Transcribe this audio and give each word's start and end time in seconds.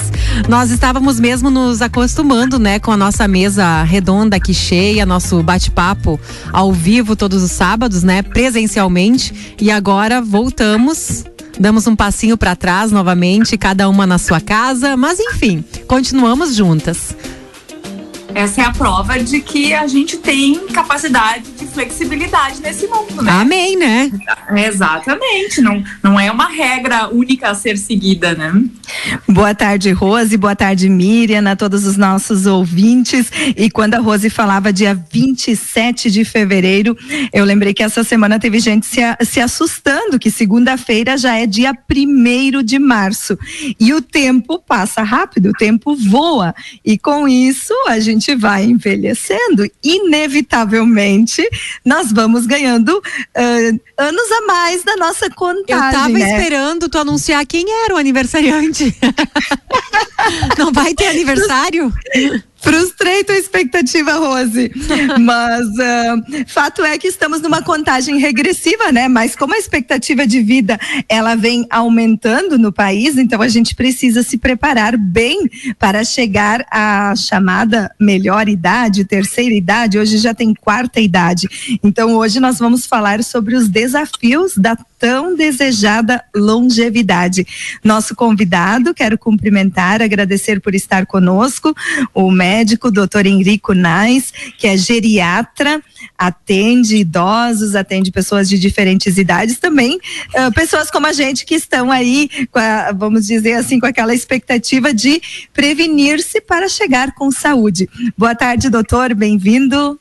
Nós 0.48 0.72
estávamos 0.72 1.20
mesmo 1.20 1.50
nos 1.50 1.82
acostumando, 1.82 2.58
né, 2.58 2.80
com 2.80 2.92
a 2.92 2.98
nossa 2.98 3.28
mesa 3.28 3.84
redonda 3.84 4.38
aqui 4.38 4.54
cheia, 4.54 5.06
nosso 5.06 5.42
bate-papo 5.44 6.20
ao 6.52 6.72
vivo 6.72 7.16
todos 7.16 7.44
os 7.44 7.52
sábados, 7.52 8.04
né, 8.04 8.22
presencialmente. 8.22 9.56
E 9.60 9.72
agora 9.72 10.22
voltamos 10.22 11.26
damos 11.60 11.86
um 11.86 11.96
passinho 11.96 12.38
para 12.38 12.56
trás 12.56 12.92
novamente, 12.92 13.58
cada 13.58 13.88
uma 13.88 14.08
na 14.08 14.18
sua 14.18 14.42
casa, 14.42 14.98
mas 14.98 15.20
enfim, 15.20 15.64
continuamos 15.88 16.56
juntas. 16.56 17.16
Essa 18.34 18.62
é 18.62 18.66
a 18.66 18.72
prova 18.72 19.20
de 19.20 19.42
que 19.42 19.74
a 19.74 19.88
gente 19.88 20.18
tem 20.18 20.68
capacidade 20.68 21.52
de 21.52 21.66
flexibilidade 21.66 22.62
nesse 22.62 22.88
mundo, 22.88 23.22
né? 23.22 23.32
Amém, 23.32 23.78
né? 23.78 24.12
Exatamente. 24.56 25.62
Não, 25.62 25.84
não 26.04 26.20
é 26.20 26.32
uma 26.32 26.48
regra 26.48 27.10
única 27.10 27.50
a 27.50 27.56
ser 27.56 27.78
seguida, 27.78 28.34
né? 28.34 28.54
Boa 29.28 29.56
tarde, 29.56 29.92
Rose. 29.92 30.36
Boa 30.38 30.56
tarde, 30.56 30.90
Miriam, 30.90 31.50
a 31.50 31.56
todos 31.56 31.86
os 31.86 31.98
nossos 31.98 32.46
ouvintes. 32.46 33.32
E 33.56 33.70
quando 33.70 33.96
a 33.96 34.00
Rose 34.00 34.30
falava 34.30 34.74
dia 34.74 34.94
27 35.12 36.12
de 36.12 36.26
fevereiro, 36.26 36.98
eu 37.34 37.46
lembrei 37.46 37.74
que 37.74 37.84
essa 37.84 38.04
semana 38.04 38.40
teve 38.40 38.60
gente 38.60 38.86
se, 38.86 39.02
se 39.22 39.40
assustando 39.40 40.20
que 40.20 40.30
segunda-feira 40.30 41.18
já 41.18 41.38
é 41.38 41.46
dia 41.46 41.74
primeiro 41.74 42.62
de 42.62 42.78
março. 42.78 43.38
E 43.80 43.94
o 43.94 44.02
tempo 44.02 44.60
passa 44.60 45.02
rápido, 45.02 45.50
o 45.50 45.54
tempo 45.54 45.96
voa. 45.96 46.54
E 46.84 46.98
com 46.98 47.28
isso, 47.28 47.74
a 47.88 48.00
gente 48.00 48.21
gente 48.22 48.36
vai 48.36 48.64
envelhecendo, 48.64 49.70
inevitavelmente 49.84 51.44
nós 51.84 52.12
vamos 52.12 52.46
ganhando 52.46 52.90
uh, 52.98 53.82
anos 53.98 54.32
a 54.32 54.42
mais 54.46 54.84
da 54.84 54.96
nossa 54.96 55.30
contagem. 55.32 55.66
Eu 55.88 55.92
tava 55.92 56.10
né? 56.10 56.32
esperando 56.32 56.88
tu 56.88 57.00
anunciar 57.00 57.46
quem 57.46 57.66
era 57.84 57.96
o 57.96 57.98
aniversariante. 57.98 58.96
Não 60.58 60.72
vai 60.72 60.94
ter 60.94 61.08
aniversário? 61.08 61.92
Frustrei 62.62 63.24
tua 63.24 63.38
expectativa, 63.38 64.14
Rose. 64.14 64.72
Mas 65.20 65.66
uh, 65.66 66.46
fato 66.48 66.86
é 66.86 66.98
que 66.98 67.08
estamos 67.08 67.42
numa 67.42 67.64
contagem 67.64 68.20
regressiva, 68.20 68.92
né? 68.92 69.08
Mas 69.08 69.36
como 69.36 69.56
a 69.56 69.58
expectativa 69.58 70.28
de 70.28 70.42
vida 70.42 70.80
ela 71.10 71.36
vem 71.36 71.66
aumentando 71.72 72.60
no 72.60 72.72
país, 72.72 73.18
então 73.18 73.42
a 73.42 73.48
gente 73.48 73.74
precisa 73.74 74.22
se 74.22 74.38
preparar 74.38 74.96
bem 74.96 75.50
para 75.80 76.04
chegar 76.04 76.64
à 76.70 77.16
chamada 77.16 77.92
melhor 78.00 78.48
idade, 78.48 79.06
terceira 79.06 79.56
idade. 79.56 79.98
Hoje 79.98 80.20
já 80.20 80.34
tem 80.34 80.54
quarta 80.54 81.02
idade. 81.02 81.48
Então 81.84 82.16
hoje 82.16 82.40
nós 82.40 82.60
vamos 82.60 82.86
falar 82.86 83.24
sobre 83.24 83.56
os 83.56 83.68
desafios 83.68 84.56
da 84.56 84.78
tão 85.00 85.36
desejada 85.36 86.24
longevidade. 86.36 87.44
Nosso 87.84 88.14
convidado, 88.16 88.94
quero 88.94 89.18
cumprimentar, 89.18 90.00
agradecer 90.00 90.62
por 90.62 90.76
estar 90.76 91.08
conosco, 91.08 91.76
o 92.14 92.30
médico 92.30 92.51
doutor 92.92 93.26
Henrico 93.26 93.74
Nais, 93.74 94.34
que 94.58 94.68
é 94.68 94.78
geriatra, 94.78 95.82
atende 96.18 96.98
idosos, 96.98 97.76
atende 97.76 98.12
pessoas 98.12 98.50
de 98.50 98.60
diferentes 98.60 99.18
idades 99.18 99.58
também, 99.58 99.98
uh, 99.98 100.52
pessoas 100.54 100.92
como 100.92 101.08
a 101.08 101.14
gente 101.14 101.46
que 101.46 101.56
estão 101.56 101.92
aí, 101.92 102.30
a, 102.54 102.92
vamos 102.94 103.28
dizer 103.28 103.54
assim, 103.54 103.80
com 103.80 103.86
aquela 103.86 104.14
expectativa 104.14 104.94
de 104.94 105.22
prevenir-se 105.54 106.42
para 106.42 106.68
chegar 106.68 107.14
com 107.14 107.32
saúde. 107.32 107.90
Boa 108.18 108.36
tarde, 108.36 108.70
doutor, 108.70 109.14
bem-vindo. 109.14 110.00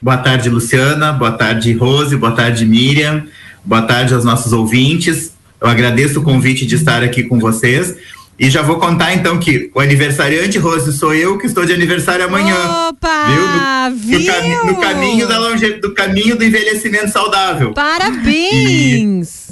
Boa 0.00 0.18
tarde, 0.18 0.50
Luciana. 0.50 1.12
Boa 1.12 1.32
tarde, 1.32 1.72
Rose. 1.72 2.16
Boa 2.16 2.32
tarde, 2.32 2.66
Miriam. 2.66 3.26
Boa 3.64 3.82
tarde 3.82 4.12
aos 4.12 4.24
nossos 4.24 4.52
ouvintes. 4.52 5.32
Eu 5.60 5.66
agradeço 5.66 6.20
o 6.20 6.22
convite 6.22 6.66
de 6.66 6.74
estar 6.74 7.02
aqui 7.02 7.22
com 7.22 7.38
vocês. 7.38 7.96
E 8.38 8.50
já 8.50 8.62
vou 8.62 8.78
contar 8.78 9.14
então 9.14 9.38
que 9.38 9.70
o 9.74 9.80
aniversariante, 9.80 10.58
Rose, 10.58 10.92
sou 10.92 11.14
eu 11.14 11.38
que 11.38 11.46
estou 11.46 11.64
de 11.64 11.72
aniversário 11.72 12.24
amanhã. 12.24 12.56
Opa! 12.88 13.26
Viu? 13.28 14.18
No, 14.18 14.18
viu? 14.18 14.18
no, 14.18 14.26
cami 14.26 14.72
no 14.72 14.80
caminho 14.80 15.28
da 15.28 15.38
longe 15.38 15.74
do 15.74 15.94
caminho 15.94 16.36
do 16.36 16.44
envelhecimento 16.44 17.10
saudável. 17.10 17.72
Parabéns! 17.72 19.40
E 19.40 19.43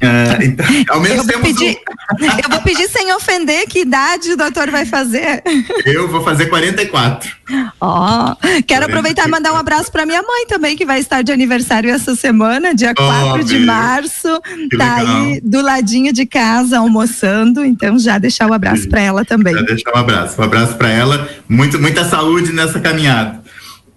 Uh, 0.00 0.44
então, 0.44 0.66
ao 0.94 1.00
menos 1.00 1.28
eu, 1.28 1.34
vou 1.34 1.42
pedir, 1.42 1.76
um... 1.76 2.24
eu 2.44 2.50
vou 2.50 2.60
pedir 2.62 2.88
sem 2.88 3.12
ofender 3.12 3.66
que 3.66 3.80
idade 3.80 4.32
o 4.32 4.36
doutor 4.36 4.70
vai 4.70 4.86
fazer. 4.86 5.42
Eu 5.84 6.08
vou 6.08 6.22
fazer 6.22 6.46
44. 6.46 7.36
Ó, 7.80 8.32
oh, 8.32 8.62
quero 8.66 8.86
aproveitar 8.86 9.26
e 9.26 9.30
mandar 9.30 9.52
um 9.52 9.56
abraço 9.56 9.90
para 9.90 10.06
minha 10.06 10.22
mãe 10.22 10.46
também, 10.46 10.76
que 10.76 10.84
vai 10.84 11.00
estar 11.00 11.22
de 11.22 11.32
aniversário 11.32 11.90
essa 11.90 12.14
semana, 12.14 12.74
dia 12.74 12.92
oh, 12.92 12.94
4 12.94 13.44
de 13.44 13.58
março. 13.58 14.40
Que 14.70 14.76
tá 14.76 14.98
legal. 14.98 15.16
aí 15.16 15.40
do 15.42 15.60
ladinho 15.60 16.12
de 16.12 16.24
casa 16.26 16.78
almoçando, 16.78 17.64
então 17.64 17.98
já 17.98 18.18
deixar 18.18 18.46
o 18.46 18.50
um 18.50 18.54
abraço 18.54 18.88
para 18.88 19.00
ela 19.00 19.24
também. 19.24 19.54
Já 19.54 19.62
deixar 19.62 19.96
um 19.96 19.98
abraço, 19.98 20.40
um 20.40 20.44
abraço 20.44 20.76
para 20.76 20.90
ela. 20.90 21.28
Muito, 21.48 21.80
muita 21.80 22.04
saúde 22.04 22.52
nessa 22.52 22.78
caminhada. 22.78 23.42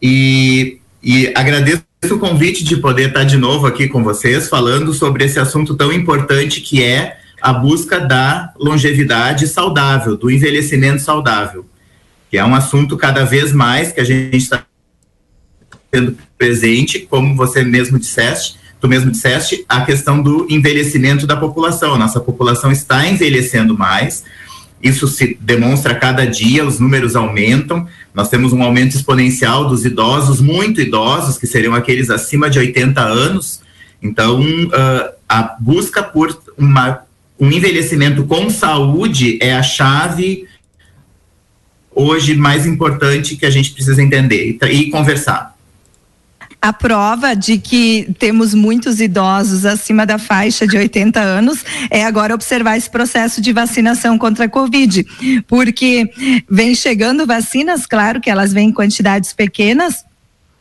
E, 0.02 0.80
e 1.04 1.32
agradeço 1.36 1.91
o 2.10 2.18
convite 2.18 2.64
de 2.64 2.78
poder 2.78 3.10
estar 3.10 3.24
de 3.24 3.38
novo 3.38 3.68
aqui 3.68 3.88
com 3.88 4.04
vocês, 4.04 4.50
falando 4.50 4.92
sobre 4.92 5.24
esse 5.24 5.40
assunto 5.40 5.76
tão 5.76 5.94
importante 5.94 6.60
que 6.60 6.84
é 6.84 7.20
a 7.40 7.54
busca 7.54 8.00
da 8.00 8.52
longevidade 8.60 9.48
saudável, 9.48 10.18
do 10.18 10.32
envelhecimento 10.32 11.02
saudável, 11.02 11.64
que 12.30 12.40
é 12.40 12.44
um 12.44 12.56
assunto 12.56 12.98
cada 12.98 13.24
vez 13.24 13.54
mais 13.54 13.92
que 13.92 14.02
a 14.02 14.04
gente 14.04 14.36
está 14.36 14.66
tendo 15.92 16.18
presente, 16.38 17.00
como 17.00 17.36
você 17.36 17.64
mesmo 17.64 18.00
disseste, 18.00 18.58
tu 18.80 18.88
mesmo 18.88 19.12
disseste, 19.12 19.64
a 19.70 19.82
questão 19.82 20.24
do 20.24 20.48
envelhecimento 20.50 21.28
da 21.28 21.38
população. 21.38 22.00
Nossa 22.00 22.20
população 22.20 22.72
está 22.72 23.08
envelhecendo 23.08 23.78
mais, 23.78 24.24
isso 24.82 25.08
se 25.08 25.38
demonstra 25.40 25.94
a 25.94 25.96
cada 25.96 26.26
dia, 26.26 26.66
os 26.66 26.80
números 26.80 27.16
aumentam. 27.16 27.88
Nós 28.14 28.30
temos 28.30 28.54
um 28.54 28.64
aumento 28.64 28.96
exponencial 28.96 29.68
dos 29.68 29.86
idosos, 29.86 30.42
muito 30.42 30.82
idosos, 30.82 31.38
que 31.38 31.48
seriam 31.48 31.74
aqueles 31.74 32.10
acima 32.10 32.50
de 32.50 32.60
80 32.60 33.02
anos. 33.02 33.62
Então, 34.02 34.42
uh, 34.42 35.14
a 35.30 35.56
busca 35.60 36.02
por 36.02 36.42
uma, 36.58 37.02
um 37.40 37.52
envelhecimento 37.52 38.24
com 38.26 38.50
saúde 38.50 39.38
é 39.42 39.54
a 39.54 39.64
chave 39.64 40.48
hoje 41.94 42.36
mais 42.36 42.66
importante 42.66 43.36
que 43.36 43.46
a 43.46 43.50
gente 43.50 43.72
precisa 43.72 44.02
entender 44.02 44.58
e, 44.62 44.66
e 44.68 44.90
conversar. 44.90 45.51
A 46.62 46.72
prova 46.72 47.36
de 47.36 47.58
que 47.58 48.14
temos 48.20 48.54
muitos 48.54 49.02
idosos 49.02 49.66
acima 49.66 50.06
da 50.06 50.20
faixa 50.20 50.68
de 50.68 50.78
80 50.78 51.20
anos 51.20 51.66
é 51.90 52.06
agora 52.06 52.36
observar 52.36 52.78
esse 52.78 52.88
processo 52.90 53.42
de 53.42 53.52
vacinação 53.52 54.16
contra 54.16 54.46
a 54.46 54.50
Covid, 54.50 55.04
porque 55.48 56.12
vem 56.48 56.76
chegando 56.76 57.26
vacinas, 57.26 57.88
claro 57.88 58.22
que 58.22 58.30
elas 58.30 58.54
vêm 58.54 58.70
em 58.70 58.74
quantidades 58.74 59.34
pequenas, 59.34 60.06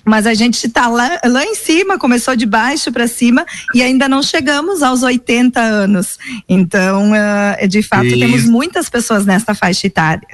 mas 0.02 0.26
a 0.26 0.32
gente 0.32 0.66
está 0.66 0.88
lá, 0.88 1.20
lá 1.24 1.44
em 1.44 1.54
cima, 1.54 1.98
começou 1.98 2.34
de 2.34 2.46
baixo 2.46 2.90
para 2.90 3.06
cima 3.06 3.44
e 3.74 3.82
ainda 3.82 4.08
não 4.08 4.22
chegamos 4.22 4.82
aos 4.82 5.02
80 5.02 5.60
anos. 5.60 6.18
Então, 6.48 7.12
uh, 7.12 7.68
de 7.68 7.82
fato, 7.82 8.06
Isso. 8.06 8.18
temos 8.18 8.44
muitas 8.44 8.88
pessoas 8.88 9.26
nessa 9.26 9.54
faixa 9.54 9.86
etária. 9.86 10.26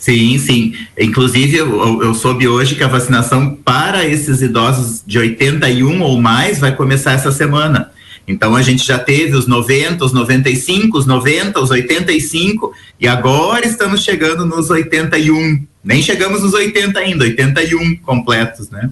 Sim, 0.00 0.38
sim. 0.38 0.74
Inclusive, 0.98 1.58
eu, 1.58 2.02
eu, 2.02 2.14
soube 2.14 2.48
hoje 2.48 2.74
que 2.74 2.82
a 2.82 2.88
vacinação 2.88 3.54
para 3.54 4.06
esses 4.06 4.40
idosos 4.40 5.02
de 5.06 5.18
81 5.18 6.00
ou 6.00 6.18
mais 6.18 6.58
vai 6.58 6.74
começar 6.74 7.12
essa 7.12 7.30
semana. 7.30 7.92
Então, 8.26 8.56
a 8.56 8.62
gente 8.62 8.82
já 8.82 8.98
teve 8.98 9.36
os 9.36 9.46
90, 9.46 10.02
os 10.02 10.14
95, 10.14 10.96
os 10.96 11.04
90, 11.04 11.60
os 11.60 11.70
85 11.70 12.72
e 12.98 13.06
agora 13.06 13.66
estamos 13.66 14.02
chegando 14.02 14.46
nos 14.46 14.70
81. 14.70 15.66
Nem 15.84 16.02
chegamos 16.02 16.42
nos 16.42 16.54
80 16.54 16.98
ainda, 16.98 17.24
81 17.24 17.96
completos, 17.96 18.70
né? 18.70 18.90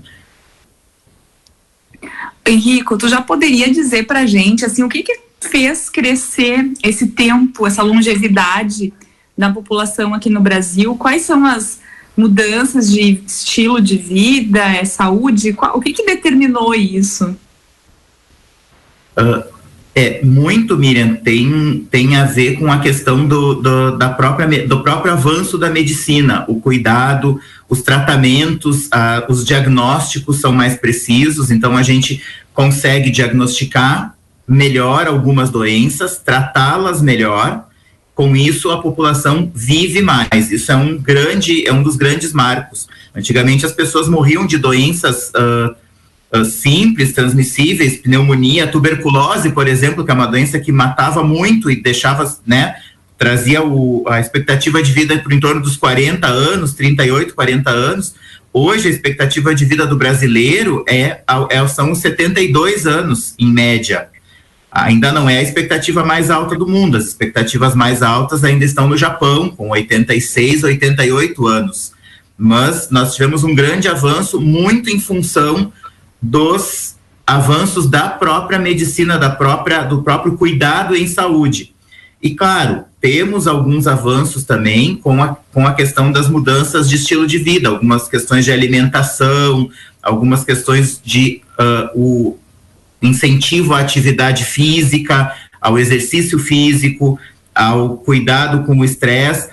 Henrico, 2.47 2.99
tu 2.99 3.09
já 3.09 3.23
poderia 3.23 3.73
dizer 3.73 4.07
pra 4.07 4.27
gente, 4.27 4.63
assim, 4.63 4.83
o 4.83 4.89
que 4.91 5.03
que 5.03 5.19
fez 5.41 5.89
crescer 5.89 6.71
esse 6.85 7.09
tempo, 7.09 7.67
essa 7.67 7.83
longevidade 7.83 8.93
na 9.39 9.53
população 9.53 10.13
aqui 10.13 10.29
no 10.29 10.41
Brasil? 10.41 10.95
Quais 10.97 11.23
são 11.23 11.47
as, 11.47 11.81
mudanças 12.19 12.91
de 12.91 13.23
estilo 13.25 13.81
de 13.81 13.97
vida, 13.97 14.59
é 14.59 14.85
saúde? 14.85 15.53
Qual, 15.53 15.79
o 15.79 15.81
que, 15.81 15.93
que 15.93 16.05
determinou 16.05 16.75
isso? 16.75 17.37
Uh, 19.17 19.45
é, 19.95 20.25
muito, 20.25 20.77
Miriam, 20.77 21.15
tem, 21.15 21.87
tem 21.89 22.17
a 22.17 22.25
ver 22.25 22.59
com 22.59 22.73
a 22.73 22.81
questão 22.81 23.25
do, 23.25 23.55
do, 23.55 23.97
da 23.97 24.09
própria, 24.09 24.67
do 24.67 24.83
próprio 24.83 25.13
avanço 25.13 25.57
da 25.57 25.71
medicina, 25.71 26.45
o 26.49 26.61
cuidado, 26.61 27.41
os 27.69 27.83
tratamentos, 27.83 28.87
uh, 28.87 29.25
os 29.29 29.45
diagnósticos 29.45 30.41
são 30.41 30.53
mais 30.53 30.77
precisos, 30.77 31.53
então 31.53 31.77
a 31.77 31.85
gente 31.85 32.21
consegue 32.53 33.11
diagnosticar 33.11 34.15
melhor 34.47 35.07
algumas 35.07 35.51
doenças, 35.51 36.19
tratá-las 36.19 37.01
melhor. 37.01 37.68
Com 38.19 38.35
isso, 38.35 38.73
a 38.73 38.83
população 38.83 39.49
vive 39.55 40.03
mais. 40.03 40.51
Isso 40.51 40.73
é 40.73 40.75
um 40.75 40.99
grande, 40.99 41.65
é 41.65 41.73
um 41.73 41.85
dos 41.85 41.95
grandes 41.95 42.33
marcos. 42.33 42.89
Antigamente, 43.15 43.65
as 43.65 43.71
pessoas 43.71 44.09
morriam 44.09 44.45
de 44.45 44.59
doenças 44.59 45.31
uh, 45.37 46.37
uh, 46.37 46.45
simples, 46.45 47.13
transmissíveis, 47.13 47.99
pneumonia, 47.99 48.67
tuberculose, 48.67 49.51
por 49.51 49.69
exemplo, 49.69 50.05
que 50.05 50.11
é 50.11 50.15
uma 50.15 50.27
doença 50.27 50.59
que 50.59 50.73
matava 50.73 51.23
muito 51.23 51.71
e 51.71 51.81
deixava, 51.81 52.29
né, 52.45 52.75
trazia 53.17 53.63
o, 53.63 54.05
a 54.09 54.19
expectativa 54.19 54.83
de 54.83 54.91
vida 54.91 55.17
por 55.21 55.33
em 55.33 55.39
torno 55.39 55.63
dos 55.63 55.77
40 55.77 56.27
anos, 56.27 56.75
38, 56.75 57.33
40 57.37 57.71
anos. 57.71 58.17
Hoje, 58.53 58.89
a 58.89 58.91
expectativa 58.91 59.55
de 59.55 59.65
vida 59.65 59.87
do 59.87 59.97
brasileiro 59.97 60.85
é, 60.89 61.21
é 61.51 61.69
são 61.69 61.95
72 61.95 62.85
anos, 62.85 63.37
em 63.39 63.53
média 63.53 64.09
ainda 64.71 65.13
não 65.13 65.29
é 65.29 65.39
a 65.39 65.43
expectativa 65.43 66.05
mais 66.05 66.31
alta 66.31 66.57
do 66.57 66.67
mundo. 66.67 66.97
As 66.97 67.07
expectativas 67.07 67.75
mais 67.75 68.03
altas 68.03 68.45
ainda 68.45 68.65
estão 68.65 68.89
no 68.89 68.97
Japão, 68.97 69.49
com 69.51 69.71
86, 69.71 70.65
88 70.65 71.47
anos. 71.47 71.93
Mas 72.37 72.91
nós 72.91 73.15
tivemos 73.15 73.43
um 73.45 73.55
grande 73.55 73.89
avanço, 73.89 74.41
muito 74.41 74.91
em 74.91 75.01
função 75.01 75.73
dos 76.21 76.97
avanços 77.27 77.89
da 77.89 78.09
própria 78.09 78.59
medicina, 78.59 79.19
da 79.19 79.31
própria, 79.31 79.83
do 79.83 80.03
próprio 80.03 80.37
cuidado 80.37 80.97
em 80.97 81.07
saúde. 81.07 81.75
E 82.23 82.35
claro, 82.35 82.85
temos 83.01 83.47
alguns 83.47 83.87
avanços 83.87 84.45
também 84.45 84.97
com 84.97 85.23
a, 85.23 85.37
com 85.53 85.67
a 85.67 85.75
questão 85.75 86.11
das 86.11 86.29
mudanças 86.29 86.89
de 86.89 86.97
estilo 86.97 87.27
de 87.27 87.39
vida, 87.39 87.69
algumas 87.69 88.09
questões 88.09 88.45
de 88.45 88.53
alimentação, 88.53 89.71
algumas 90.03 90.43
questões 90.43 91.01
de 91.05 91.43
uh, 91.59 91.91
o, 91.95 92.39
incentivo 93.01 93.75
à 93.75 93.81
atividade 93.81 94.45
física, 94.45 95.33
ao 95.61 95.79
exercício 95.79 96.39
físico, 96.39 97.19
ao 97.55 97.97
cuidado 97.97 98.65
com 98.65 98.79
o 98.79 98.85
estresse, 98.85 99.51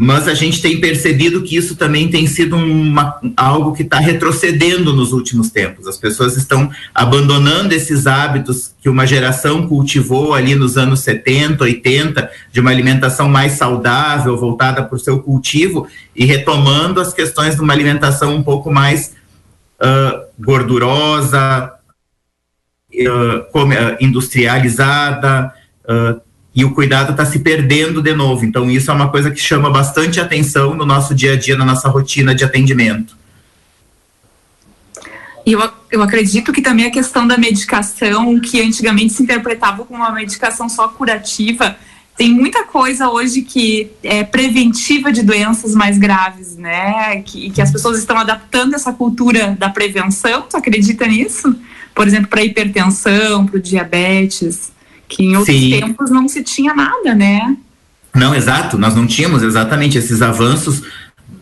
mas 0.00 0.28
a 0.28 0.34
gente 0.34 0.62
tem 0.62 0.80
percebido 0.80 1.42
que 1.42 1.56
isso 1.56 1.74
também 1.74 2.08
tem 2.08 2.24
sido 2.28 2.54
uma, 2.54 3.20
algo 3.36 3.72
que 3.72 3.82
está 3.82 3.98
retrocedendo 3.98 4.94
nos 4.94 5.12
últimos 5.12 5.50
tempos. 5.50 5.88
As 5.88 5.96
pessoas 5.96 6.36
estão 6.36 6.70
abandonando 6.94 7.74
esses 7.74 8.06
hábitos 8.06 8.72
que 8.80 8.88
uma 8.88 9.04
geração 9.04 9.66
cultivou 9.66 10.34
ali 10.34 10.54
nos 10.54 10.76
anos 10.76 11.00
70, 11.00 11.64
80, 11.64 12.30
de 12.52 12.60
uma 12.60 12.70
alimentação 12.70 13.28
mais 13.28 13.54
saudável, 13.54 14.36
voltada 14.36 14.84
para 14.84 14.94
o 14.94 15.00
seu 15.00 15.18
cultivo, 15.18 15.88
e 16.14 16.24
retomando 16.24 17.00
as 17.00 17.12
questões 17.12 17.56
de 17.56 17.60
uma 17.60 17.72
alimentação 17.72 18.36
um 18.36 18.42
pouco 18.44 18.70
mais 18.70 19.16
uh, 19.80 20.22
gordurosa, 20.38 21.72
industrializada, 24.00 25.52
e 26.54 26.64
o 26.64 26.72
cuidado 26.72 27.12
está 27.12 27.24
se 27.24 27.38
perdendo 27.38 28.02
de 28.02 28.14
novo. 28.14 28.44
Então, 28.44 28.68
isso 28.70 28.90
é 28.90 28.94
uma 28.94 29.08
coisa 29.10 29.30
que 29.30 29.40
chama 29.40 29.70
bastante 29.70 30.20
atenção 30.20 30.74
no 30.74 30.84
nosso 30.84 31.14
dia 31.14 31.34
a 31.34 31.36
dia, 31.36 31.56
na 31.56 31.64
nossa 31.64 31.88
rotina 31.88 32.34
de 32.34 32.44
atendimento. 32.44 33.16
E 35.46 35.52
eu, 35.52 35.70
eu 35.90 36.02
acredito 36.02 36.52
que 36.52 36.60
também 36.60 36.86
a 36.86 36.90
questão 36.90 37.26
da 37.26 37.38
medicação, 37.38 38.38
que 38.40 38.60
antigamente 38.60 39.14
se 39.14 39.22
interpretava 39.22 39.84
como 39.84 40.00
uma 40.00 40.10
medicação 40.10 40.68
só 40.68 40.88
curativa, 40.88 41.76
tem 42.16 42.34
muita 42.34 42.64
coisa 42.64 43.08
hoje 43.08 43.42
que 43.42 43.92
é 44.02 44.24
preventiva 44.24 45.12
de 45.12 45.22
doenças 45.22 45.74
mais 45.74 45.96
graves, 45.96 46.56
né? 46.56 47.22
Que, 47.22 47.48
que 47.50 47.62
as 47.62 47.70
pessoas 47.70 47.98
estão 47.98 48.18
adaptando 48.18 48.74
essa 48.74 48.92
cultura 48.92 49.56
da 49.56 49.70
prevenção. 49.70 50.42
Tu 50.42 50.56
acredita 50.56 51.06
nisso? 51.06 51.54
Por 51.98 52.06
exemplo, 52.06 52.28
para 52.28 52.44
hipertensão, 52.44 53.44
para 53.44 53.56
o 53.56 53.60
diabetes, 53.60 54.70
que 55.08 55.24
em 55.24 55.36
outros 55.36 55.56
Sim. 55.56 55.80
tempos 55.80 56.10
não 56.12 56.28
se 56.28 56.44
tinha 56.44 56.72
nada, 56.72 57.12
né? 57.12 57.56
Não, 58.14 58.32
exato, 58.36 58.78
nós 58.78 58.94
não 58.94 59.04
tínhamos 59.04 59.42
exatamente 59.42 59.98
esses 59.98 60.22
avanços 60.22 60.80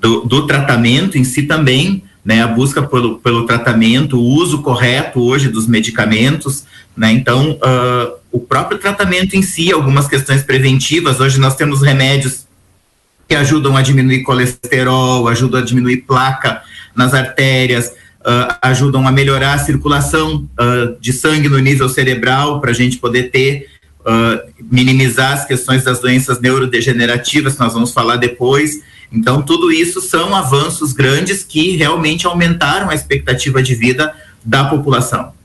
do, 0.00 0.20
do 0.20 0.47
tratamento 0.47 1.19
em 1.19 1.25
si 1.25 1.43
também, 1.43 2.03
né? 2.25 2.43
A 2.43 2.47
busca 2.47 2.82
pelo, 2.82 3.19
pelo 3.19 3.44
tratamento, 3.44 4.17
o 4.17 4.23
uso 4.23 4.62
correto 4.62 5.20
hoje 5.20 5.50
dos 5.50 5.67
medicamentos, 5.67 6.64
né? 6.97 7.12
Então, 7.12 7.50
uh, 7.50 8.17
o 8.32 8.41
próprio 8.41 8.79
tratamento 8.79 9.37
em 9.37 9.43
si, 9.43 9.70
algumas 9.70 10.09
questões 10.09 10.43
preventivas, 10.43 11.20
hoje 11.20 11.38
nós 11.38 11.55
temos 11.55 11.82
remédios 11.82 12.47
que 13.29 13.35
ajudam 13.35 13.76
a 13.76 13.82
diminuir 13.82 14.23
colesterol, 14.23 15.29
ajudam 15.29 15.61
a 15.61 15.64
diminuir 15.64 15.99
placa 15.99 16.62
nas 16.94 17.12
artérias, 17.12 17.93
uh, 18.26 18.56
ajudam 18.61 19.06
a 19.06 19.12
melhorar 19.12 19.55
a 19.55 19.58
circulação 19.58 20.49
uh, 20.58 21.00
de 21.00 21.12
sangue 21.12 21.49
no 21.49 21.58
nível 21.58 21.88
cerebral, 21.88 22.61
para 22.61 22.73
a 22.73 22.75
gente 22.75 22.99
poder 22.99 23.31
ter, 23.31 23.69
uh, 24.00 24.52
minimizar 24.70 25.32
as 25.32 25.44
questões 25.44 25.84
das 25.84 26.00
doenças 26.00 26.40
neurodegenerativas, 26.40 27.55
que 27.55 27.61
nós 27.61 27.73
vamos 27.73 27.93
falar 27.93 28.17
depois. 28.17 28.81
Então, 29.12 29.40
tudo 29.43 29.70
isso 29.70 30.00
são 30.00 30.34
avanços 30.34 30.93
grandes 30.93 31.44
que 31.44 31.76
realmente 31.76 32.26
aumentaram 32.26 32.90
a 32.90 32.94
expectativa 32.94 33.62
de 33.62 33.75
vida 33.75 34.12
da 34.44 34.64
população. 34.64 35.36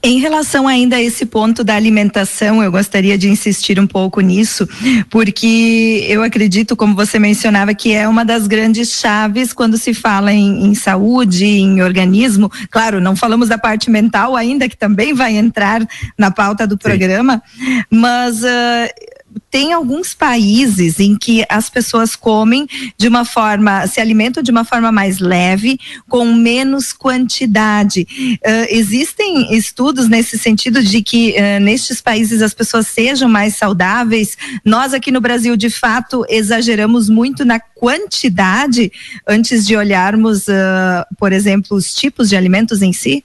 Em 0.00 0.20
relação 0.20 0.68
ainda 0.68 0.96
a 0.96 1.02
esse 1.02 1.26
ponto 1.26 1.64
da 1.64 1.74
alimentação, 1.74 2.62
eu 2.62 2.70
gostaria 2.70 3.18
de 3.18 3.28
insistir 3.28 3.80
um 3.80 3.86
pouco 3.86 4.20
nisso, 4.20 4.68
porque 5.10 6.06
eu 6.08 6.22
acredito, 6.22 6.76
como 6.76 6.94
você 6.94 7.18
mencionava, 7.18 7.74
que 7.74 7.92
é 7.92 8.06
uma 8.06 8.24
das 8.24 8.46
grandes 8.46 8.92
chaves 8.92 9.52
quando 9.52 9.76
se 9.76 9.92
fala 9.92 10.32
em, 10.32 10.66
em 10.66 10.74
saúde, 10.74 11.44
em 11.44 11.82
organismo. 11.82 12.48
Claro, 12.70 13.00
não 13.00 13.16
falamos 13.16 13.48
da 13.48 13.58
parte 13.58 13.90
mental 13.90 14.36
ainda, 14.36 14.68
que 14.68 14.76
também 14.76 15.12
vai 15.12 15.36
entrar 15.36 15.84
na 16.16 16.30
pauta 16.30 16.64
do 16.64 16.74
Sim. 16.74 16.78
programa, 16.78 17.42
mas 17.90 18.40
uh, 18.44 19.17
tem 19.50 19.72
alguns 19.72 20.14
países 20.14 21.00
em 21.00 21.16
que 21.16 21.44
as 21.48 21.70
pessoas 21.70 22.14
comem 22.14 22.66
de 22.96 23.08
uma 23.08 23.24
forma, 23.24 23.86
se 23.86 24.00
alimentam 24.00 24.42
de 24.42 24.50
uma 24.50 24.64
forma 24.64 24.92
mais 24.92 25.18
leve, 25.18 25.78
com 26.08 26.32
menos 26.34 26.92
quantidade. 26.92 28.06
Uh, 28.20 28.66
existem 28.68 29.56
estudos 29.56 30.08
nesse 30.08 30.38
sentido 30.38 30.82
de 30.82 31.02
que 31.02 31.30
uh, 31.30 31.60
nestes 31.60 32.00
países 32.00 32.42
as 32.42 32.52
pessoas 32.52 32.86
sejam 32.88 33.28
mais 33.28 33.56
saudáveis. 33.56 34.36
Nós 34.64 34.92
aqui 34.92 35.10
no 35.10 35.20
Brasil, 35.20 35.56
de 35.56 35.70
fato, 35.70 36.24
exageramos 36.28 37.08
muito 37.08 37.44
na 37.44 37.58
quantidade 37.58 38.92
antes 39.26 39.66
de 39.66 39.76
olharmos, 39.76 40.46
uh, 40.48 41.04
por 41.18 41.32
exemplo, 41.32 41.76
os 41.76 41.94
tipos 41.94 42.28
de 42.28 42.36
alimentos 42.36 42.82
em 42.82 42.92
si? 42.92 43.24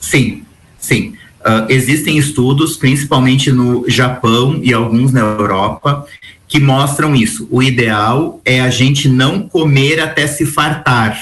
Sim, 0.00 0.44
sim. 0.78 1.14
Uh, 1.48 1.64
existem 1.70 2.18
estudos, 2.18 2.76
principalmente 2.76 3.50
no 3.50 3.88
Japão 3.88 4.60
e 4.62 4.74
alguns 4.74 5.12
na 5.12 5.20
Europa, 5.20 6.06
que 6.46 6.60
mostram 6.60 7.16
isso. 7.16 7.48
O 7.50 7.62
ideal 7.62 8.38
é 8.44 8.60
a 8.60 8.68
gente 8.68 9.08
não 9.08 9.48
comer 9.48 9.98
até 9.98 10.26
se 10.26 10.44
fartar. 10.44 11.18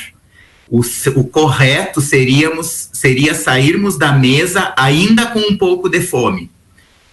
O, 0.69 0.81
o 1.15 1.23
correto 1.23 2.01
seríamos, 2.01 2.91
seria 2.93 3.37
sairmos 3.37 3.97
da 3.97 4.13
mesa 4.13 4.75
ainda 4.77 5.27
com 5.27 5.39
um 5.39 5.57
pouco 5.57 5.89
de 5.89 6.01
fome. 6.01 6.51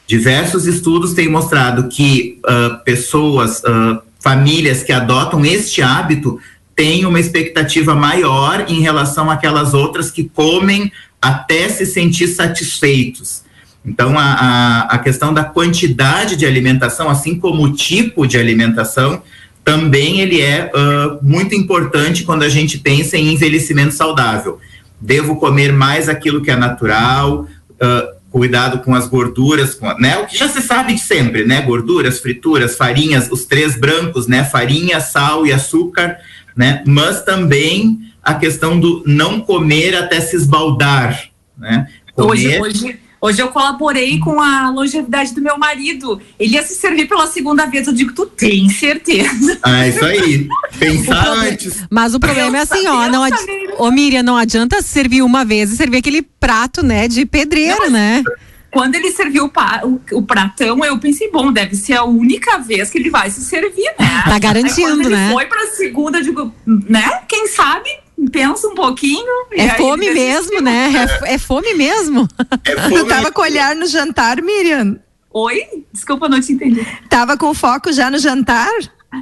Diversos 0.08 0.66
estudos 0.66 1.14
têm 1.14 1.30
mostrado 1.30 1.90
que 1.90 2.40
uh, 2.44 2.84
pessoas, 2.84 3.60
uh, 3.60 4.02
famílias 4.20 4.82
que 4.82 4.92
adotam 4.92 5.46
este 5.46 5.84
hábito 5.84 6.40
têm 6.76 7.06
uma 7.06 7.20
expectativa 7.20 7.94
maior 7.94 8.66
em 8.68 8.82
relação 8.82 9.30
àquelas 9.30 9.76
outras 9.76 10.10
que 10.10 10.24
comem 10.24 10.92
até 11.24 11.70
se 11.70 11.86
sentir 11.86 12.28
satisfeitos. 12.28 13.44
Então, 13.86 14.20
a, 14.20 14.24
a, 14.24 14.82
a, 14.96 14.98
questão 14.98 15.34
da 15.34 15.44
quantidade 15.44 16.36
de 16.36 16.46
alimentação, 16.46 17.10
assim 17.10 17.40
como 17.40 17.64
o 17.64 17.74
tipo 17.74 18.28
de 18.28 18.38
alimentação, 18.38 19.22
também 19.64 20.20
ele 20.20 20.42
é 20.42 20.70
uh, 20.74 21.20
muito 21.22 21.56
importante 21.56 22.24
quando 22.24 22.44
a 22.44 22.50
gente 22.50 22.78
pensa 22.78 23.18
em 23.18 23.34
envelhecimento 23.34 23.94
saudável. 23.94 24.60
Devo 25.00 25.38
comer 25.38 25.72
mais 25.72 26.10
aquilo 26.10 26.42
que 26.42 26.52
é 26.52 26.56
natural, 26.56 27.42
uh, 27.42 28.14
cuidado 28.30 28.80
com 28.80 28.94
as 28.94 29.08
gorduras, 29.08 29.76
com, 29.76 29.94
né? 29.98 30.18
O 30.18 30.26
que 30.26 30.38
já 30.38 30.50
se 30.50 30.62
sabe 30.62 30.94
de 30.94 31.02
sempre, 31.02 31.46
né? 31.46 31.62
Gorduras, 31.62 32.20
frituras, 32.20 32.76
farinhas, 32.76 33.30
os 33.32 33.46
três 33.46 33.78
brancos, 33.78 34.28
né? 34.28 34.44
Farinha, 34.44 35.00
sal 35.00 35.46
e 35.46 35.54
açúcar, 35.54 36.18
né? 36.56 36.84
Mas 36.86 37.24
também 37.24 38.00
a 38.24 38.34
questão 38.36 38.80
do 38.80 39.04
não 39.06 39.42
comer 39.42 39.96
até 39.96 40.22
se 40.22 40.36
esbaldar, 40.36 41.30
né? 41.58 41.88
Comer... 42.16 42.32
Hoje, 42.32 42.62
hoje, 42.62 43.00
Hoje 43.24 43.42
eu 43.42 43.48
colaborei 43.48 44.20
com 44.20 44.42
a 44.42 44.70
longevidade 44.70 45.34
do 45.34 45.42
meu 45.42 45.58
marido. 45.58 46.22
Ele 46.38 46.56
ia 46.56 46.62
se 46.62 46.76
servir 46.76 47.08
pela 47.08 47.26
segunda 47.26 47.66
vez. 47.66 47.88
Eu 47.88 47.94
digo, 47.94 48.12
tu 48.12 48.26
tem 48.26 48.68
certeza? 48.68 49.60
Ah, 49.64 49.88
isso 49.88 50.04
aí. 50.04 50.46
Pensar 50.78 51.26
antes. 51.30 51.86
Mas 51.90 52.14
o 52.14 52.20
problema 52.20 52.58
é 52.58 52.62
assim, 52.64 52.86
ó, 52.86 53.08
não 53.08 53.24
adi... 53.24 53.38
Ô 53.78 53.90
Miriam, 53.92 54.24
não 54.24 54.36
adianta 54.36 54.82
servir 54.82 55.22
uma 55.22 55.46
vez 55.46 55.72
e 55.72 55.78
servir 55.78 56.00
aquele 56.00 56.22
prato, 56.22 56.86
né, 56.86 57.08
de 57.08 57.26
pedreiro, 57.26 57.84
não, 57.84 57.92
né? 57.92 58.24
Quando 58.70 58.96
ele 58.96 59.10
serviu 59.12 59.46
o, 59.46 59.50
pa, 59.50 59.84
o, 59.86 60.02
o, 60.18 60.22
pratão, 60.24 60.84
eu 60.84 61.00
pensei, 61.00 61.32
bom, 61.32 61.50
deve 61.50 61.78
ser 61.78 61.94
a 61.94 62.04
única 62.04 62.58
vez 62.58 62.90
que 62.90 62.98
ele 62.98 63.10
vai 63.10 63.30
se 63.30 63.42
servir, 63.42 63.90
né? 63.98 64.24
Tá 64.26 64.38
garantindo, 64.38 65.08
Aí, 65.08 65.10
né? 65.10 65.30
Foi 65.32 65.46
pra 65.46 65.68
segunda, 65.68 66.22
digo, 66.22 66.54
né? 66.66 67.22
Quem 67.30 67.48
sabe 67.48 67.90
pensa 68.32 68.68
um 68.68 68.76
pouquinho. 68.76 69.48
É 69.52 69.70
fome 69.70 70.12
mesmo, 70.12 70.62
né? 70.62 70.92
É, 71.24 71.34
é, 71.34 71.38
fome 71.38 71.74
mesmo. 71.74 72.28
É 72.64 72.76
fome. 72.82 72.96
Tu 72.96 73.06
tava 73.08 73.32
com 73.32 73.42
o 73.42 73.44
olhar 73.44 73.76
no 73.76 73.86
jantar, 73.86 74.42
Miriam? 74.42 75.00
Oi? 75.32 75.86
Desculpa, 75.92 76.30
não 76.30 76.40
te 76.40 76.54
entendi. 76.54 76.86
Tava 77.10 77.38
com 77.38 77.54
foco 77.54 77.92
já 77.92 78.10
no 78.12 78.20
jantar? 78.20 78.72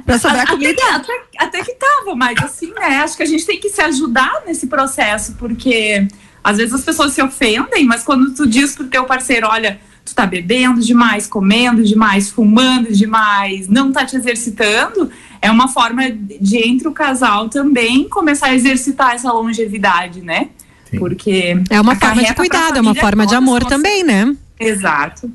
Pra 0.04 0.18
sobrar 0.18 0.42
até 0.42 0.52
comida? 0.52 0.74
Que, 0.74 0.82
até, 0.82 1.22
até, 1.38 1.62
que 1.62 1.74
tava, 1.74 2.14
mas 2.14 2.38
assim, 2.42 2.72
né? 2.72 2.98
Acho 2.98 3.16
que 3.16 3.22
a 3.22 3.26
gente 3.26 3.44
tem 3.44 3.60
que 3.60 3.68
se 3.68 3.80
ajudar 3.80 4.42
nesse 4.46 4.66
processo, 4.66 5.34
porque 5.38 6.06
às 6.42 6.56
vezes 6.56 6.74
as 6.74 6.82
pessoas 6.82 7.12
se 7.12 7.22
ofendem, 7.22 7.84
mas 7.84 8.02
quando 8.02 8.34
tu 8.34 8.46
diz 8.46 8.74
pro 8.74 8.86
teu 8.86 9.04
parceiro, 9.04 9.46
olha, 9.48 9.78
tu 10.04 10.14
tá 10.14 10.26
bebendo 10.26 10.80
demais, 10.80 11.26
comendo 11.26 11.82
demais, 11.82 12.30
fumando 12.30 12.92
demais, 12.92 13.68
não 13.68 13.92
tá 13.92 14.04
te 14.04 14.16
exercitando, 14.16 15.10
é 15.42 15.50
uma 15.50 15.66
forma 15.66 16.04
de, 16.10 16.56
entre 16.58 16.86
o 16.86 16.92
casal 16.92 17.48
também, 17.48 18.08
começar 18.08 18.46
a 18.46 18.54
exercitar 18.54 19.14
essa 19.14 19.30
longevidade, 19.32 20.22
né? 20.22 20.50
Sim. 20.88 20.98
Porque. 21.00 21.60
É 21.68 21.80
uma 21.80 21.96
forma 21.96 22.22
de 22.22 22.34
cuidado, 22.34 22.78
é 22.78 22.80
uma 22.80 22.94
forma 22.94 23.26
de 23.26 23.34
amor 23.34 23.64
também, 23.64 24.04
né? 24.04 24.34
Exato. 24.58 25.28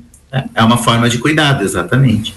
É 0.54 0.62
uma 0.64 0.78
forma 0.78 1.08
de 1.08 1.18
cuidado, 1.18 1.62
exatamente. 1.62 2.34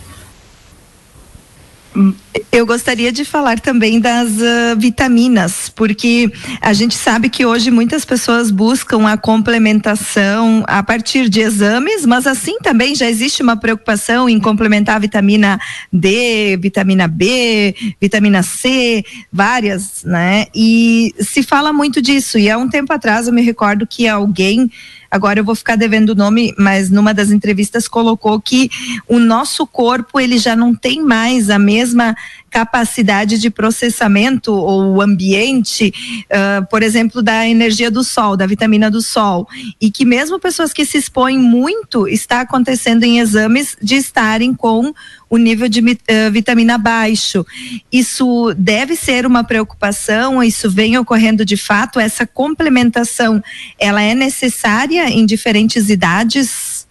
Eu 2.52 2.66
gostaria 2.66 3.12
de 3.12 3.26
falar 3.26 3.60
também 3.60 4.00
das 4.00 4.30
uh, 4.30 4.78
vitaminas, 4.78 5.70
porque 5.70 6.32
a 6.62 6.72
gente 6.72 6.96
sabe 6.96 7.30
que 7.30 7.46
hoje 7.46 7.70
muitas 7.70 8.06
pessoas 8.06 8.50
buscam 8.50 9.08
a 9.08 9.18
complementação 9.18 10.64
a 10.68 10.82
partir 10.82 11.28
de 11.28 11.42
exames, 11.42 12.06
mas 12.06 12.26
assim 12.26 12.58
também 12.60 12.96
já 12.96 13.10
existe 13.10 13.44
uma 13.44 13.58
preocupação 13.58 14.30
em 14.30 14.40
complementar 14.40 14.96
a 14.96 15.00
vitamina 15.00 15.60
D, 15.92 16.58
vitamina 16.62 17.08
B, 17.08 17.76
vitamina 18.00 18.42
C, 18.42 19.04
várias, 19.32 20.04
né? 20.06 20.48
E 20.56 21.14
se 21.20 21.44
fala 21.44 21.74
muito 21.74 22.02
disso. 22.02 22.38
E 22.38 22.50
há 22.50 22.58
um 22.58 22.70
tempo 22.70 22.92
atrás 22.94 23.28
eu 23.28 23.34
me 23.34 23.42
recordo 23.42 23.86
que 23.86 24.08
alguém 24.08 24.70
agora 25.12 25.40
eu 25.40 25.44
vou 25.44 25.54
ficar 25.54 25.76
devendo 25.76 26.12
o 26.12 26.16
nome, 26.16 26.56
mas 26.58 26.90
numa 26.90 27.14
das 27.14 27.30
entrevistas 27.30 27.88
colocou 27.88 28.40
que 28.40 28.72
o 29.08 29.20
nosso 29.20 29.68
corpo 29.68 30.20
ele 30.20 30.38
já 30.38 30.56
não 30.56 30.74
tem 30.74 31.04
mais 31.04 31.50
a 31.50 31.60
mesma 31.60 32.16
capacidade 32.52 33.40
de 33.40 33.50
processamento 33.50 34.54
ou 34.54 35.02
ambiente, 35.02 35.94
uh, 36.26 36.68
por 36.68 36.84
exemplo, 36.84 37.22
da 37.22 37.48
energia 37.48 37.90
do 37.90 38.04
sol, 38.04 38.36
da 38.36 38.46
vitamina 38.46 38.92
do 38.92 39.02
sol, 39.02 39.48
e 39.80 39.90
que 39.90 40.04
mesmo 40.04 40.38
pessoas 40.38 40.74
que 40.74 40.86
se 40.86 40.98
expõem 40.98 41.40
muito 41.40 42.08
está 42.10 42.42
acontecendo 42.42 43.04
em 43.04 43.20
exames 43.20 43.78
de 43.82 43.96
estarem 43.96 44.54
com 44.54 44.94
o 45.30 45.38
nível 45.38 45.70
de 45.70 45.80
uh, 45.80 46.32
vitamina 46.32 46.78
baixo. 46.78 47.46
Isso 47.90 48.54
deve 48.58 48.98
ser 48.98 49.26
uma 49.26 49.46
preocupação, 49.46 50.44
isso 50.44 50.70
vem 50.70 50.98
ocorrendo 50.98 51.46
de 51.46 51.56
fato, 51.56 52.02
essa 52.02 52.28
complementação, 52.28 53.42
ela 53.80 54.02
é 54.02 54.14
necessária 54.14 55.10
em 55.10 55.26
diferentes 55.26 55.90
idades? 55.90 56.86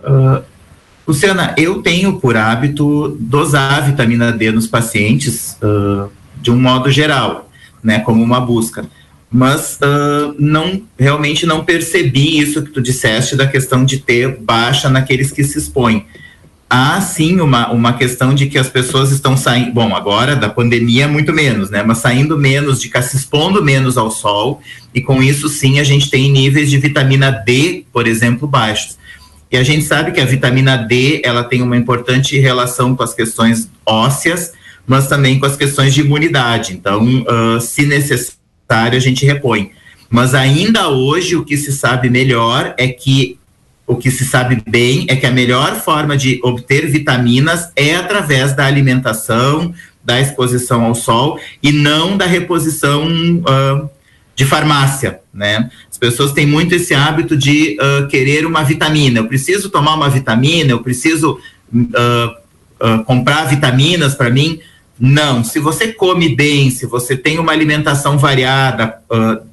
Uh, 0.00 0.42
Luciana, 1.12 1.54
eu 1.58 1.82
tenho 1.82 2.18
por 2.18 2.38
hábito 2.38 3.14
dosar 3.20 3.84
vitamina 3.84 4.32
D 4.32 4.50
nos 4.50 4.66
pacientes 4.66 5.58
uh, 5.62 6.10
de 6.40 6.50
um 6.50 6.58
modo 6.58 6.90
geral, 6.90 7.50
né, 7.84 7.98
como 7.98 8.22
uma 8.22 8.40
busca. 8.40 8.86
Mas 9.30 9.78
uh, 9.82 10.34
não 10.38 10.80
realmente 10.98 11.44
não 11.44 11.66
percebi 11.66 12.38
isso 12.38 12.62
que 12.62 12.70
tu 12.70 12.80
disseste 12.80 13.36
da 13.36 13.46
questão 13.46 13.84
de 13.84 13.98
ter 13.98 14.38
baixa 14.40 14.88
naqueles 14.88 15.30
que 15.30 15.44
se 15.44 15.58
expõem. 15.58 16.06
Há 16.68 16.98
sim 17.02 17.42
uma, 17.42 17.70
uma 17.70 17.92
questão 17.92 18.34
de 18.34 18.46
que 18.46 18.56
as 18.56 18.70
pessoas 18.70 19.12
estão 19.12 19.36
saindo, 19.36 19.70
bom, 19.70 19.94
agora 19.94 20.34
da 20.34 20.48
pandemia 20.48 21.06
muito 21.06 21.30
menos, 21.30 21.68
né? 21.68 21.82
Mas 21.82 21.98
saindo 21.98 22.38
menos, 22.38 22.80
de 22.80 22.90
se 23.02 23.16
expondo 23.18 23.62
menos 23.62 23.98
ao 23.98 24.10
sol, 24.10 24.62
e 24.94 25.02
com 25.02 25.22
isso 25.22 25.50
sim 25.50 25.78
a 25.78 25.84
gente 25.84 26.08
tem 26.08 26.32
níveis 26.32 26.70
de 26.70 26.78
vitamina 26.78 27.30
D, 27.30 27.84
por 27.92 28.06
exemplo, 28.06 28.48
baixos. 28.48 28.96
E 29.52 29.58
a 29.58 29.62
gente 29.62 29.84
sabe 29.84 30.12
que 30.12 30.20
a 30.20 30.24
vitamina 30.24 30.78
D 30.78 31.20
ela 31.22 31.44
tem 31.44 31.60
uma 31.60 31.76
importante 31.76 32.38
relação 32.38 32.96
com 32.96 33.02
as 33.02 33.12
questões 33.12 33.70
ósseas, 33.84 34.52
mas 34.86 35.08
também 35.08 35.38
com 35.38 35.44
as 35.44 35.56
questões 35.56 35.92
de 35.92 36.00
imunidade. 36.00 36.72
Então, 36.72 37.04
uh, 37.04 37.60
se 37.60 37.84
necessário, 37.84 38.96
a 38.96 38.98
gente 38.98 39.26
repõe. 39.26 39.72
Mas 40.08 40.34
ainda 40.34 40.88
hoje 40.88 41.36
o 41.36 41.44
que 41.44 41.58
se 41.58 41.70
sabe 41.70 42.08
melhor 42.08 42.74
é 42.78 42.88
que 42.88 43.38
o 43.86 43.96
que 43.96 44.10
se 44.10 44.24
sabe 44.24 44.62
bem 44.66 45.04
é 45.08 45.16
que 45.16 45.26
a 45.26 45.30
melhor 45.30 45.74
forma 45.74 46.16
de 46.16 46.40
obter 46.42 46.86
vitaminas 46.86 47.70
é 47.76 47.96
através 47.96 48.54
da 48.54 48.64
alimentação, 48.64 49.74
da 50.02 50.18
exposição 50.18 50.84
ao 50.84 50.94
sol 50.94 51.38
e 51.62 51.72
não 51.72 52.16
da 52.16 52.24
reposição 52.24 53.06
uh, 53.06 53.90
de 54.34 54.44
farmácia, 54.44 55.20
né? 55.32 55.70
As 55.90 55.98
pessoas 55.98 56.32
têm 56.32 56.46
muito 56.46 56.74
esse 56.74 56.94
hábito 56.94 57.36
de 57.36 57.76
uh, 57.80 58.08
querer 58.08 58.46
uma 58.46 58.62
vitamina. 58.62 59.20
Eu 59.20 59.26
preciso 59.26 59.70
tomar 59.70 59.94
uma 59.94 60.08
vitamina, 60.08 60.70
eu 60.70 60.82
preciso 60.82 61.38
uh, 61.74 61.78
uh, 61.78 63.04
comprar 63.04 63.44
vitaminas 63.44 64.14
para 64.14 64.30
mim. 64.30 64.60
Não, 64.98 65.42
se 65.44 65.58
você 65.58 65.92
come 65.92 66.34
bem, 66.34 66.70
se 66.70 66.86
você 66.86 67.16
tem 67.16 67.38
uma 67.38 67.52
alimentação 67.52 68.16
variada 68.16 68.98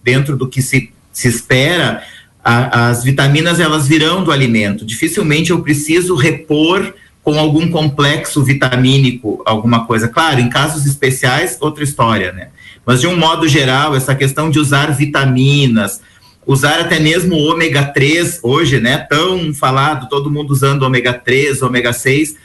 dentro 0.04 0.38
do 0.38 0.48
que 0.48 0.62
se, 0.62 0.92
se 1.12 1.28
espera, 1.28 2.04
a, 2.44 2.90
as 2.90 3.04
vitaminas 3.04 3.60
elas 3.60 3.88
virão 3.88 4.24
do 4.24 4.32
alimento. 4.32 4.86
Dificilmente 4.86 5.52
eu 5.52 5.62
preciso 5.62 6.14
repor 6.16 6.94
com 7.24 7.38
algum 7.40 7.70
complexo 7.70 8.44
vitamínico, 8.44 9.42
alguma 9.46 9.86
coisa. 9.86 10.08
Claro, 10.08 10.40
em 10.40 10.50
casos 10.50 10.86
especiais, 10.86 11.58
outra 11.60 11.84
história, 11.84 12.32
né? 12.32 12.50
Mas 12.90 13.02
de 13.02 13.06
um 13.06 13.16
modo 13.16 13.48
geral, 13.48 13.96
essa 13.96 14.16
questão 14.16 14.50
de 14.50 14.58
usar 14.58 14.88
vitaminas, 14.88 16.02
usar 16.44 16.80
até 16.80 17.00
mesmo 17.00 17.36
o 17.36 17.52
ômega 17.52 17.84
3, 17.84 18.40
hoje, 18.42 18.80
né, 18.80 18.98
tão 19.08 19.54
falado, 19.54 20.10
todo 20.10 20.32
mundo 20.32 20.50
usando 20.50 20.82
ômega 20.82 21.14
3, 21.14 21.62
ômega 21.62 21.94
6, 21.94 22.36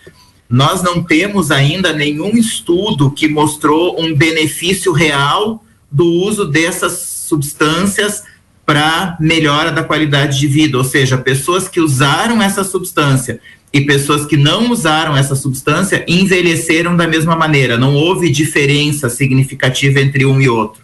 nós 0.46 0.82
não 0.82 1.02
temos 1.02 1.50
ainda 1.50 1.94
nenhum 1.94 2.36
estudo 2.36 3.10
que 3.10 3.26
mostrou 3.26 3.98
um 3.98 4.14
benefício 4.14 4.92
real 4.92 5.64
do 5.90 6.04
uso 6.04 6.44
dessas 6.44 6.92
substâncias 7.26 8.24
para 8.66 9.16
melhora 9.18 9.72
da 9.72 9.82
qualidade 9.82 10.38
de 10.38 10.46
vida, 10.46 10.76
ou 10.76 10.84
seja, 10.84 11.16
pessoas 11.16 11.68
que 11.68 11.80
usaram 11.80 12.42
essa 12.42 12.62
substância 12.62 13.40
e 13.74 13.80
pessoas 13.80 14.24
que 14.24 14.36
não 14.36 14.70
usaram 14.70 15.16
essa 15.16 15.34
substância 15.34 16.04
envelheceram 16.06 16.96
da 16.96 17.08
mesma 17.08 17.34
maneira, 17.34 17.76
não 17.76 17.92
houve 17.92 18.30
diferença 18.30 19.10
significativa 19.10 20.00
entre 20.00 20.24
um 20.24 20.40
e 20.40 20.48
outro. 20.48 20.80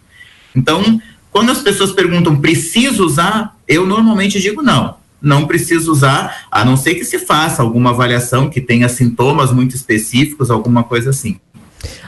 Então, 0.56 1.00
quando 1.30 1.52
as 1.52 1.62
pessoas 1.62 1.92
perguntam, 1.92 2.40
preciso 2.40 3.06
usar? 3.06 3.56
Eu 3.68 3.86
normalmente 3.86 4.40
digo 4.40 4.60
não, 4.60 4.96
não 5.22 5.46
preciso 5.46 5.92
usar, 5.92 6.48
a 6.50 6.64
não 6.64 6.76
ser 6.76 6.96
que 6.96 7.04
se 7.04 7.20
faça 7.20 7.62
alguma 7.62 7.90
avaliação 7.90 8.50
que 8.50 8.60
tenha 8.60 8.88
sintomas 8.88 9.52
muito 9.52 9.76
específicos, 9.76 10.50
alguma 10.50 10.82
coisa 10.82 11.10
assim. 11.10 11.38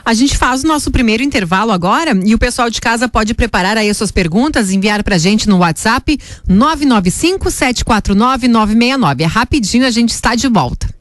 A 0.05 0.13
gente 0.13 0.37
faz 0.37 0.63
o 0.63 0.67
nosso 0.67 0.91
primeiro 0.91 1.23
intervalo 1.23 1.71
agora 1.71 2.11
e 2.25 2.35
o 2.35 2.39
pessoal 2.39 2.69
de 2.69 2.79
casa 2.79 3.07
pode 3.07 3.33
preparar 3.33 3.77
aí 3.77 3.89
as 3.89 3.97
suas 3.97 4.11
perguntas, 4.11 4.71
enviar 4.71 5.03
pra 5.03 5.17
gente 5.17 5.47
no 5.49 5.57
WhatsApp 5.57 6.19
995 6.47 7.49
749 7.49 8.47
969. 8.47 9.23
É 9.23 9.27
rapidinho, 9.27 9.85
a 9.85 9.91
gente 9.91 10.09
está 10.09 10.35
de 10.35 10.47
volta. 10.47 10.92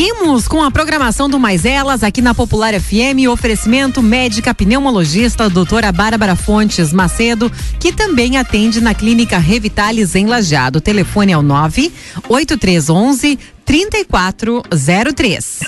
Seguimos 0.00 0.48
com 0.48 0.62
a 0.62 0.70
programação 0.70 1.28
do 1.28 1.38
Mais 1.38 1.66
Elas 1.66 2.02
aqui 2.02 2.22
na 2.22 2.34
Popular 2.34 2.72
FM, 2.72 3.28
oferecimento 3.30 4.00
médica 4.02 4.54
pneumologista 4.54 5.50
doutora 5.50 5.92
Bárbara 5.92 6.34
Fontes 6.34 6.90
Macedo, 6.90 7.52
que 7.78 7.92
também 7.92 8.38
atende 8.38 8.80
na 8.80 8.94
clínica 8.94 9.36
Revitalis 9.36 10.14
em 10.14 10.24
Lajeado. 10.24 10.78
O 10.78 10.80
telefone 10.80 11.32
é 11.32 11.36
o 11.36 11.42
98311 11.42 13.38
3403. 13.62 15.60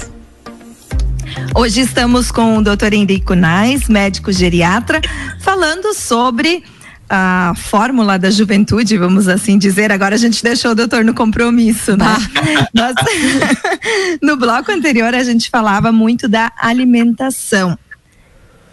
Hoje 1.54 1.82
estamos 1.82 2.30
com 2.30 2.56
o 2.56 2.62
doutor 2.62 2.94
Henrico 2.94 3.34
Nais, 3.34 3.86
médico 3.86 4.32
geriatra, 4.32 5.02
falando 5.40 5.92
sobre 5.92 6.64
a 7.14 7.52
fórmula 7.54 8.18
da 8.18 8.30
juventude, 8.30 8.96
vamos 8.96 9.28
assim 9.28 9.58
dizer. 9.58 9.92
Agora 9.92 10.14
a 10.14 10.18
gente 10.18 10.42
deixou 10.42 10.70
o 10.70 10.74
doutor 10.74 11.04
no 11.04 11.12
compromisso, 11.12 11.94
né? 11.94 12.06
Mas, 12.72 12.94
no 14.22 14.34
bloco 14.34 14.72
anterior 14.72 15.14
a 15.14 15.22
gente 15.22 15.50
falava 15.50 15.92
muito 15.92 16.26
da 16.26 16.50
alimentação. 16.58 17.78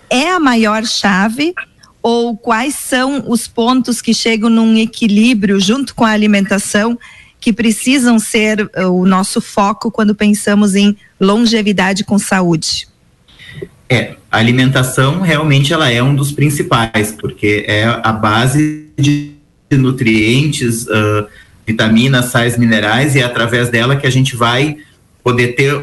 É 0.10 0.31
a 0.31 0.39
maior 0.39 0.86
chave 0.86 1.53
ou 2.01 2.38
quais 2.38 2.75
são 2.75 3.25
os 3.27 3.46
pontos 3.46 4.01
que 4.01 4.13
chegam 4.13 4.50
num 4.50 4.77
equilíbrio 4.77 5.60
junto 5.60 5.93
com 5.93 6.05
a 6.05 6.12
alimentação 6.12 6.98
que 7.41 7.51
precisam 7.51 8.17
ser 8.19 8.72
o 8.89 9.05
nosso 9.05 9.41
foco 9.41 9.91
quando 9.91 10.15
pensamos 10.15 10.75
em 10.75 10.96
longevidade 11.19 12.05
com 12.05 12.17
saúde? 12.17 12.88
É, 13.89 14.15
a 14.31 14.38
alimentação 14.38 15.22
realmente 15.22 15.74
ela 15.74 15.91
é 15.91 16.01
um 16.01 16.13
dos 16.13 16.31
principais, 16.31 17.12
porque 17.12 17.65
é 17.67 17.86
a 17.86 18.12
base 18.12 18.88
de 18.98 19.31
nutrientes, 19.72 20.86
uh, 20.86 21.27
vitaminas, 21.65 22.25
sais, 22.25 22.58
minerais, 22.58 23.15
e 23.15 23.19
é 23.19 23.24
através 23.24 23.69
dela 23.69 23.96
que 23.96 24.05
a 24.05 24.12
gente 24.12 24.36
vai 24.36 24.77
poder 25.24 25.50
ter 25.50 25.81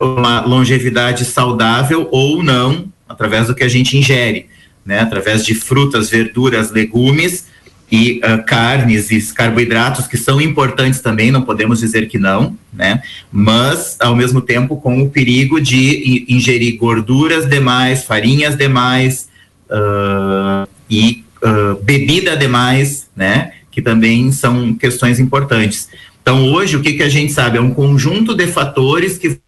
uma 0.00 0.40
longevidade 0.40 1.24
saudável 1.24 2.08
ou 2.10 2.42
não, 2.42 2.92
através 3.08 3.46
do 3.46 3.54
que 3.54 3.62
a 3.62 3.68
gente 3.68 3.96
ingere, 3.96 4.46
né? 4.84 4.98
Através 4.98 5.44
de 5.44 5.54
frutas, 5.54 6.10
verduras, 6.10 6.72
legumes 6.72 7.51
e 7.92 8.22
uh, 8.24 8.42
carnes 8.46 9.10
e 9.10 9.34
carboidratos 9.34 10.06
que 10.06 10.16
são 10.16 10.40
importantes 10.40 11.02
também, 11.02 11.30
não 11.30 11.42
podemos 11.42 11.80
dizer 11.80 12.08
que 12.08 12.18
não, 12.18 12.56
né? 12.72 13.02
Mas 13.30 13.98
ao 14.00 14.16
mesmo 14.16 14.40
tempo 14.40 14.78
com 14.78 15.02
o 15.02 15.10
perigo 15.10 15.60
de 15.60 16.24
ingerir 16.26 16.78
gorduras 16.78 17.46
demais, 17.46 18.04
farinhas 18.04 18.56
demais 18.56 19.28
uh, 19.70 20.66
e 20.88 21.22
uh, 21.44 21.82
bebida 21.82 22.34
demais, 22.34 23.10
né? 23.14 23.52
Que 23.70 23.82
também 23.82 24.32
são 24.32 24.72
questões 24.72 25.20
importantes. 25.20 25.90
Então 26.22 26.50
hoje 26.50 26.78
o 26.78 26.80
que 26.80 26.94
que 26.94 27.02
a 27.02 27.10
gente 27.10 27.30
sabe 27.30 27.58
é 27.58 27.60
um 27.60 27.74
conjunto 27.74 28.34
de 28.34 28.46
fatores 28.46 29.18
que 29.18 29.38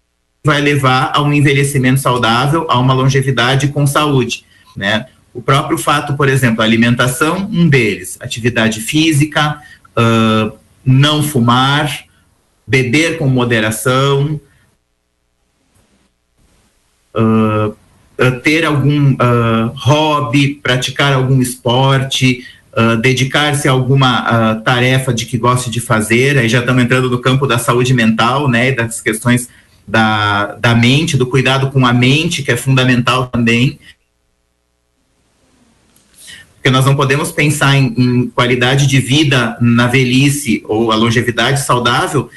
vai 0.45 0.61
levar 0.61 1.13
a 1.15 1.23
um 1.23 1.33
envelhecimento 1.33 1.99
saudável, 1.99 2.67
a 2.69 2.79
uma 2.79 2.93
longevidade 2.93 3.69
com 3.69 3.87
saúde, 3.87 4.45
né? 4.77 5.07
O 5.35 5.43
próprio 5.43 5.77
fato, 5.77 6.17
por 6.17 6.29
exemplo, 6.29 6.63
alimentação, 6.63 7.51
um 7.53 7.69
deles, 7.69 8.17
atividade 8.21 8.81
física, 8.81 9.61
uh, 9.99 10.57
não 10.87 11.25
fumar, 11.25 12.05
beber 12.67 13.19
com 13.19 13.27
moderação, 13.27 14.41
uh, 17.15 17.77
ter 18.43 18.65
algum 18.65 19.13
uh, 19.15 19.73
hobby, 19.75 20.55
praticar 20.63 21.13
algum 21.13 21.41
esporte, 21.41 22.47
uh, 22.73 22.97
dedicar-se 22.97 23.69
a 23.69 23.73
alguma 23.73 24.63
tarefa 24.65 25.13
de 25.13 25.27
que 25.27 25.37
goste 25.37 25.69
de 25.69 25.81
fazer. 25.81 26.39
Aí 26.39 26.49
já 26.49 26.61
estamos 26.61 26.83
entrando 26.83 27.11
no 27.11 27.21
campo 27.21 27.47
da 27.47 27.59
saúde 27.59 27.93
mental, 27.93 28.49
né, 28.49 28.73
das 28.73 29.01
questões 29.01 29.49
da, 29.87 30.55
da 30.55 30.75
mente, 30.75 31.17
do 31.17 31.27
cuidado 31.27 31.71
com 31.71 31.85
a 31.85 31.93
mente, 31.93 32.43
que 32.43 32.53
é 32.53 32.57
fundamental 32.57 33.27
também 33.27 33.79
porque 36.65 36.75
nós 36.75 36.87
não 36.87 36.97
podemos 36.97 37.31
pensar 37.31 37.77
em, 37.77 37.95
em, 37.95 38.27
qualidade 38.29 38.87
de 38.87 38.99
vida 38.99 39.55
na 39.61 39.87
velhice 39.87 40.65
ou 40.67 40.91
a 40.91 40.97
longevidade 40.97 41.61
saudável, 41.61 42.31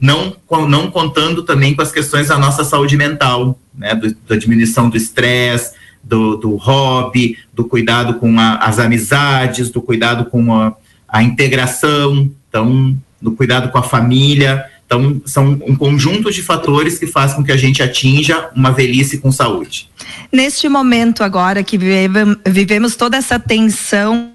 não, 0.00 0.36
não 0.68 0.90
contando 0.90 1.44
também 1.44 1.72
com 1.72 1.80
as 1.80 1.92
questões 1.92 2.26
da 2.26 2.36
nossa 2.36 2.64
saúde 2.64 2.96
mental, 2.96 3.56
né, 3.72 3.94
do, 3.94 4.12
da 4.28 4.34
diminuição 4.34 4.90
do 4.90 4.96
estresse, 4.96 5.74
do, 6.02 6.34
do 6.38 6.56
hobby, 6.56 7.38
do 7.54 7.64
cuidado 7.64 8.14
com 8.14 8.36
a, 8.36 8.56
as 8.56 8.80
amizades, 8.80 9.70
do 9.70 9.80
cuidado 9.80 10.24
com 10.24 10.52
a, 10.52 10.74
a 11.06 11.22
integração, 11.22 12.28
então, 12.48 12.98
do 13.20 13.30
cuidado 13.30 13.70
com 13.70 13.78
a 13.78 13.84
família. 13.84 14.64
Então, 14.92 15.22
são 15.24 15.58
um 15.66 15.74
conjunto 15.74 16.30
de 16.30 16.42
fatores 16.42 16.98
que 16.98 17.06
faz 17.06 17.32
com 17.32 17.42
que 17.42 17.50
a 17.50 17.56
gente 17.56 17.82
atinja 17.82 18.50
uma 18.54 18.70
velhice 18.70 19.16
com 19.16 19.32
saúde. 19.32 19.88
Neste 20.30 20.68
momento 20.68 21.24
agora 21.24 21.62
que 21.62 21.78
vivemos 21.78 22.94
toda 22.94 23.16
essa 23.16 23.38
tensão. 23.38 24.32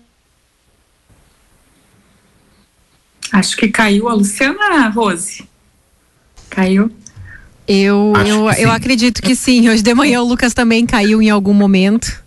Acho 3.32 3.56
que 3.56 3.68
caiu 3.68 4.10
a 4.10 4.16
Luciana 4.16 4.90
Rose. 4.90 5.46
Caiu? 6.50 6.90
Eu, 7.68 8.14
eu, 8.26 8.50
eu 8.54 8.72
acredito 8.72 9.22
que 9.22 9.36
sim. 9.36 9.70
Hoje 9.70 9.84
de 9.84 9.94
manhã 9.94 10.24
o 10.24 10.28
Lucas 10.28 10.56
também 10.56 10.88
caiu 10.88 11.22
em 11.22 11.30
algum 11.30 11.54
momento. 11.54 12.24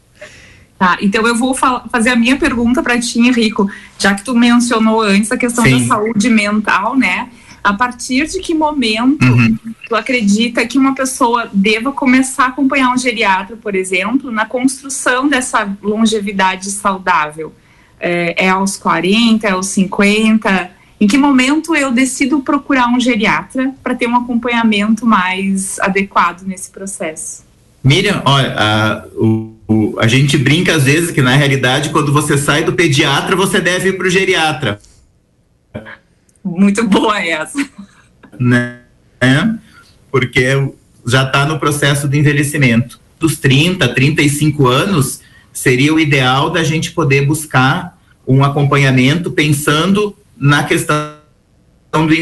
Tá, 0.78 0.98
então 1.00 1.26
eu 1.26 1.34
vou 1.34 1.52
fazer 1.52 2.10
a 2.10 2.16
minha 2.16 2.36
pergunta 2.36 2.80
para 2.80 2.98
ti, 3.00 3.18
Henrico, 3.18 3.68
já 3.98 4.14
que 4.14 4.24
tu 4.24 4.36
mencionou 4.36 5.02
antes 5.02 5.32
a 5.32 5.36
questão 5.36 5.64
sim. 5.64 5.80
da 5.80 5.86
saúde 5.86 6.30
mental, 6.30 6.96
né? 6.96 7.28
A 7.62 7.74
partir 7.74 8.26
de 8.26 8.40
que 8.40 8.54
momento 8.54 9.24
uhum. 9.24 9.56
tu 9.88 9.94
acredita 9.94 10.66
que 10.66 10.78
uma 10.78 10.94
pessoa 10.94 11.48
deva 11.52 11.92
começar 11.92 12.44
a 12.44 12.48
acompanhar 12.48 12.92
um 12.92 12.98
geriatra, 12.98 13.56
por 13.56 13.74
exemplo, 13.74 14.30
na 14.30 14.46
construção 14.46 15.28
dessa 15.28 15.68
longevidade 15.82 16.70
saudável? 16.70 17.52
É, 17.98 18.46
é 18.46 18.48
aos 18.48 18.78
40, 18.78 19.46
é 19.46 19.50
aos 19.50 19.66
50? 19.66 20.70
Em 21.00 21.06
que 21.06 21.16
momento 21.16 21.74
eu 21.74 21.90
decido 21.90 22.40
procurar 22.40 22.88
um 22.88 23.00
geriatra 23.00 23.74
para 23.82 23.94
ter 23.94 24.06
um 24.06 24.16
acompanhamento 24.16 25.06
mais 25.06 25.78
adequado 25.80 26.42
nesse 26.42 26.70
processo? 26.70 27.42
Miriam, 27.82 28.22
olha, 28.26 28.54
a, 28.56 29.06
o, 29.16 29.54
o, 29.66 29.94
a 29.98 30.06
gente 30.06 30.36
brinca 30.36 30.74
às 30.74 30.84
vezes 30.84 31.10
que 31.10 31.22
na 31.22 31.34
realidade 31.34 31.88
quando 31.88 32.12
você 32.12 32.36
sai 32.36 32.64
do 32.64 32.74
pediatra 32.74 33.34
você 33.34 33.58
deve 33.58 33.90
ir 33.90 33.92
para 33.96 34.06
o 34.06 34.10
geriatra. 34.10 34.78
Muito 36.44 36.86
boa 36.86 37.20
essa. 37.20 37.58
Né? 38.38 38.80
Porque 40.10 40.72
já 41.06 41.24
está 41.24 41.46
no 41.46 41.58
processo 41.58 42.08
de 42.08 42.18
envelhecimento. 42.18 43.00
Dos 43.18 43.36
30, 43.38 43.88
35 43.94 44.66
anos, 44.66 45.20
seria 45.52 45.92
o 45.92 46.00
ideal 46.00 46.50
da 46.50 46.62
gente 46.62 46.92
poder 46.92 47.26
buscar 47.26 47.98
um 48.26 48.44
acompanhamento 48.44 49.30
pensando 49.30 50.16
na 50.36 50.64
questão 50.64 51.16
do 51.92 52.14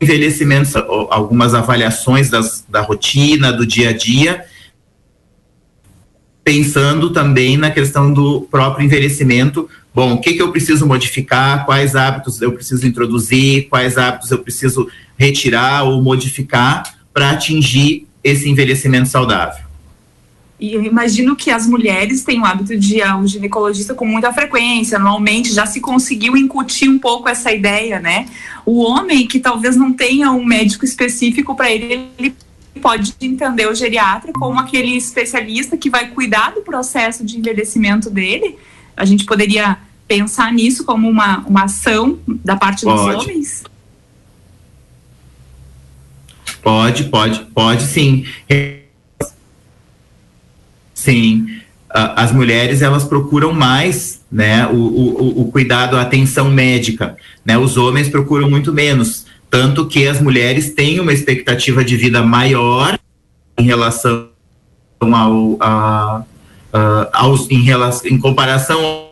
envelhecimento, 0.00 0.78
algumas 1.10 1.54
avaliações 1.54 2.30
das, 2.30 2.64
da 2.68 2.80
rotina, 2.80 3.52
do 3.52 3.66
dia 3.66 3.90
a 3.90 3.92
dia, 3.92 4.44
pensando 6.42 7.10
também 7.10 7.56
na 7.56 7.70
questão 7.70 8.12
do 8.12 8.42
próprio 8.42 8.84
envelhecimento, 8.84 9.68
bom, 9.94 10.14
o 10.14 10.20
que, 10.20 10.34
que 10.34 10.42
eu 10.42 10.50
preciso 10.50 10.86
modificar, 10.86 11.64
quais 11.64 11.94
hábitos 11.94 12.42
eu 12.42 12.52
preciso 12.52 12.86
introduzir, 12.86 13.68
quais 13.68 13.96
hábitos 13.96 14.30
eu 14.30 14.38
preciso 14.38 14.88
retirar 15.16 15.84
ou 15.84 16.02
modificar 16.02 16.94
para 17.12 17.30
atingir 17.30 18.06
esse 18.22 18.48
envelhecimento 18.48 19.08
saudável. 19.08 19.64
E 20.58 20.72
eu 20.72 20.82
imagino 20.82 21.36
que 21.36 21.50
as 21.50 21.66
mulheres 21.66 22.22
têm 22.22 22.40
o 22.40 22.44
hábito 22.44 22.76
de 22.76 22.96
ir 22.96 23.02
ao 23.02 23.26
ginecologista 23.26 23.92
com 23.92 24.06
muita 24.06 24.32
frequência, 24.32 24.98
normalmente 24.98 25.52
já 25.52 25.66
se 25.66 25.80
conseguiu 25.80 26.36
incutir 26.36 26.88
um 26.88 26.98
pouco 26.98 27.28
essa 27.28 27.52
ideia, 27.52 28.00
né? 28.00 28.26
O 28.64 28.82
homem 28.82 29.26
que 29.26 29.40
talvez 29.40 29.76
não 29.76 29.92
tenha 29.92 30.30
um 30.32 30.44
médico 30.44 30.84
específico 30.84 31.54
para 31.54 31.70
ele, 31.70 32.08
ele 32.18 32.34
pode 32.80 33.14
entender 33.20 33.68
o 33.68 33.74
geriatra 33.74 34.32
como 34.32 34.58
aquele 34.58 34.96
especialista 34.96 35.76
que 35.76 35.90
vai 35.90 36.08
cuidar 36.08 36.54
do 36.54 36.62
processo 36.62 37.24
de 37.24 37.38
envelhecimento 37.38 38.08
dele 38.08 38.56
a 38.96 39.04
gente 39.04 39.24
poderia 39.24 39.78
pensar 40.06 40.52
nisso 40.52 40.84
como 40.84 41.08
uma, 41.08 41.38
uma 41.40 41.64
ação 41.64 42.18
da 42.26 42.56
parte 42.56 42.84
pode. 42.84 43.14
dos 43.14 43.22
homens? 43.22 43.64
Pode, 46.62 47.04
pode, 47.04 47.40
pode 47.54 47.82
sim. 47.82 48.24
Sim. 50.94 51.60
As 51.90 52.32
mulheres 52.32 52.82
elas 52.82 53.04
procuram 53.04 53.52
mais 53.52 54.22
né, 54.32 54.66
o, 54.66 54.74
o, 54.74 55.40
o 55.42 55.52
cuidado, 55.52 55.96
a 55.96 56.02
atenção 56.02 56.50
médica. 56.50 57.16
Né? 57.44 57.56
Os 57.56 57.76
homens 57.76 58.08
procuram 58.08 58.50
muito 58.50 58.72
menos. 58.72 59.26
Tanto 59.50 59.86
que 59.86 60.08
as 60.08 60.20
mulheres 60.20 60.74
têm 60.74 60.98
uma 60.98 61.12
expectativa 61.12 61.84
de 61.84 61.96
vida 61.96 62.22
maior 62.22 62.98
em 63.56 63.62
relação 63.62 64.28
ao, 65.00 65.56
a, 65.60 66.24
uh, 66.74 67.08
aos, 67.12 67.48
em, 67.50 67.62
relação, 67.62 68.10
em 68.10 68.18
comparação 68.18 69.04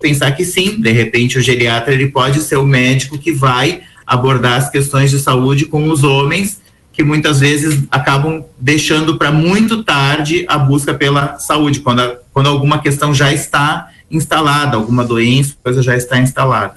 pensar 0.00 0.32
que 0.32 0.44
sim, 0.44 0.80
de 0.80 0.90
repente 0.92 1.38
o 1.38 1.42
geriatra 1.42 1.92
ele 1.92 2.08
pode 2.08 2.40
ser 2.40 2.56
o 2.56 2.66
médico 2.66 3.18
que 3.18 3.32
vai 3.32 3.82
abordar 4.06 4.58
as 4.58 4.70
questões 4.70 5.10
de 5.10 5.18
saúde 5.18 5.66
com 5.66 5.88
os 5.88 6.04
homens 6.04 6.60
que 6.92 7.02
muitas 7.04 7.40
vezes 7.40 7.84
acabam 7.90 8.44
deixando 8.58 9.16
para 9.16 9.30
muito 9.30 9.82
tarde 9.82 10.44
a 10.48 10.58
busca 10.58 10.92
pela 10.92 11.38
saúde, 11.38 11.80
quando, 11.80 12.00
a, 12.00 12.16
quando 12.32 12.48
alguma 12.48 12.78
questão 12.78 13.14
já 13.14 13.32
está 13.32 13.88
instalada, 14.10 14.76
alguma 14.76 15.04
doença, 15.04 15.54
coisa 15.62 15.82
já 15.82 15.96
está 15.96 16.18
instalada. 16.18 16.74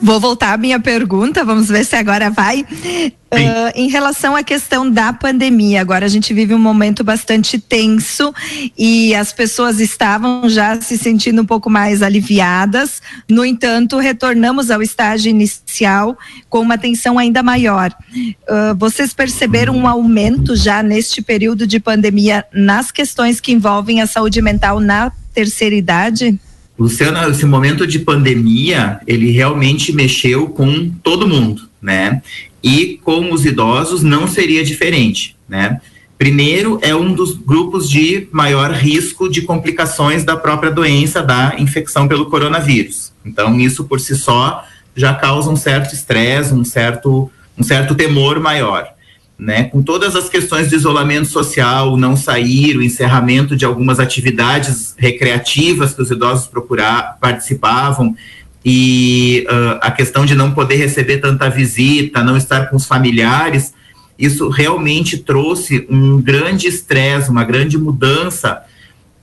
Vou 0.00 0.20
voltar 0.20 0.54
à 0.54 0.56
minha 0.56 0.78
pergunta, 0.78 1.44
vamos 1.44 1.68
ver 1.68 1.84
se 1.84 1.96
agora 1.96 2.30
vai. 2.30 2.60
Uh, 2.60 3.70
em 3.74 3.88
relação 3.88 4.34
à 4.34 4.42
questão 4.42 4.88
da 4.88 5.12
pandemia, 5.12 5.80
agora 5.80 6.06
a 6.06 6.08
gente 6.08 6.32
vive 6.32 6.54
um 6.54 6.58
momento 6.58 7.02
bastante 7.02 7.58
tenso 7.58 8.32
e 8.76 9.14
as 9.14 9.32
pessoas 9.32 9.80
estavam 9.80 10.48
já 10.48 10.80
se 10.80 10.96
sentindo 10.96 11.42
um 11.42 11.44
pouco 11.44 11.68
mais 11.68 12.00
aliviadas. 12.00 13.02
No 13.28 13.44
entanto, 13.44 13.98
retornamos 13.98 14.70
ao 14.70 14.80
estágio 14.80 15.30
inicial 15.30 16.16
com 16.48 16.60
uma 16.60 16.78
tensão 16.78 17.18
ainda 17.18 17.42
maior. 17.42 17.92
Uh, 18.14 18.74
vocês 18.78 19.12
perceberam 19.12 19.76
um 19.76 19.86
aumento 19.86 20.56
já 20.56 20.82
neste 20.82 21.20
período 21.20 21.66
de 21.66 21.80
pandemia 21.80 22.44
nas 22.52 22.90
questões 22.90 23.40
que 23.40 23.52
envolvem 23.52 24.00
a 24.00 24.06
saúde 24.06 24.40
mental 24.40 24.80
na 24.80 25.12
terceira 25.34 25.74
idade? 25.74 26.38
Luciana, 26.78 27.28
esse 27.28 27.44
momento 27.44 27.86
de 27.86 27.98
pandemia, 27.98 29.00
ele 29.06 29.30
realmente 29.32 29.92
mexeu 29.92 30.48
com 30.48 30.88
todo 31.02 31.26
mundo, 31.26 31.62
né? 31.82 32.22
E 32.62 33.00
com 33.02 33.32
os 33.32 33.44
idosos 33.44 34.02
não 34.02 34.28
seria 34.28 34.64
diferente, 34.64 35.36
né? 35.48 35.80
Primeiro, 36.16 36.78
é 36.82 36.94
um 36.94 37.12
dos 37.12 37.34
grupos 37.34 37.88
de 37.88 38.28
maior 38.32 38.72
risco 38.72 39.28
de 39.28 39.42
complicações 39.42 40.24
da 40.24 40.36
própria 40.36 40.70
doença, 40.70 41.22
da 41.22 41.54
infecção 41.58 42.06
pelo 42.06 42.26
coronavírus. 42.26 43.12
Então, 43.24 43.58
isso 43.58 43.84
por 43.84 44.00
si 44.00 44.16
só 44.16 44.64
já 44.94 45.14
causa 45.14 45.50
um 45.50 45.56
certo 45.56 45.94
estresse, 45.94 46.52
um 46.54 46.64
certo, 46.64 47.30
um 47.56 47.62
certo 47.62 47.94
temor 47.94 48.40
maior 48.40 48.97
né, 49.38 49.64
com 49.64 49.82
todas 49.82 50.16
as 50.16 50.28
questões 50.28 50.68
de 50.68 50.74
isolamento 50.74 51.28
social, 51.28 51.96
não 51.96 52.16
sair, 52.16 52.76
o 52.76 52.82
encerramento 52.82 53.54
de 53.56 53.64
algumas 53.64 54.00
atividades 54.00 54.94
recreativas 54.98 55.94
que 55.94 56.02
os 56.02 56.10
idosos 56.10 56.48
procurar, 56.48 57.16
participavam, 57.20 58.16
e 58.64 59.46
uh, 59.48 59.78
a 59.80 59.90
questão 59.92 60.26
de 60.26 60.34
não 60.34 60.50
poder 60.50 60.74
receber 60.74 61.18
tanta 61.18 61.48
visita, 61.48 62.24
não 62.24 62.36
estar 62.36 62.66
com 62.66 62.76
os 62.76 62.84
familiares, 62.84 63.72
isso 64.18 64.48
realmente 64.48 65.18
trouxe 65.18 65.86
um 65.88 66.20
grande 66.20 66.66
estresse, 66.66 67.30
uma 67.30 67.44
grande 67.44 67.78
mudança 67.78 68.60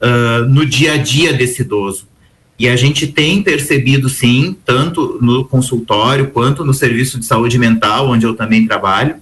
uh, 0.01 0.45
no 0.47 0.65
dia 0.65 0.93
a 0.93 0.97
dia 0.97 1.33
desse 1.33 1.61
idoso. 1.61 2.07
E 2.57 2.69
a 2.69 2.77
gente 2.77 3.05
tem 3.07 3.43
percebido, 3.43 4.07
sim, 4.07 4.55
tanto 4.65 5.19
no 5.21 5.43
consultório 5.43 6.31
quanto 6.31 6.63
no 6.63 6.73
serviço 6.73 7.19
de 7.19 7.25
saúde 7.25 7.59
mental, 7.59 8.09
onde 8.09 8.25
eu 8.25 8.33
também 8.33 8.65
trabalho, 8.65 9.17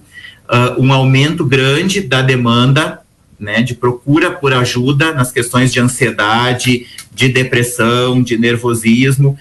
uh, 0.48 0.80
um 0.80 0.92
aumento 0.92 1.44
grande 1.44 2.00
da 2.00 2.22
demanda 2.22 3.00
né, 3.38 3.62
de 3.62 3.74
procura 3.74 4.30
por 4.30 4.52
ajuda 4.52 5.12
nas 5.12 5.32
questões 5.32 5.72
de 5.72 5.80
ansiedade, 5.80 6.86
de 7.12 7.28
depressão, 7.28 8.22
de 8.22 8.38
nervosismo, 8.38 9.36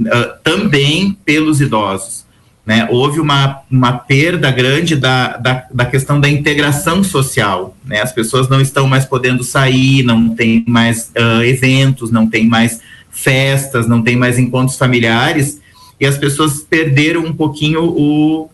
uh, 0.00 0.04
também 0.42 1.16
pelos 1.24 1.60
idosos. 1.60 2.24
Né? 2.64 2.86
Houve 2.90 3.18
uma, 3.18 3.62
uma 3.70 3.92
perda 3.92 4.50
grande 4.50 4.94
da, 4.94 5.36
da, 5.36 5.66
da 5.72 5.84
questão 5.84 6.20
da 6.20 6.28
integração 6.28 7.02
social. 7.02 7.76
Né? 7.84 8.00
As 8.00 8.12
pessoas 8.12 8.48
não 8.48 8.60
estão 8.60 8.86
mais 8.86 9.04
podendo 9.04 9.42
sair, 9.42 10.04
não 10.04 10.34
tem 10.34 10.64
mais 10.68 11.10
uh, 11.16 11.42
eventos, 11.42 12.12
não 12.12 12.28
tem 12.28 12.46
mais 12.46 12.80
festas, 13.10 13.88
não 13.88 14.02
tem 14.02 14.16
mais 14.16 14.38
encontros 14.38 14.78
familiares, 14.78 15.60
e 16.00 16.06
as 16.06 16.16
pessoas 16.16 16.60
perderam 16.60 17.24
um 17.24 17.32
pouquinho 17.32 17.84
o, 17.84 18.50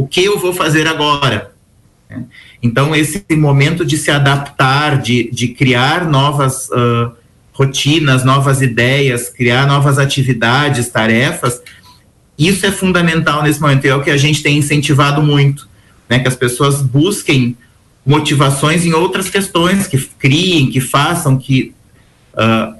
o 0.00 0.06
que 0.06 0.24
eu 0.24 0.38
vou 0.38 0.54
fazer 0.54 0.86
agora? 0.86 1.52
Então, 2.62 2.96
esse 2.96 3.22
momento 3.36 3.84
de 3.84 3.98
se 3.98 4.10
adaptar, 4.10 5.00
de, 5.00 5.30
de 5.30 5.48
criar 5.48 6.06
novas 6.06 6.68
uh, 6.70 7.12
rotinas, 7.52 8.24
novas 8.24 8.62
ideias, 8.62 9.28
criar 9.28 9.66
novas 9.66 9.98
atividades, 9.98 10.88
tarefas, 10.88 11.60
isso 12.38 12.64
é 12.64 12.72
fundamental 12.72 13.42
nesse 13.42 13.60
momento, 13.60 13.84
e 13.84 13.88
é 13.88 13.94
o 13.94 14.02
que 14.02 14.10
a 14.10 14.16
gente 14.16 14.42
tem 14.42 14.56
incentivado 14.56 15.22
muito, 15.22 15.68
né? 16.08 16.18
que 16.18 16.28
as 16.28 16.36
pessoas 16.36 16.80
busquem 16.80 17.54
motivações 18.04 18.86
em 18.86 18.94
outras 18.94 19.28
questões, 19.28 19.86
que 19.86 19.98
criem, 20.18 20.70
que 20.70 20.80
façam, 20.80 21.36
que 21.36 21.74
uh, 22.32 22.74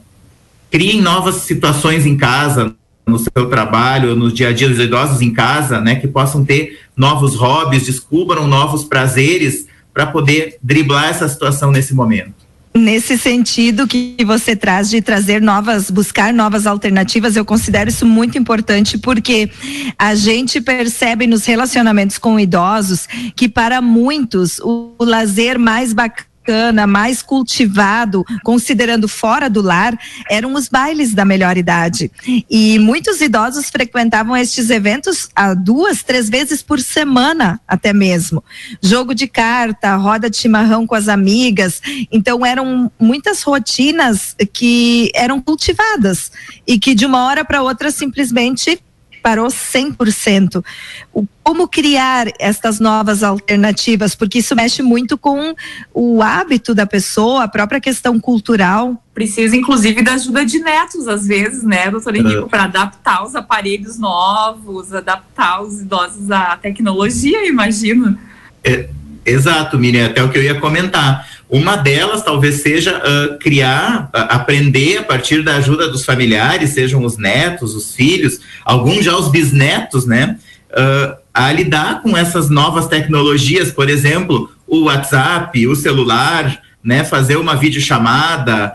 criem 0.71 1.03
novas 1.03 1.35
situações 1.37 2.07
em 2.07 2.17
casa, 2.17 2.75
no 3.11 3.19
seu 3.19 3.49
trabalho, 3.51 4.17
no 4.17 4.33
dia 4.33 4.49
a 4.49 4.53
dia 4.53 4.69
dos 4.69 4.79
idosos 4.79 5.21
em 5.21 5.33
casa, 5.33 5.81
né, 5.81 5.97
que 5.97 6.09
possam 6.09 6.45
ter 6.45 6.79
novos 6.97 7.35
hobbies, 7.35 7.87
descubram 7.87 8.47
novos 8.47 8.85
prazeres 8.85 9.67
para 9.93 10.07
poder 10.07 10.57
driblar 10.63 11.11
essa 11.11 11.29
situação 11.29 11.71
nesse 11.71 11.95
momento. 11.95 12.51
Nesse 12.73 13.19
sentido 13.19 13.85
que 13.85 14.15
você 14.25 14.55
traz 14.55 14.89
de 14.89 15.03
trazer 15.03 15.43
novas, 15.43 15.91
buscar 15.91 16.33
novas 16.33 16.69
alternativas, 16.69 17.35
eu 17.35 17.45
considero 17.45 17.91
isso 17.91 18.07
muito 18.07 18.39
importante 18.39 18.97
porque 18.97 19.51
a 19.99 20.15
gente 20.15 20.61
percebe 20.61 21.27
nos 21.27 21.45
relacionamentos 21.45 22.17
com 22.17 22.39
idosos 22.39 23.09
que 23.35 23.49
para 23.49 23.83
muitos 23.83 24.61
o, 24.61 24.95
o 24.97 25.05
lazer 25.05 25.59
mais 25.59 25.93
bacana 25.93 26.30
bacana, 26.51 26.85
mais 26.85 27.23
cultivado, 27.23 28.25
considerando 28.43 29.07
fora 29.07 29.49
do 29.49 29.63
lar, 29.63 29.97
eram 30.29 30.55
os 30.55 30.69
bailes 30.69 31.15
da 31.15 31.25
melhor 31.25 31.57
idade. 31.57 32.11
E 32.51 32.77
muitos 32.81 33.21
idosos 33.21 33.71
frequentavam 33.71 34.37
estes 34.37 34.69
eventos 34.69 35.29
a 35.35 35.55
duas, 35.55 36.03
três 36.03 36.29
vezes 36.29 36.61
por 36.61 36.81
semana, 36.81 37.61
até 37.69 37.93
mesmo. 37.93 38.43
Jogo 38.83 39.15
de 39.15 39.29
carta, 39.29 39.95
roda 39.95 40.29
de 40.29 40.37
chimarrão 40.37 40.87
com 40.87 40.97
as 40.97 41.07
amigas. 41.07 41.81
Então, 42.11 42.45
eram 42.45 42.91
muitas 42.99 43.43
rotinas 43.43 44.35
que 44.53 45.11
eram 45.15 45.41
cultivadas 45.41 46.33
e 46.67 46.81
que 46.81 46.97
de 46.97 47.07
uma 47.07 47.27
hora 47.27 47.45
para 47.45 47.63
outra 47.63 47.93
simplesmente 47.93 48.81
parou 49.21 49.49
100%. 49.49 50.65
O, 51.13 51.27
como 51.43 51.69
criar 51.69 52.29
estas 52.39 52.81
novas 52.81 53.23
alternativas? 53.23 54.15
Porque 54.15 54.39
isso 54.39 54.55
mexe 54.55 54.83
muito 54.83 55.19
com 55.19 55.55
o 55.93 56.23
hábito 56.23 56.75
da 56.75 56.87
pessoa, 56.87 57.45
a 57.45 57.49
própria 57.49 57.81
questão 57.81 58.19
cultural. 58.19 59.03
Precisa, 59.15 59.57
inclusive, 59.57 60.03
da 60.03 60.15
ajuda 60.15 60.45
de 60.45 60.59
netos, 60.59 61.09
às 61.09 61.27
vezes, 61.27 61.63
né, 61.63 61.91
doutor 61.91 62.17
Henrique, 62.17 62.49
para 62.49 62.65
adaptar 62.65 63.25
os 63.25 63.35
aparelhos 63.35 63.99
novos, 63.99 64.95
adaptar 64.95 65.63
os 65.63 65.81
idosos 65.81 66.31
à 66.31 66.57
tecnologia, 66.57 67.47
imagino. 67.47 68.19
É, 68.63 68.89
exato, 69.25 69.79
Miriam, 69.79 70.07
até 70.07 70.23
o 70.23 70.31
que 70.31 70.39
eu 70.39 70.43
ia 70.43 70.61
comentar 70.61 71.40
uma 71.51 71.75
delas 71.77 72.23
talvez 72.23 72.63
seja 72.63 72.99
uh, 72.99 73.39
criar, 73.39 74.05
uh, 74.15 74.31
aprender 74.31 74.99
a 74.99 75.03
partir 75.03 75.43
da 75.43 75.57
ajuda 75.57 75.89
dos 75.89 76.05
familiares, 76.05 76.71
sejam 76.71 77.05
os 77.05 77.19
netos, 77.19 77.75
os 77.75 77.93
filhos, 77.93 78.39
alguns 78.65 79.05
já 79.05 79.17
os 79.17 79.29
bisnetos, 79.29 80.07
né? 80.07 80.39
Uh, 80.71 81.19
a 81.35 81.51
lidar 81.53 82.03
com 82.03 82.17
essas 82.17 82.49
novas 82.49 82.87
tecnologias, 82.87 83.73
por 83.73 83.91
exemplo, 83.91 84.49
o 84.65 84.85
WhatsApp, 84.85 85.67
o 85.67 85.75
celular, 85.75 86.61
né? 86.85 87.03
Fazer 87.03 87.37
uma 87.37 87.57
videochamada, 87.57 88.75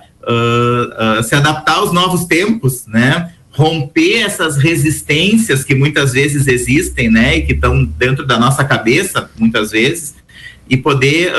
se 1.23 1.35
adaptar 1.35 1.75
aos 1.75 1.93
novos 1.93 2.25
tempos, 2.25 2.85
né? 2.87 3.31
Romper 3.51 4.23
essas 4.23 4.57
resistências 4.57 5.63
que 5.63 5.75
muitas 5.75 6.13
vezes 6.13 6.47
existem, 6.47 7.09
né? 7.09 7.37
E 7.37 7.41
que 7.43 7.53
estão 7.53 7.85
dentro 7.85 8.25
da 8.25 8.39
nossa 8.39 8.63
cabeça, 8.63 9.29
muitas 9.37 9.71
vezes, 9.71 10.15
e 10.69 10.75
poder 10.75 11.31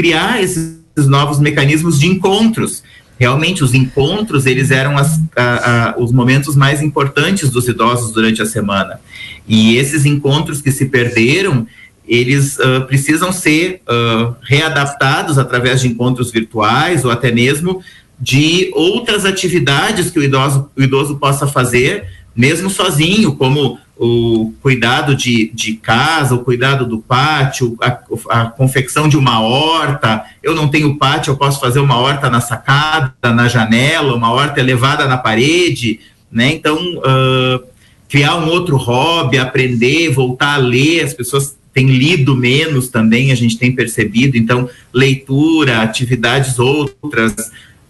criar 0.00 0.42
esses 0.42 0.80
novos 0.96 1.38
mecanismos 1.38 2.00
de 2.00 2.06
encontros. 2.06 2.82
Realmente, 3.18 3.62
os 3.62 3.74
encontros, 3.74 4.46
eles 4.46 4.70
eram 4.70 4.96
as, 4.96 5.20
a, 5.36 5.90
a, 5.90 5.98
os 5.98 6.10
momentos 6.10 6.56
mais 6.56 6.80
importantes 6.80 7.50
dos 7.50 7.68
idosos 7.68 8.10
durante 8.12 8.40
a 8.40 8.46
semana. 8.46 8.98
E 9.46 9.76
esses 9.76 10.06
encontros 10.06 10.62
que 10.62 10.72
se 10.72 10.86
perderam, 10.86 11.66
eles 12.08 12.58
uh, 12.58 12.86
precisam 12.86 13.30
ser 13.30 13.82
uh, 13.86 14.34
readaptados 14.40 15.36
através 15.36 15.82
de 15.82 15.88
encontros 15.88 16.30
virtuais 16.32 17.04
ou 17.04 17.10
até 17.10 17.30
mesmo 17.30 17.82
de 18.18 18.70
outras 18.74 19.26
atividades 19.26 20.10
que 20.10 20.18
o 20.18 20.22
idoso, 20.22 20.70
o 20.74 20.82
idoso 20.82 21.16
possa 21.18 21.46
fazer, 21.46 22.06
mesmo 22.34 22.70
sozinho, 22.70 23.34
como 23.34 23.78
o 24.02 24.54
cuidado 24.62 25.14
de, 25.14 25.50
de 25.52 25.74
casa, 25.74 26.34
o 26.34 26.42
cuidado 26.42 26.86
do 26.86 27.00
pátio, 27.00 27.76
a, 27.82 27.98
a, 28.30 28.44
confecção 28.46 29.06
de 29.06 29.16
uma 29.16 29.42
horta. 29.42 30.24
Eu 30.42 30.54
não 30.54 30.68
tenho 30.68 30.96
pátio, 30.96 31.32
eu 31.32 31.36
posso 31.36 31.60
fazer 31.60 31.80
uma 31.80 31.98
horta 31.98 32.30
na 32.30 32.40
sacada, 32.40 33.12
na 33.24 33.46
janela, 33.46 34.14
uma 34.14 34.32
horta 34.32 34.58
elevada 34.58 35.06
na 35.06 35.18
parede, 35.18 36.00
né? 36.32 36.50
Então, 36.50 36.78
uh, 36.78 37.62
criar 38.08 38.36
um 38.36 38.48
outro 38.48 38.78
hobby, 38.78 39.36
aprender, 39.36 40.08
voltar 40.08 40.54
a 40.54 40.58
ler, 40.58 41.04
as 41.04 41.12
pessoas 41.12 41.54
têm 41.74 41.86
lido 41.86 42.34
menos 42.34 42.88
também, 42.88 43.30
a 43.30 43.34
gente 43.34 43.58
tem 43.58 43.70
percebido, 43.70 44.38
então, 44.38 44.66
leitura, 44.94 45.82
atividades 45.82 46.58
outras. 46.58 47.34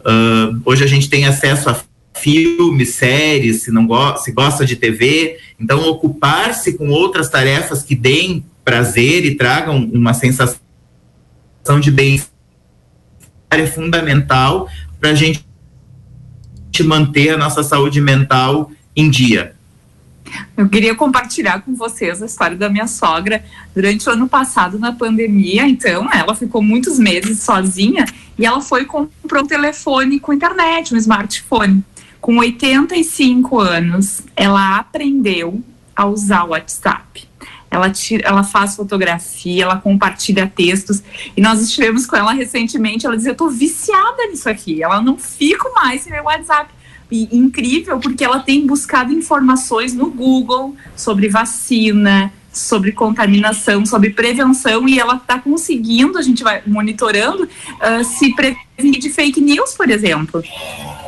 Uh, 0.00 0.61
hoje 0.64 0.83
a 0.83 0.88
gente 0.88 1.09
tem 1.09 1.24
acesso 1.24 1.70
a 1.70 1.81
filmes, 2.20 2.94
séries, 2.94 3.62
se 3.62 3.70
não 3.70 3.87
go 3.87 4.16
se 4.16 4.33
gosta 4.33 4.64
de 4.64 4.76
TV, 4.76 5.38
então 5.59 5.88
ocupar-se 5.88 6.74
com 6.74 6.88
outras 6.90 7.28
tarefas 7.28 7.83
que 7.83 7.94
deem 7.94 8.44
prazer 8.64 9.24
e 9.24 9.35
tragam 9.35 9.90
uma 9.92 10.14
sensação 10.14 10.61
de 11.80 11.90
bem 11.90 12.20
é 13.50 13.66
fundamental 13.66 14.68
para 15.00 15.11
a 15.11 15.14
gente 15.14 15.44
manter 16.85 17.30
a 17.30 17.37
nossa 17.37 17.62
saúde 17.62 18.00
mental 18.00 18.70
em 18.94 19.11
dia. 19.11 19.54
Eu 20.56 20.68
queria 20.68 20.94
compartilhar 20.94 21.61
com 21.62 21.74
vocês 21.74 22.22
a 22.22 22.26
história 22.26 22.56
da 22.56 22.68
minha 22.68 22.87
sogra. 22.87 23.44
Durante 23.74 24.09
o 24.09 24.12
ano 24.12 24.28
passado, 24.28 24.78
na 24.78 24.92
pandemia, 24.92 25.66
então, 25.66 26.09
ela 26.12 26.35
ficou 26.35 26.62
muitos 26.62 26.98
meses 26.98 27.42
sozinha 27.42 28.04
e 28.38 28.46
ela 28.46 28.61
foi 28.61 28.85
comprar 28.85 29.42
um 29.42 29.46
telefone 29.46 30.20
com 30.20 30.33
internet, 30.33 30.94
um 30.94 30.96
smartphone. 30.96 31.85
Com 32.20 32.38
85 32.38 33.59
anos, 33.59 34.22
ela 34.37 34.78
aprendeu 34.78 35.62
a 35.96 36.06
usar 36.06 36.44
o 36.44 36.50
WhatsApp. 36.50 37.28
Ela, 37.70 37.88
tira, 37.88 38.26
ela 38.26 38.42
faz 38.42 38.74
fotografia, 38.74 39.62
ela 39.62 39.76
compartilha 39.76 40.52
textos. 40.54 41.02
E 41.37 41.40
nós 41.40 41.62
estivemos 41.62 42.04
com 42.04 42.16
ela 42.16 42.33
recentemente. 42.33 43.06
Ela 43.06 43.16
dizia: 43.16 43.30
Eu 43.30 43.37
tô 43.37 43.48
viciada 43.48 44.26
nisso 44.28 44.48
aqui. 44.48 44.83
Ela 44.83 45.00
não 45.00 45.16
fico 45.16 45.72
mais 45.74 46.02
sem 46.02 46.12
meu 46.12 46.24
WhatsApp 46.24 46.70
e 47.11 47.28
incrível 47.37 47.98
porque 47.98 48.24
ela 48.24 48.40
tem 48.40 48.66
buscado 48.66 49.12
informações 49.12 49.94
no 49.94 50.11
Google 50.11 50.76
sobre 50.94 51.28
vacina, 51.28 52.33
sobre 52.53 52.93
contaminação, 52.93 53.87
sobre 53.87 54.11
prevenção 54.11 54.89
e 54.89 54.99
ela 54.99 55.17
está 55.17 55.39
conseguindo, 55.39 56.19
a 56.19 56.23
gente 56.23 56.43
vai 56.43 56.63
monitorando, 56.67 57.45
uh, 57.45 58.05
se 58.05 58.35
prevenir 58.35 59.01
de 59.01 59.11
fake 59.11 59.41
news, 59.41 59.75
por 59.75 59.89
exemplo. 59.91 60.43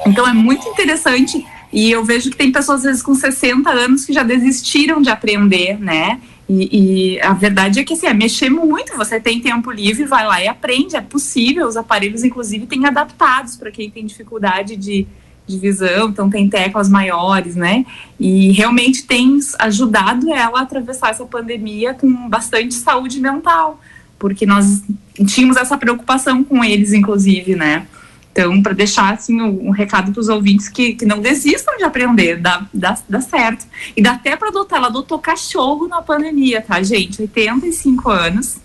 Então 0.07 0.27
é 0.27 0.33
muito 0.33 0.67
interessante 0.69 1.45
e 1.73 1.91
eu 1.91 2.05
vejo 2.05 2.31
que 2.31 2.37
tem 2.37 2.53
pessoas 2.53 2.81
às 2.81 2.85
vezes 2.85 3.03
com 3.03 3.15
60 3.15 3.71
anos 3.71 4.05
que 4.05 4.13
já 4.13 4.23
desistiram 4.23 5.01
de 5.01 5.09
aprender, 5.09 5.81
né? 5.81 6.21
E, 6.49 7.15
e, 7.15 7.21
a 7.23 7.33
verdade 7.33 7.81
é 7.81 7.85
que 7.85 7.95
assim, 7.95 8.07
é 8.07 8.13
mexer 8.13 8.51
muito. 8.51 8.95
Você 8.97 9.19
tem 9.19 9.41
tempo 9.41 9.71
livre, 9.71 10.05
vai 10.05 10.27
lá 10.27 10.43
e 10.43 10.49
aprende. 10.49 10.97
É 10.97 11.01
possível. 11.01 11.67
Os 11.67 11.77
aparelhos, 11.77 12.25
inclusive, 12.25 12.67
têm 12.67 12.85
adaptados 12.85 13.57
para 13.57 13.71
quem 13.71 13.91
tem 13.91 14.05
dificuldade 14.05 14.77
de, 14.77 15.07
de 15.47 15.59
visão, 15.59 16.09
então 16.09 16.31
tem 16.31 16.49
teclas 16.49 16.89
maiores, 16.89 17.57
né? 17.57 17.85
E 18.19 18.53
realmente 18.53 19.05
tem 19.05 19.39
ajudado 19.59 20.33
ela 20.33 20.61
a 20.61 20.63
atravessar 20.63 21.11
essa 21.11 21.25
pandemia 21.25 21.95
com 21.95 22.29
bastante 22.29 22.75
saúde 22.75 23.21
mental, 23.21 23.81
porque 24.19 24.47
nós 24.47 24.83
tínhamos 25.27 25.57
essa 25.57 25.77
preocupação 25.77 26.45
com 26.45 26.65
eles, 26.65 26.93
inclusive, 26.93 27.55
né? 27.55 27.87
Então, 28.31 28.63
para 28.63 28.73
deixar 28.73 29.13
assim 29.13 29.43
um, 29.43 29.71
recado 29.71 30.11
para 30.11 30.21
os 30.21 30.29
ouvintes 30.29 30.67
que, 30.67 30.95
que 30.95 31.05
não 31.05 31.21
desistam 31.21 31.77
de 31.77 31.85
aprender, 31.85 32.41
dá, 32.41 32.67
dá, 32.73 32.97
dá 33.07 33.21
certo. 33.21 33.67
E 33.95 34.03
dá 34.03 34.13
até 34.13 34.37
para 34.37 34.49
adotar, 34.49 34.79
ela 34.79 34.89
adotou 34.89 35.19
cachorro 35.19 35.87
na 35.87 36.01
pandemia, 36.01 36.63
tá, 36.63 36.83
gente? 36.83 37.21
85 37.21 38.11
anos 38.11 38.57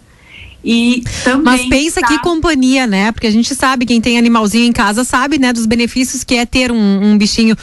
e 0.64 1.04
também 1.24 1.44
Mas 1.44 1.66
pensa 1.68 2.02
tá... 2.02 2.08
que 2.08 2.20
companhia, 2.20 2.86
né? 2.86 3.12
Porque 3.12 3.28
a 3.28 3.32
gente 3.32 3.54
sabe, 3.56 3.86
quem 3.86 4.02
tem 4.02 4.18
animalzinho 4.18 4.66
em 4.66 4.72
casa 4.72 5.04
sabe, 5.04 5.38
né, 5.40 5.54
dos 5.54 5.66
benefícios 5.66 6.24
que 6.24 6.36
é 6.36 6.46
ter 6.46 6.72
um, 6.72 7.12
um 7.12 7.18
bichinho. 7.18 7.56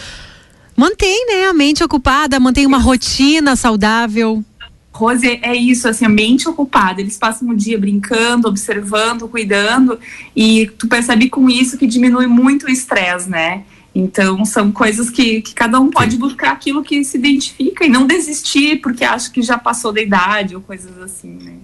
Mantém, 0.76 1.26
né, 1.26 1.46
a 1.46 1.52
mente 1.52 1.84
ocupada, 1.84 2.40
mantém 2.40 2.66
uma 2.66 2.78
rotina 2.78 3.56
saudável. 3.56 4.44
Rose, 4.92 5.40
é 5.42 5.54
isso, 5.54 5.88
assim, 5.88 6.04
a 6.04 6.08
mente 6.08 6.48
ocupada. 6.48 7.00
Eles 7.00 7.16
passam 7.16 7.48
o 7.48 7.56
dia 7.56 7.78
brincando, 7.78 8.48
observando, 8.48 9.28
cuidando, 9.28 9.98
e 10.36 10.70
tu 10.78 10.86
percebe 10.86 11.28
com 11.28 11.50
isso 11.50 11.76
que 11.76 11.86
diminui 11.86 12.28
muito 12.28 12.66
o 12.66 12.70
estresse, 12.70 13.28
né? 13.28 13.64
Então, 13.92 14.44
são 14.44 14.72
coisas 14.72 15.10
que, 15.10 15.42
que 15.42 15.54
cada 15.54 15.80
um 15.80 15.90
pode 15.90 16.16
buscar 16.16 16.52
aquilo 16.52 16.82
que 16.82 17.04
se 17.04 17.16
identifica 17.16 17.84
e 17.84 17.88
não 17.88 18.06
desistir 18.06 18.80
porque 18.80 19.04
acha 19.04 19.30
que 19.30 19.42
já 19.42 19.58
passou 19.58 19.92
da 19.92 20.00
idade 20.00 20.54
ou 20.54 20.60
coisas 20.60 20.96
assim, 20.98 21.38
né? 21.42 21.54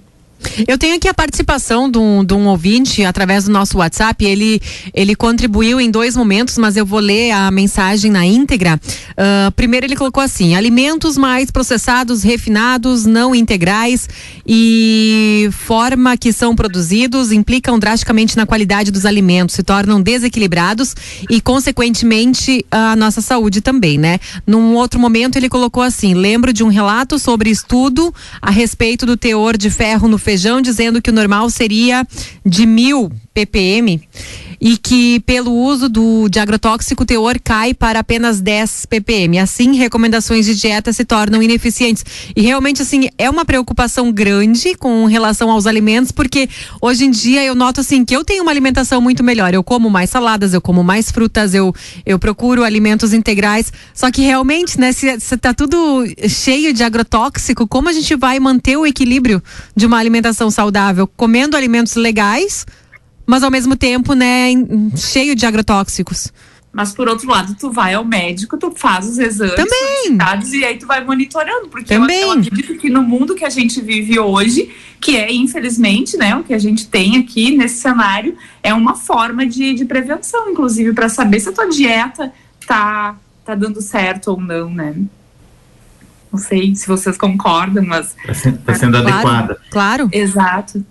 Eu 0.67 0.79
tenho 0.79 0.97
aqui 0.97 1.09
a 1.09 1.15
participação 1.15 1.91
de 1.91 1.99
um, 1.99 2.25
de 2.25 2.35
um, 2.35 2.47
ouvinte 2.49 3.05
através 3.05 3.45
do 3.45 3.51
nosso 3.51 3.79
WhatsApp. 3.79 4.25
Ele, 4.25 4.61
ele 4.95 5.15
contribuiu 5.15 5.81
em 5.81 5.91
dois 5.91 6.17
momentos, 6.17 6.59
mas 6.59 6.77
eu 6.77 6.85
vou 6.85 7.01
ler 7.01 7.31
a 7.31 7.51
mensagem 7.51 8.11
na 8.11 8.25
íntegra. 8.25 8.81
Uh, 9.13 9.51
primeiro, 9.53 9.87
ele 9.87 9.97
colocou 9.97 10.23
assim: 10.23 10.55
alimentos 10.55 11.17
mais 11.17 11.51
processados, 11.51 12.23
refinados, 12.23 13.05
não 13.05 13.35
integrais 13.35 14.09
e 14.47 15.49
forma 15.53 16.17
que 16.17 16.33
são 16.33 16.55
produzidos 16.55 17.33
implicam 17.33 17.79
drasticamente 17.79 18.37
na 18.37 18.47
qualidade 18.47 18.91
dos 18.91 19.05
alimentos, 19.05 19.55
se 19.55 19.63
tornam 19.63 20.01
desequilibrados 20.01 20.95
e, 21.29 21.41
consequentemente, 21.41 22.65
a 22.71 22.97
nossa 22.97 23.21
saúde 23.21 23.61
também, 23.61 23.99
né? 23.99 24.19
Num 24.47 24.75
outro 24.75 24.99
momento, 24.99 25.37
ele 25.37 25.49
colocou 25.49 25.83
assim: 25.83 26.15
lembro 26.15 26.53
de 26.53 26.65
um 26.65 26.69
relato 26.69 27.19
sobre 27.19 27.51
estudo 27.51 28.13
a 28.41 28.51
respeito 28.51 29.07
do 29.07 29.17
teor 29.17 29.57
de 29.57 29.71
ferro 29.71 30.09
no 30.09 30.19
feijão, 30.19 30.30
dizendo 30.63 31.01
que 31.01 31.11
o 31.11 31.13
normal 31.13 31.51
seria 31.51 32.07
de 32.45 32.67
mil 32.67 33.11
ppm 33.33 34.01
e 34.61 34.77
que 34.77 35.21
pelo 35.21 35.53
uso 35.53 35.89
do 35.89 36.29
de 36.29 36.39
agrotóxico 36.39 37.03
o 37.03 37.07
teor 37.07 37.39
cai 37.43 37.73
para 37.73 38.01
apenas 38.01 38.41
10 38.41 38.87
ppm. 38.87 39.39
Assim, 39.39 39.75
recomendações 39.77 40.45
de 40.45 40.55
dieta 40.55 40.93
se 40.93 41.05
tornam 41.05 41.43
ineficientes. 41.43 42.05
E 42.37 42.43
realmente 42.43 42.83
assim, 42.83 43.09
é 43.17 43.31
uma 43.31 43.45
preocupação 43.45 44.13
grande 44.13 44.75
com 44.75 45.07
relação 45.07 45.51
aos 45.51 45.67
alimentos, 45.67 46.13
porque 46.13 46.49
hoje 46.81 47.07
em 47.07 47.11
dia 47.11 47.43
eu 47.43 47.55
noto 47.55 47.81
assim 47.81 48.05
que 48.05 48.15
eu 48.15 48.25
tenho 48.25 48.43
uma 48.43 48.51
alimentação 48.51 49.01
muito 49.01 49.25
melhor. 49.25 49.55
Eu 49.55 49.65
como 49.65 49.89
mais 49.89 50.11
saladas, 50.11 50.53
eu 50.53 50.61
como 50.61 50.85
mais 50.85 51.11
frutas, 51.11 51.55
eu 51.55 51.75
eu 52.05 52.19
procuro 52.19 52.63
alimentos 52.63 53.15
integrais. 53.15 53.73
Só 53.95 54.11
que 54.11 54.21
realmente, 54.21 54.79
né, 54.79 54.93
se, 54.93 55.19
se 55.21 55.37
tá 55.37 55.55
tudo 55.55 56.05
cheio 56.29 56.73
de 56.73 56.83
agrotóxico, 56.83 57.67
como 57.67 57.89
a 57.89 57.93
gente 57.93 58.15
vai 58.15 58.39
manter 58.39 58.77
o 58.77 58.87
equilíbrio 58.87 59.43
de 59.75 59.87
uma 59.87 59.99
alimentação 59.99 60.51
saudável 60.51 61.07
comendo 61.07 61.57
alimentos 61.57 61.95
legais? 61.95 62.67
Mas 63.31 63.43
ao 63.43 63.51
mesmo 63.51 63.77
tempo, 63.77 64.13
né, 64.15 64.49
cheio 64.97 65.37
de 65.37 65.47
agrotóxicos. 65.47 66.33
Mas 66.73 66.93
por 66.93 67.09
outro 67.09 67.29
lado, 67.29 67.57
tu 67.59 67.71
vai 67.73 67.95
ao 67.95 68.05
médico, 68.05 68.57
tu 68.57 68.73
faz 68.77 69.09
os 69.09 69.19
exames 69.19 69.57
Também. 69.57 70.17
e 70.53 70.65
aí 70.65 70.77
tu 70.79 70.87
vai 70.87 71.05
monitorando, 71.05 71.69
porque 71.69 71.95
Também. 71.95 72.21
Eu, 72.21 72.29
eu 72.29 72.33
acredito 72.33 72.77
que 72.77 72.89
no 72.91 73.03
mundo 73.03 73.35
que 73.35 73.45
a 73.45 73.51
gente 73.51 73.81
vive 73.81 74.19
hoje, 74.21 74.71
que 75.01 75.17
é 75.17 75.33
infelizmente, 75.33 76.17
né, 76.17 76.37
o 76.37 76.45
que 76.45 76.55
a 76.55 76.59
gente 76.59 76.87
tem 76.87 77.17
aqui 77.17 77.57
nesse 77.57 77.81
cenário, 77.81 78.37
é 78.63 78.73
uma 78.75 78.95
forma 78.95 79.47
de, 79.47 79.75
de 79.75 79.85
prevenção, 79.85 80.51
inclusive 80.51 80.93
para 80.93 81.09
saber 81.09 81.41
se 81.41 81.49
a 81.49 81.53
tua 81.53 81.69
dieta 81.69 82.33
tá 82.67 83.17
tá 83.45 83.55
dando 83.55 83.81
certo 83.81 84.29
ou 84.29 84.41
não, 84.41 84.71
né? 84.71 84.95
Não 86.33 86.39
sei 86.39 86.75
se 86.77 86.87
vocês 86.87 87.19
concordam, 87.19 87.85
mas 87.85 88.15
está 88.17 88.35
sendo, 88.35 88.59
tá 88.59 88.75
sendo 88.75 89.03
claro, 89.03 89.09
adequada. 89.09 89.61
Claro. 89.71 90.09
Exato. 90.13 90.85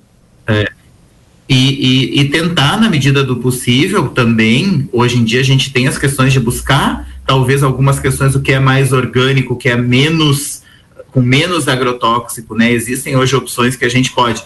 É, 0.46 0.70
e, 1.50 1.56
e, 1.56 2.22
e, 2.22 2.30
tentar, 2.30 2.80
na 2.80 2.88
medida 2.88 3.24
do 3.24 3.38
possível, 3.38 4.10
também, 4.10 4.88
hoje 4.94 5.18
em 5.18 5.24
dia 5.24 5.40
a 5.40 5.44
gente 5.44 5.74
tem 5.74 5.88
as 5.88 5.98
questões 5.98 6.32
de 6.32 6.40
buscar, 6.40 7.10
talvez 7.26 7.64
algumas 7.64 8.00
questões 8.00 8.34
do 8.34 8.40
que 8.40 8.52
é 8.52 8.60
mais 8.60 8.94
orgânico, 8.94 9.56
que 9.56 9.68
é 9.68 9.76
menos, 9.76 10.62
com 11.12 11.22
menos 11.22 11.68
agrotóxico, 11.68 12.54
né? 12.54 12.72
Existem 12.72 13.16
hoje 13.16 13.36
opções 13.36 13.76
que 13.76 13.84
a 13.84 13.90
gente 13.90 14.12
pode. 14.12 14.44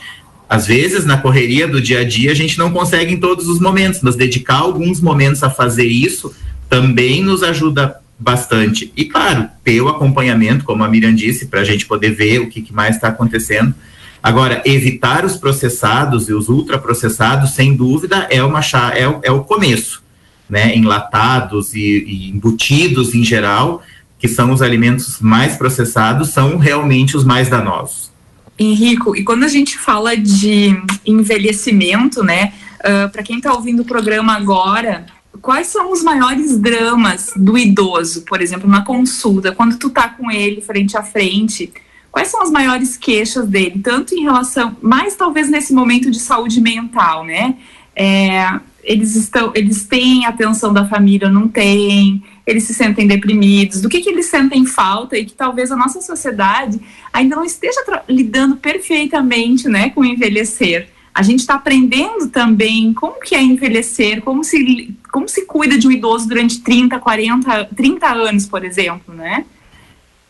Às 0.48 0.66
vezes, 0.66 1.04
na 1.04 1.18
correria 1.18 1.68
do 1.68 1.82
dia 1.82 2.00
a 2.00 2.04
dia, 2.06 2.32
a 2.32 2.36
gente 2.36 2.58
não 2.58 2.72
consegue 2.72 3.14
em 3.14 3.20
todos 3.20 3.50
os 3.50 3.60
momentos, 3.60 4.00
mas 4.02 4.16
dedicar 4.16 4.60
alguns 4.60 5.02
momentos 5.02 5.44
a 5.44 5.50
fazer 5.50 5.88
isso 5.88 6.34
também 6.70 7.22
nos 7.22 7.44
ajuda 7.44 7.98
bastante. 8.18 8.94
E, 8.96 9.04
claro, 9.04 9.50
ter 9.62 9.82
o 9.82 9.90
acompanhamento, 9.90 10.64
como 10.64 10.86
a 10.86 10.88
Miriam 10.88 11.14
disse, 11.14 11.48
para 11.48 11.60
a 11.60 11.66
gente 11.66 11.86
poder 11.86 12.12
ver 12.12 12.40
o 12.40 12.48
que, 12.48 12.62
que 12.62 12.72
mais 12.72 12.96
está 12.96 13.10
acontecendo 13.10 13.76
Agora, 14.24 14.62
evitar 14.66 15.26
os 15.26 15.36
processados 15.36 16.30
e 16.30 16.34
os 16.34 16.48
ultraprocessados, 16.48 17.52
sem 17.52 17.76
dúvida, 17.76 18.26
é, 18.32 18.42
uma, 18.42 18.62
é, 18.94 19.20
é 19.24 19.32
o 19.32 19.44
começo. 19.44 20.02
Né? 20.50 20.74
Enlatados 20.78 21.74
e, 21.74 21.80
e 21.80 22.30
embutidos 22.30 23.14
em 23.14 23.24
geral, 23.24 23.84
que 24.18 24.30
são 24.30 24.54
os 24.54 24.62
alimentos 24.62 25.20
mais 25.20 25.58
processados, 25.58 26.30
são 26.30 26.58
realmente 26.58 27.18
os 27.18 27.26
mais 27.26 27.50
danosos. 27.50 28.10
Henrico, 28.58 29.16
e 29.16 29.24
quando 29.24 29.44
a 29.44 29.48
gente 29.50 29.78
fala 29.78 30.16
de 30.16 30.82
envelhecimento, 31.06 32.24
né? 32.24 32.54
Uh, 32.80 33.12
Para 33.12 33.24
quem 33.24 33.38
está 33.38 33.52
ouvindo 33.52 33.82
o 33.82 33.86
programa 33.86 34.34
agora, 34.34 35.06
quais 35.42 35.68
são 35.68 35.92
os 35.92 36.04
maiores 36.04 36.58
dramas 36.58 37.34
do 37.36 37.58
idoso, 37.58 38.22
por 38.22 38.42
exemplo, 38.42 38.70
na 38.70 38.84
consulta, 38.84 39.52
quando 39.52 39.78
tu 39.78 39.90
tá 39.90 40.08
com 40.08 40.32
ele 40.32 40.62
frente 40.62 40.96
a 40.96 41.04
frente? 41.04 41.74
Quais 42.14 42.28
são 42.28 42.44
as 42.44 42.52
maiores 42.52 42.96
queixas 42.96 43.48
dele, 43.48 43.82
tanto 43.84 44.14
em 44.14 44.22
relação, 44.22 44.78
mais 44.80 45.16
talvez 45.16 45.50
nesse 45.50 45.74
momento 45.74 46.12
de 46.12 46.20
saúde 46.20 46.62
mental, 46.62 47.26
né? 47.26 47.56
É, 47.96 48.60
eles 48.84 49.16
estão, 49.16 49.52
eles 49.56 49.88
têm 49.88 50.28
atenção 50.28 50.72
da 50.72 50.88
família, 50.88 51.28
não 51.28 51.48
têm, 51.48 52.24
eles 52.46 52.66
se 52.66 52.74
sentem 52.76 53.08
deprimidos, 53.08 53.82
do 53.82 53.90
que, 53.90 54.00
que 54.00 54.12
eles 54.12 54.28
sentem 54.28 54.64
falta 54.64 55.18
e 55.18 55.26
que 55.26 55.34
talvez 55.34 55.72
a 55.72 55.76
nossa 55.76 56.02
sociedade 56.02 56.80
ainda 57.12 57.36
não 57.36 57.44
esteja 57.44 57.84
lidando 58.08 58.58
perfeitamente, 58.58 59.68
né, 59.68 59.90
com 59.90 60.06
envelhecer. 60.06 60.90
A 61.16 61.24
gente 61.24 61.40
está 61.40 61.56
aprendendo 61.56 62.28
também 62.28 62.94
como 62.94 63.20
que 63.20 63.34
é 63.34 63.42
envelhecer, 63.42 64.22
como 64.22 64.44
se, 64.44 64.96
como 65.12 65.28
se 65.28 65.48
cuida 65.48 65.80
de 65.80 65.88
um 65.88 65.92
idoso 65.92 66.28
durante 66.28 66.62
30, 66.62 67.00
40, 67.00 67.70
30 67.76 68.08
anos, 68.08 68.46
por 68.46 68.64
exemplo, 68.64 69.16
né? 69.16 69.46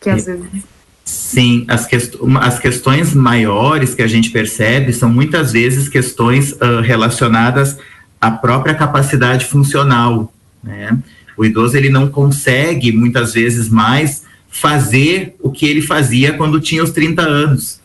Que 0.00 0.08
às 0.08 0.24
vezes 0.24 0.73
Sim, 1.04 1.66
as, 1.68 1.86
quest 1.86 2.14
as 2.40 2.58
questões 2.58 3.12
maiores 3.12 3.94
que 3.94 4.02
a 4.02 4.06
gente 4.06 4.30
percebe 4.30 4.92
são 4.92 5.10
muitas 5.10 5.52
vezes 5.52 5.88
questões 5.88 6.52
uh, 6.52 6.80
relacionadas 6.82 7.76
à 8.18 8.30
própria 8.30 8.74
capacidade 8.74 9.44
funcional, 9.44 10.32
né? 10.62 10.96
O 11.36 11.44
idoso 11.44 11.76
ele 11.76 11.90
não 11.90 12.08
consegue 12.08 12.92
muitas 12.92 13.34
vezes 13.34 13.68
mais 13.68 14.22
fazer 14.48 15.34
o 15.40 15.50
que 15.50 15.66
ele 15.66 15.82
fazia 15.82 16.32
quando 16.32 16.60
tinha 16.60 16.82
os 16.82 16.90
30 16.90 17.22
anos. 17.22 17.80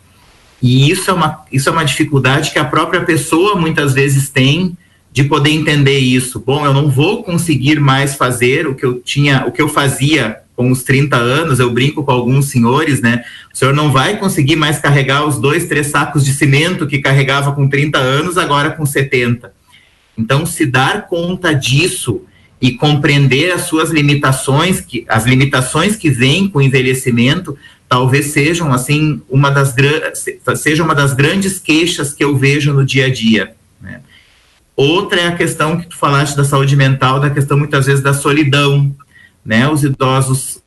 E 0.61 0.91
isso 0.91 1.09
é 1.09 1.13
uma, 1.13 1.43
isso 1.51 1.67
é 1.67 1.71
uma 1.71 1.83
dificuldade 1.83 2.51
que 2.51 2.59
a 2.59 2.65
própria 2.65 3.01
pessoa 3.01 3.55
muitas 3.55 3.93
vezes 3.93 4.29
tem 4.29 4.77
de 5.11 5.23
poder 5.23 5.49
entender 5.49 5.97
isso. 5.97 6.39
Bom, 6.39 6.65
eu 6.65 6.73
não 6.73 6.89
vou 6.89 7.23
conseguir 7.23 7.79
mais 7.79 8.15
fazer 8.15 8.67
o 8.67 8.75
que 8.75 8.85
eu 8.85 8.99
tinha, 8.99 9.45
o 9.47 9.51
que 9.51 9.61
eu 9.61 9.67
fazia 9.67 10.37
com 10.59 10.69
os 10.69 10.83
30 10.83 11.15
anos, 11.15 11.57
eu 11.57 11.71
brinco 11.71 12.03
com 12.03 12.11
alguns 12.11 12.47
senhores, 12.47 12.99
né? 12.99 13.23
O 13.53 13.57
senhor 13.57 13.73
não 13.73 13.93
vai 13.93 14.17
conseguir 14.17 14.57
mais 14.57 14.77
carregar 14.77 15.25
os 15.25 15.39
dois, 15.39 15.67
três 15.67 15.87
sacos 15.87 16.25
de 16.25 16.33
cimento 16.33 16.85
que 16.85 16.99
carregava 16.99 17.53
com 17.53 17.69
30 17.69 17.97
anos, 17.97 18.37
agora 18.37 18.71
com 18.71 18.85
70. 18.85 19.53
Então, 20.17 20.45
se 20.45 20.65
dar 20.65 21.07
conta 21.07 21.55
disso 21.55 22.23
e 22.61 22.73
compreender 22.73 23.53
as 23.53 23.61
suas 23.61 23.89
limitações, 23.89 24.81
que 24.81 25.05
as 25.07 25.23
limitações 25.23 25.95
que 25.95 26.09
vêm 26.09 26.49
com 26.49 26.59
o 26.59 26.61
envelhecimento, 26.61 27.57
talvez 27.87 28.25
sejam 28.25 28.73
assim 28.73 29.21
uma 29.29 29.49
das 29.49 29.73
seja 30.57 30.83
uma 30.83 30.93
das 30.93 31.13
grandes 31.13 31.57
queixas 31.57 32.13
que 32.13 32.21
eu 32.21 32.35
vejo 32.35 32.73
no 32.73 32.85
dia 32.85 33.05
a 33.05 33.09
dia. 33.09 33.55
Né? 33.81 34.01
Outra 34.75 35.21
é 35.21 35.27
a 35.27 35.35
questão 35.37 35.79
que 35.79 35.87
tu 35.87 35.95
falaste 35.95 36.35
da 36.35 36.43
saúde 36.43 36.75
mental, 36.75 37.21
da 37.21 37.29
questão 37.29 37.57
muitas 37.57 37.85
vezes 37.85 38.03
da 38.03 38.13
solidão, 38.13 38.93
né? 39.43 39.69
Os 39.69 39.83
idosos, 39.83 40.61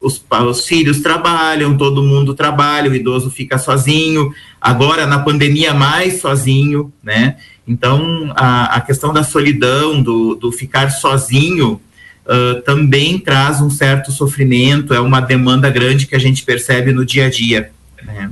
os, 0.00 0.24
os 0.30 0.66
filhos 0.66 1.00
trabalham, 1.00 1.76
todo 1.76 2.02
mundo 2.02 2.34
trabalha, 2.34 2.90
o 2.90 2.94
idoso 2.94 3.30
fica 3.30 3.58
sozinho. 3.58 4.32
Agora 4.60 5.06
na 5.06 5.18
pandemia 5.18 5.74
mais 5.74 6.20
sozinho, 6.20 6.92
né? 7.02 7.36
Então 7.66 8.32
a, 8.36 8.76
a 8.76 8.80
questão 8.80 9.12
da 9.12 9.22
solidão, 9.22 10.02
do, 10.02 10.34
do 10.34 10.52
ficar 10.52 10.90
sozinho, 10.90 11.80
uh, 12.26 12.60
também 12.62 13.18
traz 13.18 13.60
um 13.60 13.70
certo 13.70 14.12
sofrimento, 14.12 14.92
é 14.92 15.00
uma 15.00 15.20
demanda 15.20 15.70
grande 15.70 16.06
que 16.06 16.14
a 16.14 16.18
gente 16.18 16.44
percebe 16.44 16.92
no 16.92 17.04
dia 17.04 17.26
a 17.26 17.30
dia. 17.30 17.70
Né? 18.02 18.30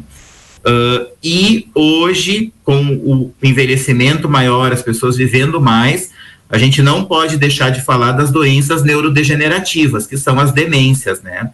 Uh, 0.66 1.06
e 1.22 1.68
hoje, 1.74 2.52
com 2.62 2.80
o 2.86 3.34
envelhecimento 3.42 4.28
maior, 4.28 4.72
as 4.72 4.82
pessoas 4.82 5.16
vivendo 5.16 5.60
mais, 5.60 6.10
a 6.54 6.58
gente 6.58 6.80
não 6.80 7.04
pode 7.04 7.36
deixar 7.36 7.70
de 7.70 7.80
falar 7.80 8.12
das 8.12 8.30
doenças 8.30 8.84
neurodegenerativas, 8.84 10.06
que 10.06 10.16
são 10.16 10.38
as 10.38 10.52
demências, 10.52 11.20
né? 11.20 11.50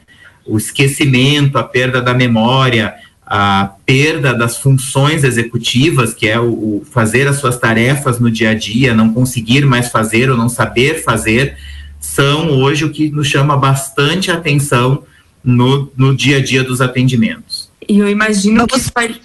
O 0.46 0.58
esquecimento, 0.58 1.56
a 1.56 1.64
perda 1.64 2.02
da 2.02 2.12
memória, 2.12 2.94
a 3.24 3.72
perda 3.86 4.34
das 4.34 4.58
funções 4.58 5.24
executivas, 5.24 6.12
que 6.12 6.28
é 6.28 6.38
o, 6.38 6.50
o 6.50 6.86
fazer 6.90 7.26
as 7.26 7.36
suas 7.36 7.56
tarefas 7.56 8.20
no 8.20 8.30
dia 8.30 8.50
a 8.50 8.54
dia, 8.54 8.92
não 8.92 9.10
conseguir 9.10 9.64
mais 9.64 9.88
fazer 9.88 10.30
ou 10.30 10.36
não 10.36 10.50
saber 10.50 11.02
fazer, 11.02 11.56
são 11.98 12.50
hoje 12.50 12.84
o 12.84 12.90
que 12.90 13.10
nos 13.10 13.26
chama 13.26 13.56
bastante 13.56 14.30
atenção 14.30 15.02
no, 15.42 15.90
no 15.96 16.14
dia 16.14 16.36
a 16.36 16.44
dia 16.44 16.62
dos 16.62 16.82
atendimentos. 16.82 17.70
E 17.88 17.98
eu 17.98 18.08
imagino 18.08 18.66
Vamos... 18.68 18.90
que. 18.90 19.20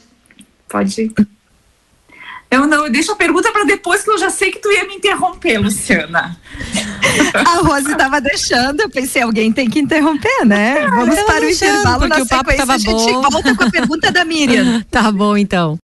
Pode. 0.69 1.11
Eu 2.49 2.67
não, 2.67 2.89
deixa 2.89 3.11
a 3.11 3.15
pergunta 3.15 3.51
para 3.51 3.63
depois 3.63 4.03
que 4.03 4.09
eu 4.09 4.17
já 4.17 4.29
sei 4.29 4.51
que 4.51 4.59
tu 4.59 4.71
ia 4.71 4.85
me 4.85 4.95
interromper, 4.95 5.57
Luciana. 5.57 6.37
A 7.33 7.59
Rose 7.59 7.91
estava 7.91 8.21
deixando, 8.21 8.81
eu 8.81 8.89
pensei, 8.89 9.21
alguém 9.21 9.51
tem 9.51 9.69
que 9.69 9.79
interromper, 9.79 10.45
né? 10.45 10.87
Vamos 10.87 11.19
para 11.21 11.45
o 11.45 11.49
intervalo 11.49 12.07
na 12.07 12.17
o 12.17 12.27
papo 12.27 12.51
sequência, 12.51 12.73
a 12.73 12.77
gente 12.77 13.13
bom. 13.13 13.29
volta 13.29 13.55
com 13.55 13.63
a 13.63 13.71
pergunta 13.71 14.11
da 14.11 14.23
Miriam. 14.23 14.83
tá 14.91 15.11
bom, 15.11 15.35
então. 15.35 15.77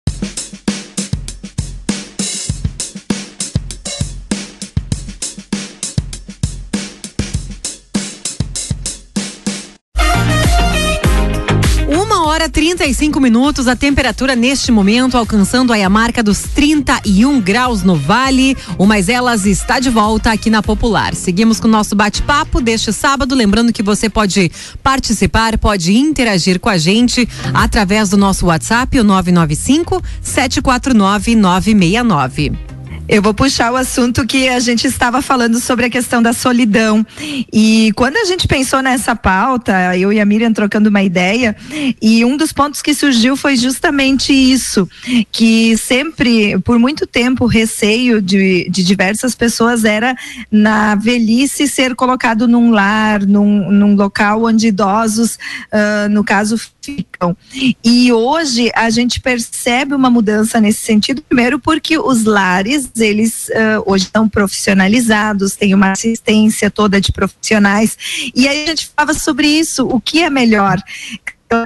35 12.51 13.21
minutos, 13.21 13.69
a 13.69 13.77
temperatura 13.77 14.35
neste 14.35 14.73
momento 14.73 15.17
alcançando 15.17 15.73
a 15.73 15.89
marca 15.89 16.23
dos 16.23 16.43
31 16.43 17.41
graus 17.41 17.83
no 17.83 17.97
Vale. 17.97 18.57
O 18.77 18.87
Mais 18.87 19.09
Elas 19.09 19.47
está 19.47 19.79
de 19.79 19.89
volta 19.89 20.33
aqui 20.33 20.51
na 20.51 20.63
Popular. 20.63 21.15
Seguimos 21.15 21.61
com 21.61 21.69
o 21.69 21.71
nosso 21.71 21.95
bate-papo 21.95 22.61
deste 22.61 22.93
sábado, 22.93 23.35
lembrando 23.35 23.73
que 23.73 23.83
você 23.83 24.09
pode 24.09 24.51
participar, 24.83 25.57
pode 25.59 25.97
interagir 25.97 26.59
com 26.61 26.69
a 26.69 26.77
gente 26.77 27.29
através 27.55 28.11
do 28.11 28.17
nosso 28.17 28.47
WhatsApp, 28.47 28.99
o 28.99 29.05
995 29.05 30.03
749 30.23 31.35
969. 31.37 32.70
Eu 33.13 33.21
vou 33.21 33.35
puxar 33.35 33.73
o 33.73 33.77
assunto 33.77 34.25
que 34.25 34.49
a 34.49 34.61
gente 34.61 34.87
estava 34.87 35.21
falando 35.21 35.59
sobre 35.59 35.87
a 35.87 35.91
questão 35.91 36.23
da 36.23 36.33
solidão. 36.33 37.05
E 37.53 37.91
quando 37.97 38.17
a 38.17 38.25
gente 38.25 38.47
pensou 38.47 38.81
nessa 38.81 39.17
pauta, 39.17 39.97
eu 39.97 40.13
e 40.13 40.21
a 40.21 40.25
Miriam 40.25 40.53
trocando 40.53 40.89
uma 40.89 41.03
ideia, 41.03 41.57
e 42.01 42.25
um 42.25 42.37
dos 42.37 42.53
pontos 42.53 42.81
que 42.81 42.95
surgiu 42.95 43.37
foi 43.37 43.57
justamente 43.57 44.33
isso, 44.33 44.89
que 45.33 45.77
sempre, 45.77 46.57
por 46.61 46.79
muito 46.79 47.05
tempo, 47.05 47.47
o 47.47 47.49
receio 47.49 48.23
de, 48.23 48.71
de 48.71 48.85
diversas 48.85 49.35
pessoas 49.35 49.85
era 49.85 50.15
na 50.49 50.95
velhice 50.95 51.67
ser 51.67 51.97
colocado 51.97 52.47
num 52.47 52.71
lar, 52.71 53.27
num, 53.27 53.73
num 53.73 53.97
local 53.97 54.45
onde 54.45 54.69
idosos, 54.69 55.35
uh, 55.35 56.09
no 56.09 56.23
caso, 56.23 56.55
ficam. 56.83 57.37
E 57.85 58.13
hoje 58.13 58.71
a 58.75 58.91
gente 58.91 59.21
percebe 59.21 59.95
uma 59.95 60.11
mudança 60.11 60.61
nesse 60.61 60.81
sentido, 60.81 61.23
primeiro 61.23 61.59
porque 61.59 61.99
os 61.99 62.25
lares, 62.25 62.91
eles 62.97 63.49
uh, 63.49 63.83
hoje 63.87 64.05
estão 64.05 64.29
profissionalizados, 64.29 65.57
tem 65.57 65.75
uma 65.75 65.93
assistência 65.93 66.71
toda 66.71 67.01
de 67.01 67.13
profissionais. 67.13 67.97
E 68.35 68.49
aí 68.49 68.65
a 68.65 68.69
gente 68.69 68.91
falava 68.95 69.19
sobre 69.19 69.47
isso, 69.47 69.87
o 69.87 70.01
que 70.01 70.21
é 70.21 70.31
melhor? 70.31 70.83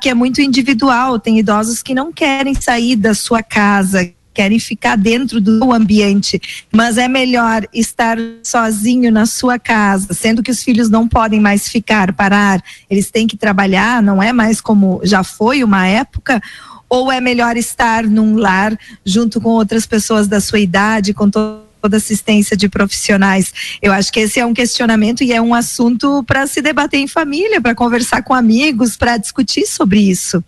Que 0.01 0.09
é 0.09 0.15
muito 0.15 0.41
individual, 0.41 1.19
tem 1.19 1.39
idosos 1.39 1.83
que 1.83 1.95
não 1.95 2.11
querem 2.11 2.55
sair 2.55 2.97
da 2.97 3.15
sua 3.15 3.43
casa, 3.43 4.11
querem 4.35 4.59
ficar 4.59 4.97
dentro 4.97 5.41
do 5.41 5.73
ambiente, 5.73 6.41
mas 6.73 6.99
é 6.99 7.07
melhor 7.07 7.67
estar 7.73 8.19
sozinho 8.43 9.11
na 9.13 9.25
sua 9.25 9.59
casa, 9.59 10.13
sendo 10.13 10.43
que 10.43 10.51
os 10.51 10.63
filhos 10.63 10.91
não 10.91 11.09
podem 11.09 11.41
mais 11.41 11.69
ficar, 11.69 12.13
parar, 12.13 12.63
eles 12.91 13.11
têm 13.11 13.27
que 13.27 13.37
trabalhar, 13.37 14.03
não 14.03 14.23
é 14.23 14.33
mais 14.33 14.61
como 14.61 15.01
já 15.05 15.23
foi 15.23 15.63
uma 15.63 15.87
época, 15.87 16.43
ou 16.89 17.11
é 17.11 17.21
melhor 17.21 17.57
estar 17.57 18.05
num 18.05 18.37
lar 18.37 18.77
junto 19.05 19.41
com 19.41 19.51
outras 19.51 19.87
pessoas 19.87 20.29
da 20.29 20.41
sua 20.41 20.61
idade, 20.61 21.15
com 21.15 21.31
toda 21.31 21.65
assistência 21.97 22.57
de 22.57 22.69
profissionais. 22.69 23.53
Eu 23.81 23.93
acho 23.93 24.13
que 24.13 24.21
esse 24.21 24.41
é 24.41 24.47
um 24.47 24.55
questionamento 24.55 25.23
e 25.23 25.33
é 25.33 25.41
um 25.41 25.55
assunto 25.55 26.23
para 26.25 26.47
se 26.47 26.61
debater 26.63 27.01
em 27.01 27.07
família, 27.07 27.61
para 27.61 27.75
conversar 27.75 28.23
com 28.23 28.35
amigos, 28.35 28.97
para 28.97 29.17
discutir 29.17 29.67
sobre 29.67 30.01
isso. 30.01 30.43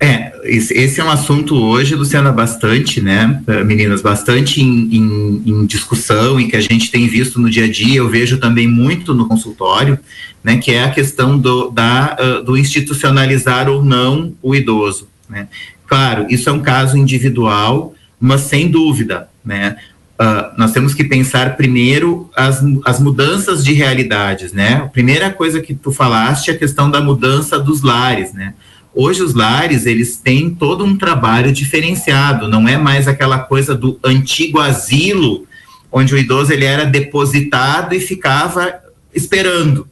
É, 0.00 0.32
esse 0.44 1.00
é 1.00 1.04
um 1.04 1.10
assunto 1.10 1.56
hoje, 1.56 1.96
Luciana, 1.96 2.30
bastante, 2.30 3.00
né, 3.00 3.42
meninas, 3.66 4.00
bastante 4.00 4.62
em, 4.62 4.94
em, 4.94 5.42
em, 5.44 5.66
discussão 5.66 6.38
e 6.38 6.48
que 6.48 6.54
a 6.54 6.60
gente 6.60 6.92
tem 6.92 7.08
visto 7.08 7.40
no 7.40 7.50
dia 7.50 7.64
a 7.64 7.70
dia, 7.70 7.96
eu 7.96 8.08
vejo 8.08 8.38
também 8.38 8.68
muito 8.68 9.12
no 9.12 9.26
consultório, 9.26 9.98
né, 10.42 10.56
que 10.58 10.70
é 10.70 10.84
a 10.84 10.90
questão 10.90 11.36
do, 11.36 11.70
da, 11.70 12.16
uh, 12.20 12.44
do 12.44 12.56
institucionalizar 12.56 13.68
ou 13.68 13.84
não 13.84 14.32
o 14.40 14.54
idoso, 14.54 15.08
né. 15.28 15.48
Claro, 15.84 16.26
isso 16.30 16.48
é 16.48 16.52
um 16.52 16.60
caso 16.60 16.96
individual, 16.96 17.92
mas 18.20 18.42
sem 18.42 18.70
dúvida, 18.70 19.28
né, 19.44 19.76
uh, 20.20 20.56
nós 20.56 20.70
temos 20.70 20.94
que 20.94 21.02
pensar 21.02 21.56
primeiro 21.56 22.30
as, 22.36 22.62
as 22.84 23.00
mudanças 23.00 23.64
de 23.64 23.72
realidades, 23.72 24.52
né, 24.52 24.74
a 24.76 24.88
primeira 24.88 25.28
coisa 25.28 25.60
que 25.60 25.74
tu 25.74 25.90
falaste 25.90 26.52
é 26.52 26.54
a 26.54 26.58
questão 26.58 26.88
da 26.88 27.00
mudança 27.00 27.58
dos 27.58 27.82
lares, 27.82 28.32
né, 28.32 28.54
Hoje 28.94 29.22
os 29.22 29.34
lares, 29.34 29.86
eles 29.86 30.16
têm 30.16 30.50
todo 30.50 30.84
um 30.84 30.96
trabalho 30.96 31.52
diferenciado, 31.52 32.48
não 32.48 32.66
é 32.66 32.76
mais 32.76 33.06
aquela 33.06 33.38
coisa 33.38 33.74
do 33.74 33.98
antigo 34.02 34.58
asilo, 34.58 35.46
onde 35.92 36.14
o 36.14 36.18
idoso 36.18 36.52
ele 36.52 36.64
era 36.64 36.84
depositado 36.84 37.94
e 37.94 38.00
ficava 38.00 38.72
esperando, 39.14 39.88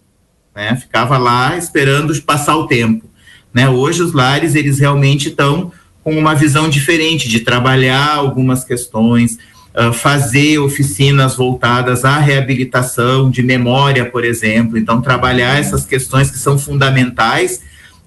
né? 0.54 0.76
Ficava 0.76 1.18
lá 1.18 1.56
esperando 1.56 2.20
passar 2.22 2.56
o 2.56 2.66
tempo, 2.66 3.08
né? 3.52 3.68
Hoje 3.68 4.02
os 4.02 4.12
lares, 4.12 4.54
eles 4.54 4.78
realmente 4.78 5.28
estão 5.28 5.72
com 6.02 6.16
uma 6.16 6.34
visão 6.34 6.68
diferente 6.68 7.28
de 7.28 7.40
trabalhar 7.40 8.14
algumas 8.14 8.64
questões, 8.64 9.38
uh, 9.74 9.92
fazer 9.92 10.58
oficinas 10.58 11.36
voltadas 11.36 12.04
à 12.04 12.18
reabilitação 12.18 13.30
de 13.30 13.42
memória, 13.42 14.04
por 14.04 14.24
exemplo, 14.24 14.78
então 14.78 15.02
trabalhar 15.02 15.58
essas 15.58 15.84
questões 15.84 16.30
que 16.30 16.38
são 16.38 16.58
fundamentais 16.58 17.60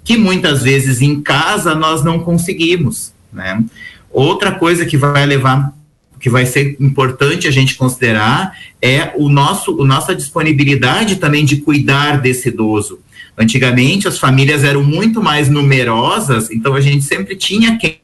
que 0.09 0.17
muitas 0.17 0.63
vezes 0.63 1.03
em 1.03 1.21
casa 1.21 1.75
nós 1.75 2.03
não 2.03 2.17
conseguimos, 2.17 3.13
né? 3.31 3.63
Outra 4.09 4.51
coisa 4.53 4.83
que 4.83 4.97
vai 4.97 5.23
levar 5.23 5.71
que 6.19 6.31
vai 6.31 6.47
ser 6.47 6.75
importante 6.79 7.47
a 7.47 7.51
gente 7.51 7.75
considerar 7.75 8.57
é 8.81 9.13
o 9.15 9.29
nosso, 9.29 9.79
a 9.79 9.85
nossa 9.85 10.15
disponibilidade 10.15 11.17
também 11.17 11.45
de 11.45 11.57
cuidar 11.57 12.19
desse 12.19 12.49
idoso. 12.49 12.97
Antigamente 13.37 14.07
as 14.07 14.17
famílias 14.17 14.63
eram 14.63 14.83
muito 14.83 15.21
mais 15.21 15.47
numerosas, 15.47 16.49
então 16.49 16.73
a 16.73 16.81
gente 16.81 17.03
sempre 17.03 17.35
tinha 17.35 17.77
quem, 17.77 17.99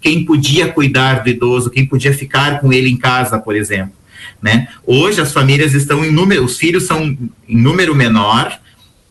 quem 0.00 0.24
podia 0.24 0.68
cuidar 0.68 1.22
do 1.22 1.28
idoso, 1.28 1.68
quem 1.68 1.84
podia 1.84 2.14
ficar 2.14 2.60
com 2.60 2.72
ele 2.72 2.88
em 2.88 2.96
casa, 2.96 3.38
por 3.38 3.54
exemplo. 3.54 3.92
Né? 4.40 4.68
Hoje 4.86 5.20
as 5.20 5.34
famílias 5.34 5.74
estão 5.74 6.02
em 6.02 6.10
número, 6.10 6.42
os 6.42 6.56
filhos 6.56 6.84
são 6.84 7.04
em 7.46 7.56
número 7.60 7.94
menor, 7.94 8.58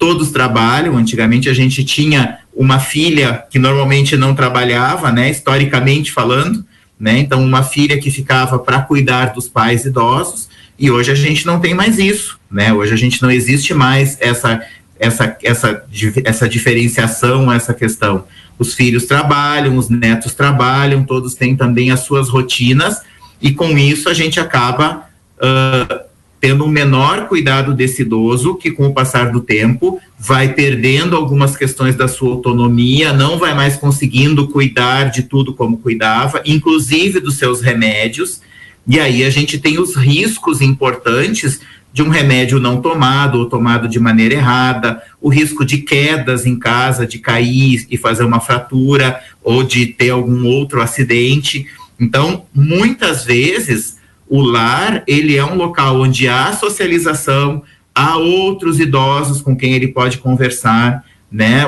todos 0.03 0.31
trabalham. 0.31 0.97
Antigamente 0.97 1.47
a 1.47 1.53
gente 1.53 1.81
tinha 1.85 2.39
uma 2.53 2.77
filha 2.77 3.45
que 3.49 3.57
normalmente 3.57 4.17
não 4.17 4.35
trabalhava, 4.35 5.13
né, 5.13 5.31
historicamente 5.31 6.11
falando, 6.11 6.65
né? 6.99 7.19
Então 7.19 7.41
uma 7.41 7.63
filha 7.63 7.97
que 7.97 8.11
ficava 8.11 8.59
para 8.59 8.81
cuidar 8.81 9.27
dos 9.27 9.47
pais 9.47 9.85
idosos 9.85 10.49
e 10.77 10.91
hoje 10.91 11.09
a 11.09 11.15
gente 11.15 11.45
não 11.45 11.57
tem 11.57 11.73
mais 11.73 11.99
isso, 11.99 12.37
né? 12.51 12.73
Hoje 12.73 12.93
a 12.93 12.97
gente 12.97 13.21
não 13.21 13.31
existe 13.31 13.73
mais 13.73 14.17
essa 14.19 14.61
essa 14.99 15.37
essa 15.41 15.85
essa 16.25 16.49
diferenciação, 16.49 17.49
essa 17.49 17.73
questão. 17.73 18.25
Os 18.59 18.73
filhos 18.73 19.05
trabalham, 19.05 19.77
os 19.77 19.87
netos 19.87 20.33
trabalham, 20.33 21.05
todos 21.05 21.33
têm 21.33 21.55
também 21.55 21.91
as 21.91 22.01
suas 22.01 22.27
rotinas 22.27 23.01
e 23.41 23.53
com 23.53 23.77
isso 23.77 24.09
a 24.09 24.13
gente 24.13 24.37
acaba 24.37 25.05
uh, 25.37 26.12
tendo 26.43 26.65
um 26.65 26.67
menor 26.67 27.29
cuidado 27.29 27.73
desse 27.73 28.01
idoso, 28.01 28.55
que 28.55 28.69
com 28.69 28.85
o 28.87 28.93
passar 28.93 29.31
do 29.31 29.39
tempo 29.39 30.01
vai 30.19 30.51
perdendo 30.51 31.15
algumas 31.15 31.55
questões 31.55 31.95
da 31.95 32.05
sua 32.05 32.33
autonomia, 32.33 33.13
não 33.13 33.39
vai 33.39 33.53
mais 33.53 33.77
conseguindo 33.77 34.49
cuidar 34.49 35.05
de 35.05 35.23
tudo 35.23 35.53
como 35.53 35.77
cuidava, 35.77 36.41
inclusive 36.45 37.21
dos 37.21 37.37
seus 37.37 37.61
remédios. 37.61 38.41
E 38.85 38.99
aí 38.99 39.23
a 39.23 39.29
gente 39.29 39.57
tem 39.57 39.79
os 39.79 39.95
riscos 39.95 40.59
importantes 40.59 41.61
de 41.93 42.03
um 42.03 42.09
remédio 42.09 42.59
não 42.59 42.81
tomado 42.81 43.39
ou 43.39 43.45
tomado 43.45 43.87
de 43.87 43.97
maneira 43.97 44.33
errada, 44.33 45.01
o 45.21 45.29
risco 45.29 45.63
de 45.63 45.77
quedas 45.77 46.45
em 46.45 46.59
casa, 46.59 47.07
de 47.07 47.19
cair 47.19 47.87
e 47.89 47.95
fazer 47.95 48.25
uma 48.25 48.41
fratura 48.41 49.17
ou 49.41 49.63
de 49.63 49.85
ter 49.85 50.09
algum 50.09 50.45
outro 50.45 50.81
acidente. 50.81 51.67
Então, 51.97 52.43
muitas 52.53 53.23
vezes 53.23 54.02
o 54.33 54.41
lar 54.41 55.03
ele 55.05 55.37
é 55.37 55.45
um 55.45 55.53
local 55.53 56.01
onde 56.01 56.27
há 56.27 56.51
socialização, 56.53 57.61
há 57.93 58.17
outros 58.17 58.79
idosos 58.79 59.43
com 59.43 59.55
quem 59.55 59.73
ele 59.73 59.89
pode 59.89 60.17
conversar, 60.17 61.03
né? 61.31 61.61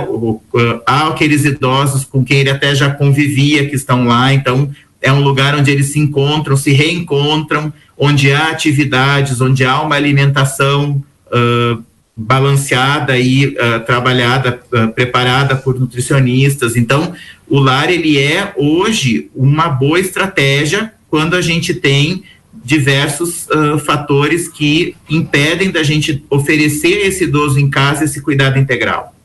Há 0.83 1.09
aqueles 1.09 1.45
idosos 1.45 2.05
com 2.05 2.25
quem 2.25 2.39
ele 2.39 2.49
até 2.49 2.73
já 2.73 2.89
convivia 2.89 3.69
que 3.69 3.75
estão 3.75 4.07
lá, 4.07 4.33
então 4.33 4.71
é 4.99 5.13
um 5.13 5.21
lugar 5.21 5.53
onde 5.53 5.69
eles 5.69 5.91
se 5.91 5.99
encontram, 5.99 6.57
se 6.57 6.71
reencontram, 6.71 7.71
onde 7.95 8.33
há 8.33 8.49
atividades, 8.49 9.39
onde 9.39 9.63
há 9.63 9.79
uma 9.81 9.95
alimentação 9.95 11.03
uh, 11.27 11.83
balanceada 12.17 13.15
e 13.15 13.49
uh, 13.49 13.85
trabalhada, 13.85 14.59
uh, 14.73 14.91
preparada 14.91 15.55
por 15.55 15.79
nutricionistas. 15.79 16.75
Então, 16.75 17.13
o 17.47 17.59
lar 17.59 17.91
ele 17.91 18.17
é 18.17 18.55
hoje 18.57 19.29
uma 19.35 19.69
boa 19.69 19.99
estratégia 19.99 20.91
quando 21.11 21.35
a 21.35 21.41
gente 21.41 21.71
tem 21.71 22.23
diversos 22.63 23.47
uh, 23.47 23.77
fatores 23.79 24.47
que 24.47 24.95
impedem 25.09 25.71
da 25.71 25.83
gente 25.83 26.23
oferecer 26.29 27.05
esse 27.05 27.25
idoso 27.25 27.59
em 27.59 27.69
casa 27.69 28.05
esse 28.05 28.21
cuidado 28.21 28.57
integral. 28.57 29.15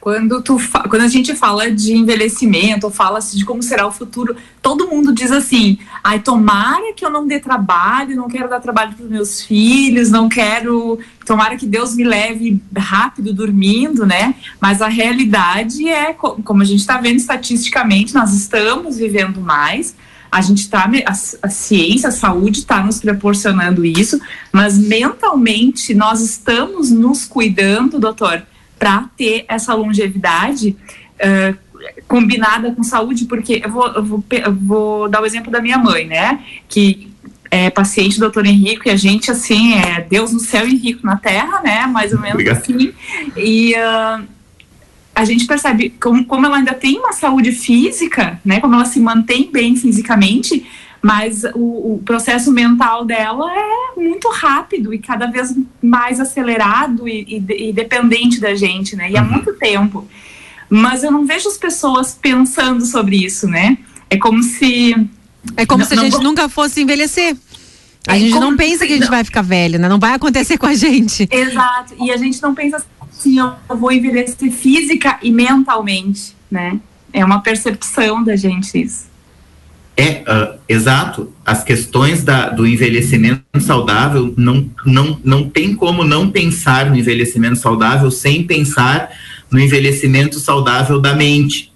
Quando, 0.00 0.40
tu 0.40 0.58
quando 0.88 1.02
a 1.02 1.08
gente 1.08 1.34
fala 1.34 1.70
de 1.70 1.92
envelhecimento, 1.92 2.86
ou 2.86 2.90
fala 2.92 3.20
de 3.20 3.44
como 3.44 3.62
será 3.62 3.86
o 3.86 3.92
futuro, 3.92 4.34
todo 4.62 4.88
mundo 4.88 5.12
diz 5.12 5.30
assim: 5.30 5.78
ai, 6.02 6.20
tomara 6.20 6.94
que 6.94 7.04
eu 7.04 7.10
não 7.10 7.26
dê 7.26 7.38
trabalho, 7.38 8.16
não 8.16 8.26
quero 8.26 8.48
dar 8.48 8.60
trabalho 8.60 8.94
para 8.94 9.04
os 9.04 9.10
meus 9.10 9.42
filhos, 9.42 10.10
não 10.10 10.26
quero. 10.26 10.98
Tomara 11.26 11.54
que 11.54 11.66
Deus 11.66 11.94
me 11.94 12.02
leve 12.02 12.62
rápido 12.74 13.34
dormindo, 13.34 14.06
né? 14.06 14.34
Mas 14.58 14.80
a 14.80 14.88
realidade 14.88 15.86
é, 15.86 16.14
como 16.14 16.62
a 16.62 16.64
gente 16.64 16.80
está 16.80 16.96
vendo 16.96 17.18
estatisticamente, 17.18 18.14
nós 18.14 18.32
estamos 18.32 18.96
vivendo 18.96 19.38
mais 19.38 19.94
a 20.30 20.40
gente 20.40 20.60
está 20.60 20.88
a, 21.06 21.12
a, 21.42 21.50
ciência, 21.50 22.08
a 22.08 22.12
saúde 22.12 22.60
está 22.60 22.82
nos 22.82 23.00
proporcionando 23.00 23.84
isso, 23.84 24.20
mas 24.52 24.78
mentalmente 24.78 25.92
nós 25.94 26.20
estamos 26.20 26.90
nos 26.90 27.24
cuidando, 27.24 27.98
doutor, 27.98 28.42
para 28.78 29.04
ter 29.16 29.44
essa 29.48 29.74
longevidade 29.74 30.76
uh, 31.16 31.58
combinada 32.06 32.72
com 32.72 32.82
saúde, 32.82 33.24
porque 33.24 33.60
eu 33.64 33.70
vou, 33.70 33.88
eu 33.88 34.04
vou, 34.04 34.24
eu 34.30 34.54
vou 34.54 35.08
dar 35.08 35.20
o 35.20 35.26
exemplo 35.26 35.50
da 35.50 35.60
minha 35.60 35.78
mãe, 35.78 36.06
né? 36.06 36.40
Que 36.68 37.10
é 37.50 37.68
paciente 37.68 38.14
do 38.14 38.20
doutor 38.20 38.46
Henrique, 38.46 38.88
e 38.88 38.90
a 38.90 38.96
gente, 38.96 39.30
assim, 39.30 39.74
é 39.74 40.00
Deus 40.00 40.32
no 40.32 40.38
céu 40.38 40.66
e 40.66 40.74
Henrique 40.74 41.04
na 41.04 41.16
terra, 41.16 41.60
né? 41.62 41.86
Mais 41.86 42.12
ou 42.12 42.20
menos 42.20 42.34
Obrigado. 42.34 42.58
assim. 42.58 42.92
E. 43.36 43.74
Uh, 43.74 44.39
a 45.14 45.24
gente 45.24 45.46
percebe 45.46 45.90
como, 46.00 46.24
como 46.24 46.46
ela 46.46 46.58
ainda 46.58 46.74
tem 46.74 46.98
uma 46.98 47.12
saúde 47.12 47.52
física, 47.52 48.40
né? 48.44 48.60
Como 48.60 48.74
ela 48.74 48.84
se 48.84 49.00
mantém 49.00 49.50
bem 49.50 49.76
fisicamente, 49.76 50.66
mas 51.02 51.44
o, 51.54 51.94
o, 51.94 52.02
processo 52.04 52.52
mental 52.52 53.04
dela 53.04 53.50
é 53.52 54.00
muito 54.00 54.28
rápido 54.28 54.92
e 54.92 54.98
cada 54.98 55.26
vez 55.26 55.54
mais 55.82 56.20
acelerado 56.20 57.08
e, 57.08 57.24
e, 57.48 57.68
e 57.68 57.72
dependente 57.72 58.40
da 58.40 58.54
gente, 58.54 58.94
né? 58.94 59.10
E 59.10 59.16
há 59.16 59.22
uhum. 59.22 59.30
muito 59.30 59.52
tempo. 59.54 60.06
Mas 60.68 61.02
eu 61.02 61.10
não 61.10 61.26
vejo 61.26 61.48
as 61.48 61.58
pessoas 61.58 62.14
pensando 62.14 62.84
sobre 62.86 63.24
isso, 63.24 63.48
né? 63.48 63.78
É 64.08 64.16
como 64.16 64.42
se. 64.42 64.94
É 65.56 65.66
como 65.66 65.84
se 65.84 65.94
a 65.94 65.96
gente 65.96 66.18
nunca 66.18 66.48
fosse 66.48 66.82
envelhecer. 66.82 67.36
A 68.06 68.16
é 68.16 68.20
gente 68.20 68.38
não 68.38 68.56
pensa 68.56 68.86
que 68.86 68.92
a 68.92 68.96
gente 68.96 69.10
vai 69.10 69.24
ficar 69.24 69.42
velho, 69.42 69.78
né? 69.78 69.88
Não 69.88 69.98
vai 69.98 70.14
acontecer 70.14 70.56
com 70.56 70.66
a 70.66 70.74
gente. 70.74 71.28
Exato. 71.30 71.94
E 72.00 72.10
a 72.10 72.16
gente 72.16 72.40
não 72.42 72.54
pensa 72.54 72.84
assim, 73.20 73.38
eu 73.38 73.76
vou 73.76 73.92
envelhecer 73.92 74.50
física 74.50 75.18
e 75.22 75.30
mentalmente, 75.30 76.34
né? 76.50 76.80
É 77.12 77.24
uma 77.24 77.40
percepção 77.40 78.24
da 78.24 78.36
gente 78.36 78.80
isso. 78.80 79.10
É, 79.96 80.22
uh, 80.22 80.58
exato. 80.68 81.32
As 81.44 81.62
questões 81.62 82.24
da, 82.24 82.48
do 82.48 82.66
envelhecimento 82.66 83.42
saudável 83.60 84.32
não, 84.36 84.70
não, 84.86 85.20
não 85.22 85.48
tem 85.48 85.74
como 85.74 86.04
não 86.04 86.30
pensar 86.30 86.88
no 86.88 86.96
envelhecimento 86.96 87.56
saudável 87.56 88.10
sem 88.10 88.44
pensar 88.44 89.10
no 89.50 89.60
envelhecimento 89.60 90.38
saudável 90.38 91.00
da 91.00 91.14
mente. 91.14 91.70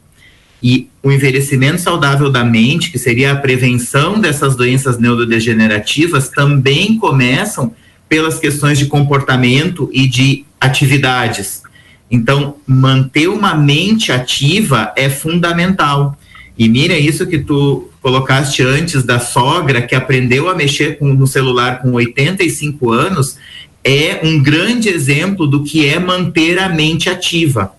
E 0.63 0.89
o 1.03 1.13
envelhecimento 1.13 1.83
saudável 1.83 2.31
da 2.31 2.43
mente, 2.43 2.91
que 2.91 2.99
seria 2.99 3.33
a 3.33 3.37
prevenção 3.37 4.19
dessas 4.19 4.57
doenças 4.57 4.99
neurodegenerativas, 4.99 6.31
também 6.31 6.97
começam 6.97 7.75
pelas 8.09 8.39
questões 8.39 8.79
de 8.79 8.87
comportamento 8.87 9.91
e 9.93 10.07
de 10.07 10.47
atividades. 10.65 11.63
Então, 12.11 12.57
manter 12.67 13.29
uma 13.29 13.55
mente 13.55 14.13
ativa 14.13 14.93
é 14.97 15.09
fundamental. 15.09 16.17
E 16.57 16.69
mira 16.69 16.97
isso 16.97 17.27
que 17.27 17.39
tu 17.39 17.91
colocaste 18.01 18.63
antes 18.63 19.03
da 19.03 19.19
sogra 19.19 19.83
que 19.83 19.95
aprendeu 19.95 20.49
a 20.49 20.55
mexer 20.55 20.99
com, 20.99 21.13
no 21.13 21.27
celular 21.27 21.83
com 21.83 21.93
85 21.93 22.93
anos, 22.93 23.37
é 23.83 24.21
um 24.23 24.43
grande 24.43 24.89
exemplo 24.89 25.47
do 25.47 25.65
que 25.65 25.87
é 25.87 25.99
manter 25.99 26.59
a 26.59 26.69
mente 26.69 27.11
ativa. 27.11 27.75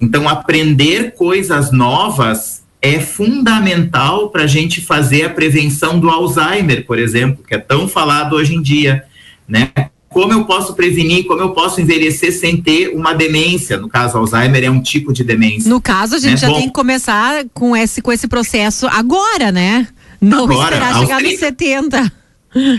Então, 0.00 0.28
aprender 0.28 1.12
coisas 1.14 1.70
novas 1.70 2.62
é 2.82 2.98
fundamental 2.98 4.30
para 4.30 4.44
a 4.44 4.46
gente 4.46 4.80
fazer 4.80 5.26
a 5.26 5.30
prevenção 5.30 6.00
do 6.00 6.08
Alzheimer, 6.08 6.86
por 6.86 6.98
exemplo, 6.98 7.44
que 7.46 7.54
é 7.54 7.58
tão 7.58 7.86
falado 7.86 8.34
hoje 8.34 8.54
em 8.54 8.62
dia, 8.62 9.04
né? 9.46 9.70
Como 10.10 10.32
eu 10.32 10.44
posso 10.44 10.74
prevenir, 10.74 11.24
como 11.24 11.40
eu 11.40 11.50
posso 11.50 11.80
envelhecer 11.80 12.32
sem 12.32 12.56
ter 12.56 12.88
uma 12.88 13.14
demência. 13.14 13.78
No 13.78 13.88
caso, 13.88 14.18
Alzheimer 14.18 14.64
é 14.64 14.70
um 14.70 14.82
tipo 14.82 15.12
de 15.12 15.22
demência. 15.22 15.70
No 15.70 15.80
caso, 15.80 16.16
a 16.16 16.18
gente 16.18 16.32
né? 16.32 16.36
já 16.36 16.48
Bom, 16.48 16.56
tem 16.56 16.66
que 16.66 16.72
começar 16.72 17.44
com 17.54 17.76
esse, 17.76 18.02
com 18.02 18.12
esse 18.12 18.26
processo 18.26 18.88
agora, 18.88 19.52
né? 19.52 19.86
Não 20.20 20.44
agora, 20.44 20.74
esperar 20.74 20.98
chegar 20.98 21.18
30. 21.18 21.30
nos 21.30 21.38
70. 21.38 22.12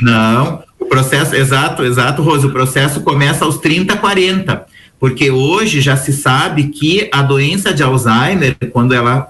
Não, 0.02 0.64
o 0.78 0.86
processo, 0.86 1.34
exato, 1.34 1.86
exato, 1.86 2.22
Rose, 2.22 2.46
o 2.46 2.52
processo 2.52 3.00
começa 3.00 3.46
aos 3.46 3.58
30, 3.60 3.96
40. 3.96 4.66
Porque 5.00 5.32
hoje 5.32 5.80
já 5.80 5.96
se 5.96 6.12
sabe 6.12 6.66
que 6.66 7.10
a 7.14 7.24
doença 7.24 7.74
de 7.74 7.82
Alzheimer, 7.82 8.56
quando 8.72 8.94
ela, 8.94 9.22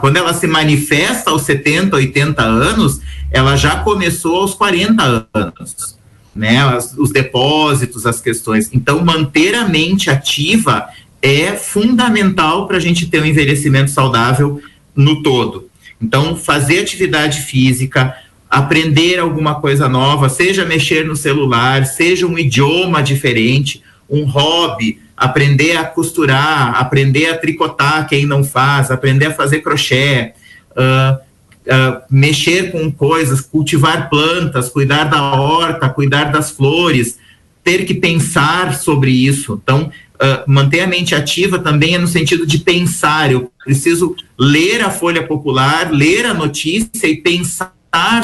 quando 0.00 0.16
ela 0.16 0.32
se 0.32 0.46
manifesta 0.46 1.30
aos 1.30 1.42
70, 1.42 1.94
80 1.94 2.42
anos, 2.42 3.00
ela 3.30 3.54
já 3.54 3.76
começou 3.76 4.36
aos 4.36 4.54
40 4.54 5.28
anos 5.32 5.94
né, 6.34 6.58
as, 6.58 6.94
os 6.96 7.10
depósitos, 7.10 8.06
as 8.06 8.20
questões. 8.20 8.70
Então, 8.72 9.04
manter 9.04 9.54
a 9.54 9.68
mente 9.68 10.10
ativa 10.10 10.88
é 11.22 11.52
fundamental 11.52 12.66
para 12.66 12.76
a 12.76 12.80
gente 12.80 13.06
ter 13.06 13.22
um 13.22 13.24
envelhecimento 13.24 13.90
saudável 13.90 14.60
no 14.94 15.22
todo. 15.22 15.70
Então, 16.00 16.36
fazer 16.36 16.80
atividade 16.80 17.42
física, 17.42 18.14
aprender 18.50 19.18
alguma 19.18 19.54
coisa 19.56 19.88
nova, 19.88 20.28
seja 20.28 20.64
mexer 20.64 21.06
no 21.06 21.16
celular, 21.16 21.86
seja 21.86 22.26
um 22.26 22.38
idioma 22.38 23.02
diferente, 23.02 23.82
um 24.08 24.24
hobby, 24.24 25.00
aprender 25.16 25.76
a 25.76 25.84
costurar, 25.84 26.76
aprender 26.76 27.26
a 27.26 27.38
tricotar, 27.38 28.06
quem 28.08 28.26
não 28.26 28.44
faz, 28.44 28.90
aprender 28.90 29.26
a 29.26 29.34
fazer 29.34 29.60
crochê, 29.60 30.32
uh, 30.72 31.18
uh, 31.66 32.02
mexer 32.10 32.70
com 32.70 32.90
coisas, 32.90 33.40
cultivar 33.40 34.08
plantas, 34.08 34.68
cuidar 34.68 35.04
da 35.04 35.22
horta, 35.34 35.88
cuidar 35.88 36.24
das 36.32 36.50
flores, 36.50 37.18
ter 37.62 37.84
que 37.84 37.94
pensar 37.94 38.74
sobre 38.74 39.10
isso. 39.10 39.60
Então, 39.62 39.90
uh, 40.14 40.50
manter 40.50 40.80
a 40.80 40.86
mente 40.86 41.14
ativa 41.14 41.58
também 41.58 41.94
é 41.94 41.98
no 41.98 42.08
sentido 42.08 42.46
de 42.46 42.58
pensar. 42.58 43.32
Eu 43.32 43.50
preciso 43.64 44.14
ler 44.38 44.82
a 44.82 44.90
Folha 44.90 45.26
Popular, 45.26 45.90
ler 45.90 46.26
a 46.26 46.34
notícia 46.34 47.06
e 47.06 47.16
pensar 47.16 47.72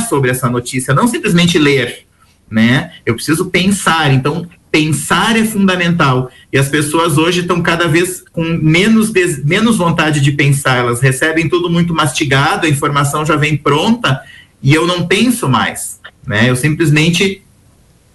sobre 0.08 0.30
essa 0.30 0.50
notícia, 0.50 0.92
não 0.92 1.06
simplesmente 1.06 1.58
ler, 1.58 2.04
né? 2.50 2.92
Eu 3.06 3.14
preciso 3.14 3.46
pensar. 3.46 4.12
Então, 4.12 4.48
pensar 4.70 5.36
é 5.36 5.44
fundamental. 5.44 6.30
E 6.52 6.58
as 6.58 6.68
pessoas 6.68 7.18
hoje 7.18 7.40
estão 7.40 7.60
cada 7.60 7.88
vez 7.88 8.22
com 8.32 8.44
menos, 8.44 9.12
menos 9.44 9.76
vontade 9.76 10.20
de 10.20 10.32
pensar, 10.32 10.78
elas 10.78 11.00
recebem 11.00 11.48
tudo 11.48 11.68
muito 11.68 11.94
mastigado, 11.94 12.66
a 12.66 12.70
informação 12.70 13.24
já 13.24 13.36
vem 13.36 13.56
pronta 13.56 14.20
e 14.62 14.72
eu 14.74 14.86
não 14.86 15.06
penso 15.06 15.48
mais. 15.48 15.98
Né? 16.26 16.48
Eu 16.48 16.56
simplesmente 16.56 17.42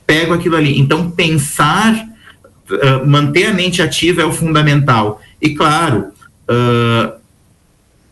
pego 0.06 0.34
aquilo 0.34 0.56
ali. 0.56 0.80
Então, 0.80 1.10
pensar, 1.10 1.94
uh, 2.70 3.06
manter 3.06 3.48
a 3.48 3.54
mente 3.54 3.82
ativa 3.82 4.22
é 4.22 4.26
o 4.26 4.32
fundamental. 4.32 5.22
E, 5.42 5.56
claro, 5.56 6.08
uh, 6.50 7.14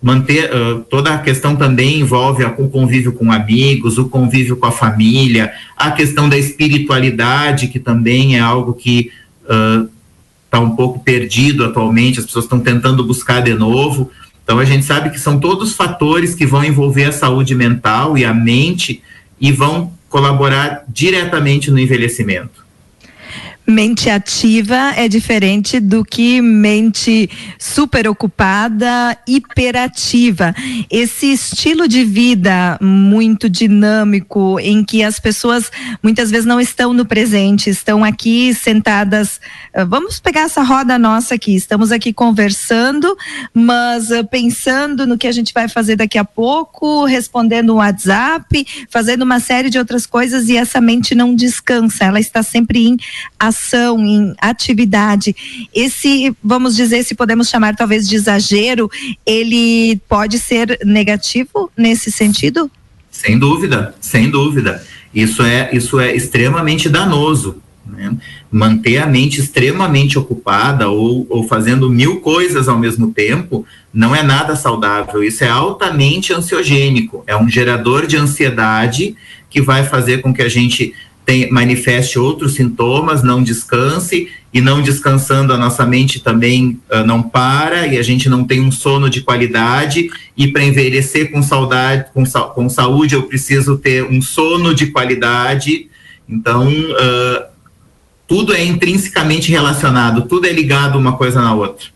manter 0.04 0.52
uh, 0.54 0.82
toda 0.82 1.14
a 1.14 1.18
questão 1.18 1.56
também 1.56 2.02
envolve 2.02 2.44
o 2.44 2.68
convívio 2.68 3.14
com 3.14 3.32
amigos, 3.32 3.98
o 3.98 4.10
convívio 4.10 4.58
com 4.58 4.66
a 4.66 4.72
família, 4.72 5.54
a 5.78 5.92
questão 5.92 6.28
da 6.28 6.38
espiritualidade, 6.38 7.70
que 7.70 7.80
também 7.80 8.36
é 8.36 8.40
algo 8.40 8.74
que 8.74 9.10
está 9.42 10.60
uh, 10.60 10.64
um 10.64 10.76
pouco 10.76 11.00
perdido 11.00 11.64
atualmente, 11.64 12.20
as 12.20 12.26
pessoas 12.26 12.44
estão 12.44 12.60
tentando 12.60 13.02
buscar 13.06 13.42
de 13.42 13.54
novo. 13.54 14.12
Então 14.44 14.60
a 14.60 14.66
gente 14.66 14.84
sabe 14.84 15.10
que 15.10 15.20
são 15.20 15.40
todos 15.40 15.74
fatores 15.74 16.36
que 16.36 16.46
vão 16.46 16.66
envolver 16.66 17.06
a 17.06 17.12
saúde 17.14 17.56
mental 17.56 18.18
e 18.18 18.26
a 18.26 18.34
mente 18.34 19.02
e 19.40 19.54
vão 19.54 19.94
colaborar 20.10 20.84
diretamente 20.88 21.72
no 21.72 21.80
envelhecimento. 21.80 22.63
Mente 23.66 24.10
ativa 24.10 24.94
é 24.98 25.08
diferente 25.08 25.80
do 25.80 26.04
que 26.04 26.42
mente 26.42 27.30
super 27.58 28.10
ocupada, 28.10 29.18
hiperativa. 29.26 30.54
Esse 30.92 31.32
estilo 31.32 31.88
de 31.88 32.04
vida 32.04 32.78
muito 32.82 33.50
dinâmico, 33.50 34.60
em 34.60 34.84
que 34.84 35.02
as 35.02 35.18
pessoas 35.18 35.72
muitas 36.04 36.30
vezes 36.30 36.46
não 36.46 36.60
estão 36.60 36.92
no 36.94 37.06
presente, 37.06 37.70
estão 37.70 38.04
aqui 38.04 38.54
sentadas. 38.54 39.40
Ah, 39.74 39.86
vamos 39.86 40.20
pegar 40.20 40.42
essa 40.42 40.62
roda 40.62 41.00
nossa 41.00 41.36
aqui, 41.36 41.56
estamos 41.56 41.90
aqui 41.92 42.12
conversando, 42.12 43.16
mas 43.54 44.12
ah, 44.12 44.26
pensando 44.26 45.08
no 45.08 45.18
que 45.18 45.28
a 45.28 45.32
gente 45.32 45.54
vai 45.54 45.70
fazer 45.70 45.96
daqui 45.96 46.18
a 46.18 46.26
pouco, 46.26 47.06
respondendo 47.06 47.74
um 47.74 47.78
WhatsApp, 47.78 48.68
fazendo 48.90 49.22
uma 49.22 49.40
série 49.40 49.70
de 49.70 49.80
outras 49.80 50.06
coisas 50.06 50.50
e 50.50 50.58
essa 50.58 50.82
mente 50.82 51.16
não 51.16 51.34
descansa, 51.34 52.04
ela 52.04 52.20
está 52.20 52.44
sempre 52.44 52.88
em 52.88 52.98
ação, 53.54 54.00
em 54.00 54.34
atividade. 54.40 55.36
Esse, 55.74 56.36
vamos 56.44 56.76
dizer, 56.76 57.04
se 57.04 57.16
podemos 57.16 57.48
chamar 57.48 57.76
talvez 57.76 58.08
de 58.08 58.16
exagero, 58.16 58.90
ele 59.26 60.02
pode 60.10 60.40
ser 60.40 60.80
negativo 60.84 61.72
nesse 61.78 62.12
sentido? 62.12 62.70
Sem 63.10 63.38
dúvida, 63.38 63.96
sem 64.02 64.30
dúvida. 64.30 64.84
Isso 65.14 65.44
é, 65.44 65.70
isso 65.72 66.00
é 66.00 66.16
extremamente 66.16 66.90
danoso. 66.90 67.62
Né? 67.86 68.16
Manter 68.52 68.98
a 68.98 69.06
mente 69.06 69.40
extremamente 69.40 70.18
ocupada 70.18 70.90
ou, 70.90 71.28
ou 71.30 71.48
fazendo 71.48 71.90
mil 71.90 72.22
coisas 72.22 72.68
ao 72.68 72.80
mesmo 72.80 73.12
tempo 73.12 73.66
não 73.94 74.16
é 74.16 74.24
nada 74.24 74.56
saudável. 74.56 75.24
Isso 75.24 75.44
é 75.44 75.50
altamente 75.50 76.34
ansiogênico. 76.34 77.24
É 77.28 77.36
um 77.36 77.48
gerador 77.48 78.08
de 78.08 78.18
ansiedade 78.18 79.16
que 79.50 79.62
vai 79.62 79.84
fazer 79.84 80.22
com 80.22 80.34
que 80.34 80.42
a 80.42 80.50
gente 80.50 80.94
tem, 81.26 81.50
manifeste 81.52 82.20
outros 82.20 82.54
sintomas, 82.54 83.24
não 83.24 83.42
descanse, 83.42 84.30
e 84.54 84.62
não 84.62 84.82
descansando 84.82 85.52
a 85.52 85.58
nossa 85.58 85.86
mente 85.86 86.20
também 86.20 86.80
uh, 86.92 87.06
não 87.06 87.24
para, 87.24 87.88
e 87.88 87.98
a 87.98 88.04
gente 88.04 88.30
não 88.30 88.44
tem 88.44 88.62
um 88.62 88.72
sono 88.72 89.10
de 89.10 89.22
qualidade, 89.22 90.10
e 90.38 90.48
para 90.48 90.64
envelhecer 90.64 91.32
com 91.32 91.42
saudade, 91.42 92.06
com, 92.14 92.24
com 92.24 92.70
saúde, 92.70 93.16
eu 93.16 93.24
preciso 93.24 93.78
ter 93.78 94.04
um 94.04 94.22
sono 94.22 94.76
de 94.76 94.88
qualidade. 94.88 95.90
Então, 96.30 96.68
uh, 96.70 97.46
tudo 98.28 98.54
é 98.54 98.64
intrinsecamente 98.64 99.52
relacionado, 99.52 100.24
tudo 100.24 100.46
é 100.46 100.52
ligado 100.52 101.00
uma 101.00 101.18
coisa 101.18 101.42
na 101.42 101.54
outra. 101.54 101.88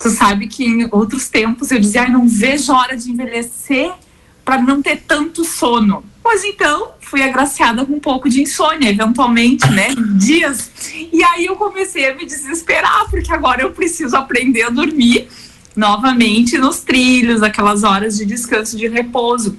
Tu 0.00 0.10
sabe 0.10 0.46
que 0.46 0.64
em 0.64 0.88
outros 0.92 1.28
tempos 1.28 1.70
eu 1.70 1.80
dizia, 1.80 2.08
não 2.08 2.26
vejo 2.28 2.72
hora 2.72 2.96
de 2.96 3.10
envelhecer 3.10 3.90
para 4.44 4.62
não 4.62 4.80
ter 4.80 5.02
tanto 5.06 5.44
sono. 5.44 6.04
Pois 6.30 6.44
então, 6.44 6.90
fui 7.00 7.22
agraciada 7.22 7.86
com 7.86 7.94
um 7.94 8.00
pouco 8.00 8.28
de 8.28 8.42
insônia, 8.42 8.90
eventualmente, 8.90 9.66
né? 9.70 9.94
Dias. 10.18 10.70
E 11.10 11.24
aí 11.24 11.46
eu 11.46 11.56
comecei 11.56 12.06
a 12.06 12.14
me 12.14 12.26
desesperar, 12.26 13.08
porque 13.08 13.32
agora 13.32 13.62
eu 13.62 13.70
preciso 13.70 14.14
aprender 14.14 14.64
a 14.64 14.68
dormir 14.68 15.26
novamente 15.74 16.58
nos 16.58 16.80
trilhos, 16.80 17.42
aquelas 17.42 17.82
horas 17.82 18.18
de 18.18 18.26
descanso, 18.26 18.76
de 18.76 18.86
repouso. 18.88 19.56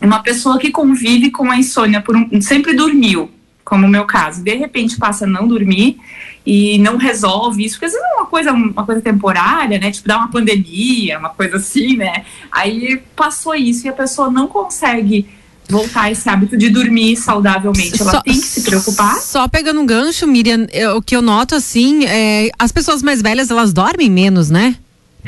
Uma 0.00 0.20
pessoa 0.24 0.58
que 0.58 0.72
convive 0.72 1.30
com 1.30 1.48
a 1.48 1.56
insônia 1.56 2.00
por 2.00 2.16
um, 2.16 2.28
sempre 2.40 2.74
dormiu, 2.74 3.30
como 3.64 3.86
o 3.86 3.88
meu 3.88 4.04
caso, 4.04 4.42
de 4.42 4.56
repente 4.56 4.98
passa 4.98 5.24
a 5.24 5.28
não 5.28 5.46
dormir 5.46 6.00
e 6.44 6.80
não 6.80 6.96
resolve 6.96 7.64
isso, 7.64 7.76
porque 7.76 7.86
às 7.86 7.92
vezes 7.92 8.04
é 8.04 8.14
uma 8.14 8.26
coisa, 8.26 8.52
uma 8.52 8.84
coisa 8.84 9.00
temporária, 9.00 9.78
né? 9.78 9.92
Tipo, 9.92 10.08
dá 10.08 10.18
uma 10.18 10.32
pandemia, 10.32 11.20
uma 11.20 11.30
coisa 11.30 11.58
assim, 11.58 11.96
né? 11.96 12.24
Aí 12.50 13.00
passou 13.14 13.54
isso 13.54 13.86
e 13.86 13.88
a 13.88 13.92
pessoa 13.92 14.28
não 14.28 14.48
consegue 14.48 15.40
voltar 15.68 16.10
esse 16.10 16.28
hábito 16.28 16.56
de 16.56 16.68
dormir 16.68 17.16
saudavelmente. 17.16 18.00
Ela 18.00 18.10
só, 18.10 18.20
tem 18.20 18.34
que 18.34 18.46
se 18.46 18.62
preocupar. 18.62 19.16
Só 19.16 19.48
pegando 19.48 19.80
um 19.80 19.86
gancho, 19.86 20.26
Miriam, 20.26 20.66
eu, 20.72 20.96
o 20.96 21.02
que 21.02 21.16
eu 21.16 21.22
noto 21.22 21.54
assim, 21.54 22.04
é, 22.04 22.50
as 22.58 22.72
pessoas 22.72 23.02
mais 23.02 23.22
velhas 23.22 23.50
elas 23.50 23.72
dormem 23.72 24.10
menos, 24.10 24.50
né? 24.50 24.76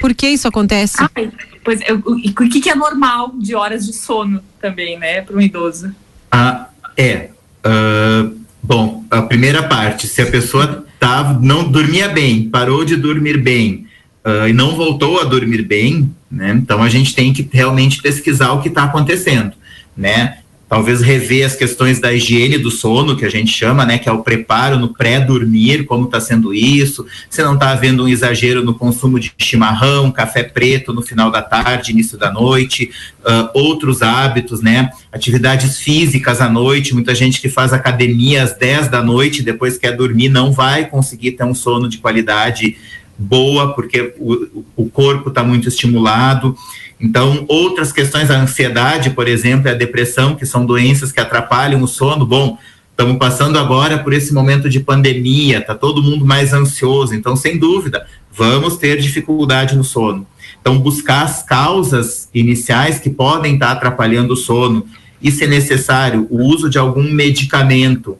Por 0.00 0.12
que 0.12 0.28
isso 0.28 0.48
acontece? 0.48 0.96
Ai, 1.14 1.30
pois 1.64 1.80
o 1.88 2.48
que, 2.48 2.60
que 2.60 2.68
é 2.68 2.74
normal 2.74 3.32
de 3.38 3.54
horas 3.54 3.86
de 3.86 3.92
sono 3.92 4.40
também, 4.60 4.98
né, 4.98 5.20
para 5.20 5.36
um 5.36 5.40
idoso? 5.40 5.94
Ah, 6.30 6.66
é. 6.96 7.30
Uh, 7.64 8.36
bom, 8.62 9.04
a 9.10 9.22
primeira 9.22 9.62
parte, 9.62 10.08
se 10.08 10.20
a 10.20 10.26
pessoa 10.26 10.84
tava, 10.98 11.38
não 11.40 11.70
dormia 11.70 12.08
bem, 12.08 12.48
parou 12.50 12.84
de 12.84 12.96
dormir 12.96 13.38
bem 13.38 13.86
uh, 14.24 14.48
e 14.48 14.52
não 14.52 14.74
voltou 14.74 15.20
a 15.20 15.24
dormir 15.24 15.62
bem, 15.62 16.12
né? 16.30 16.50
Então 16.60 16.82
a 16.82 16.88
gente 16.88 17.14
tem 17.14 17.32
que 17.32 17.48
realmente 17.50 18.02
pesquisar 18.02 18.52
o 18.52 18.60
que 18.60 18.68
está 18.68 18.84
acontecendo 18.84 19.52
né? 19.96 20.38
Talvez 20.66 21.02
rever 21.02 21.44
as 21.46 21.54
questões 21.54 22.00
da 22.00 22.12
higiene 22.12 22.58
do 22.58 22.70
sono, 22.70 23.16
que 23.16 23.24
a 23.24 23.30
gente 23.30 23.52
chama, 23.52 23.84
né? 23.84 23.98
Que 23.98 24.08
é 24.08 24.12
o 24.12 24.22
preparo 24.22 24.78
no 24.78 24.94
pré-dormir, 24.94 25.84
como 25.84 26.06
está 26.06 26.20
sendo 26.20 26.54
isso. 26.54 27.06
Se 27.28 27.42
não 27.42 27.54
está 27.54 27.70
havendo 27.70 28.04
um 28.04 28.08
exagero 28.08 28.64
no 28.64 28.74
consumo 28.74 29.20
de 29.20 29.32
chimarrão, 29.38 30.10
café 30.10 30.42
preto 30.42 30.92
no 30.92 31.02
final 31.02 31.30
da 31.30 31.42
tarde, 31.42 31.92
início 31.92 32.18
da 32.18 32.32
noite, 32.32 32.90
uh, 33.20 33.50
outros 33.54 34.02
hábitos, 34.02 34.62
né? 34.62 34.90
Atividades 35.12 35.78
físicas 35.78 36.40
à 36.40 36.48
noite, 36.48 36.94
muita 36.94 37.14
gente 37.14 37.40
que 37.40 37.48
faz 37.48 37.72
academia 37.72 38.42
às 38.42 38.54
10 38.54 38.88
da 38.88 39.02
noite, 39.02 39.42
depois 39.42 39.78
quer 39.78 39.92
dormir, 39.92 40.28
não 40.28 40.50
vai 40.50 40.86
conseguir 40.86 41.32
ter 41.32 41.44
um 41.44 41.54
sono 41.54 41.88
de 41.88 41.98
qualidade 41.98 42.76
boa, 43.16 43.74
porque 43.74 44.14
o, 44.18 44.64
o 44.74 44.90
corpo 44.90 45.28
está 45.28 45.44
muito 45.44 45.68
estimulado. 45.68 46.56
Então, 47.00 47.44
outras 47.48 47.92
questões, 47.92 48.30
a 48.30 48.40
ansiedade, 48.40 49.10
por 49.10 49.28
exemplo, 49.28 49.68
e 49.68 49.70
a 49.70 49.74
depressão, 49.74 50.34
que 50.34 50.46
são 50.46 50.64
doenças 50.64 51.10
que 51.10 51.20
atrapalham 51.20 51.82
o 51.82 51.88
sono. 51.88 52.24
Bom, 52.24 52.58
estamos 52.90 53.18
passando 53.18 53.58
agora 53.58 53.98
por 53.98 54.12
esse 54.12 54.32
momento 54.32 54.68
de 54.68 54.80
pandemia, 54.80 55.58
está 55.58 55.74
todo 55.74 56.02
mundo 56.02 56.24
mais 56.24 56.52
ansioso, 56.52 57.14
então, 57.14 57.36
sem 57.36 57.58
dúvida, 57.58 58.06
vamos 58.32 58.76
ter 58.76 59.00
dificuldade 59.00 59.76
no 59.76 59.84
sono. 59.84 60.26
Então, 60.60 60.78
buscar 60.78 61.24
as 61.24 61.42
causas 61.42 62.28
iniciais 62.32 62.98
que 62.98 63.10
podem 63.10 63.54
estar 63.54 63.66
tá 63.66 63.72
atrapalhando 63.72 64.34
o 64.34 64.36
sono 64.36 64.86
e, 65.20 65.30
se 65.30 65.46
necessário, 65.46 66.26
o 66.30 66.42
uso 66.42 66.70
de 66.70 66.78
algum 66.78 67.10
medicamento 67.10 68.16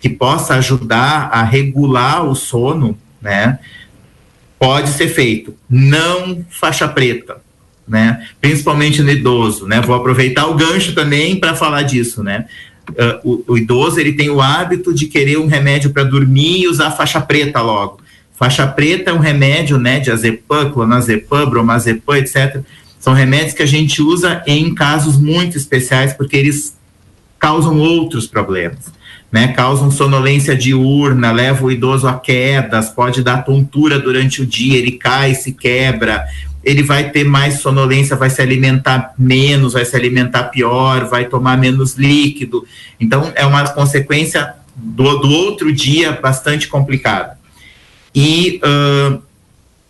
que 0.00 0.08
possa 0.08 0.54
ajudar 0.56 1.30
a 1.32 1.42
regular 1.42 2.26
o 2.26 2.34
sono, 2.34 2.98
né? 3.20 3.58
Pode 4.58 4.90
ser 4.90 5.08
feito. 5.08 5.54
Não 5.68 6.44
faixa 6.50 6.86
preta 6.86 7.45
né? 7.86 8.26
Principalmente 8.40 9.02
no 9.02 9.10
idoso, 9.10 9.66
né? 9.66 9.80
Vou 9.80 9.94
aproveitar 9.94 10.46
o 10.46 10.54
gancho 10.54 10.94
também 10.94 11.38
para 11.38 11.54
falar 11.54 11.82
disso, 11.82 12.22
né? 12.22 12.46
Uh, 12.90 13.42
o, 13.48 13.52
o, 13.52 13.58
idoso 13.58 13.98
ele 13.98 14.12
tem 14.12 14.30
o 14.30 14.40
hábito 14.40 14.94
de 14.94 15.06
querer 15.06 15.38
um 15.38 15.46
remédio 15.46 15.90
para 15.90 16.04
dormir 16.04 16.62
e 16.62 16.68
usar 16.68 16.90
faixa 16.92 17.20
preta 17.20 17.60
logo. 17.60 18.00
Faixa 18.36 18.66
preta 18.66 19.10
é 19.10 19.14
um 19.14 19.18
remédio, 19.18 19.78
né? 19.78 19.98
De 19.98 20.10
azepam, 20.10 20.70
clonazepam, 20.70 21.48
bromazepam, 21.48 22.16
etc. 22.16 22.60
São 22.98 23.14
remédios 23.14 23.54
que 23.54 23.62
a 23.62 23.66
gente 23.66 24.02
usa 24.02 24.42
em 24.46 24.74
casos 24.74 25.16
muito 25.16 25.56
especiais 25.56 26.12
porque 26.12 26.36
eles 26.36 26.76
causam 27.38 27.78
outros 27.78 28.26
problemas. 28.26 28.94
Né, 29.30 29.48
causam 29.48 29.90
sonolência 29.90 30.56
diurna, 30.56 31.32
leva 31.32 31.64
o 31.64 31.70
idoso 31.70 32.06
a 32.06 32.14
quedas, 32.14 32.88
pode 32.88 33.22
dar 33.22 33.44
tontura 33.44 33.98
durante 33.98 34.40
o 34.40 34.46
dia, 34.46 34.78
ele 34.78 34.92
cai, 34.92 35.34
se 35.34 35.52
quebra, 35.52 36.24
ele 36.66 36.82
vai 36.82 37.10
ter 37.10 37.22
mais 37.22 37.60
sonolência, 37.60 38.16
vai 38.16 38.28
se 38.28 38.42
alimentar 38.42 39.14
menos, 39.16 39.74
vai 39.74 39.84
se 39.84 39.94
alimentar 39.94 40.44
pior, 40.44 41.08
vai 41.08 41.26
tomar 41.26 41.56
menos 41.56 41.94
líquido. 41.94 42.66
Então, 42.98 43.32
é 43.36 43.46
uma 43.46 43.68
consequência 43.68 44.52
do, 44.74 45.18
do 45.20 45.30
outro 45.30 45.72
dia 45.72 46.18
bastante 46.20 46.66
complicada. 46.66 47.38
E 48.12 48.60
uh, 48.64 49.22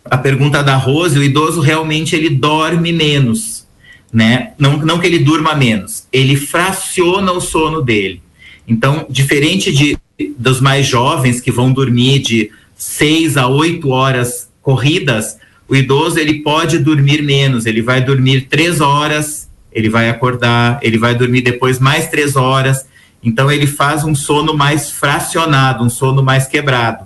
a 0.05 0.19
pergunta 0.19 0.61
da 0.61 0.75
Rose, 0.75 1.17
o 1.17 1.23
idoso 1.23 1.61
realmente 1.61 2.15
ele 2.15 2.29
dorme 2.29 2.93
menos, 2.93 3.65
né? 4.13 4.51
Não, 4.59 4.77
não 4.77 4.99
que 4.99 5.07
ele 5.07 5.19
durma 5.19 5.55
menos, 5.55 6.05
ele 6.13 6.35
fraciona 6.35 7.31
o 7.31 7.41
sono 7.41 7.81
dele. 7.81 8.21
Então, 8.67 9.07
diferente 9.09 9.71
de 9.71 9.97
dos 10.37 10.61
mais 10.61 10.85
jovens 10.85 11.41
que 11.41 11.51
vão 11.51 11.71
dormir 11.71 12.19
de 12.19 12.51
seis 12.75 13.35
a 13.37 13.47
oito 13.47 13.89
horas 13.89 14.49
corridas, 14.61 15.37
o 15.67 15.75
idoso 15.75 16.19
ele 16.19 16.41
pode 16.41 16.79
dormir 16.79 17.21
menos, 17.21 17.65
ele 17.65 17.81
vai 17.81 18.01
dormir 18.01 18.47
três 18.49 18.79
horas, 18.79 19.49
ele 19.71 19.89
vai 19.89 20.09
acordar, 20.09 20.79
ele 20.81 20.97
vai 20.97 21.13
dormir 21.13 21.41
depois 21.41 21.79
mais 21.79 22.07
três 22.07 22.35
horas, 22.35 22.85
então 23.21 23.51
ele 23.51 23.67
faz 23.67 24.03
um 24.03 24.15
sono 24.15 24.53
mais 24.55 24.89
fracionado, 24.89 25.83
um 25.83 25.89
sono 25.89 26.23
mais 26.23 26.47
quebrado. 26.47 27.05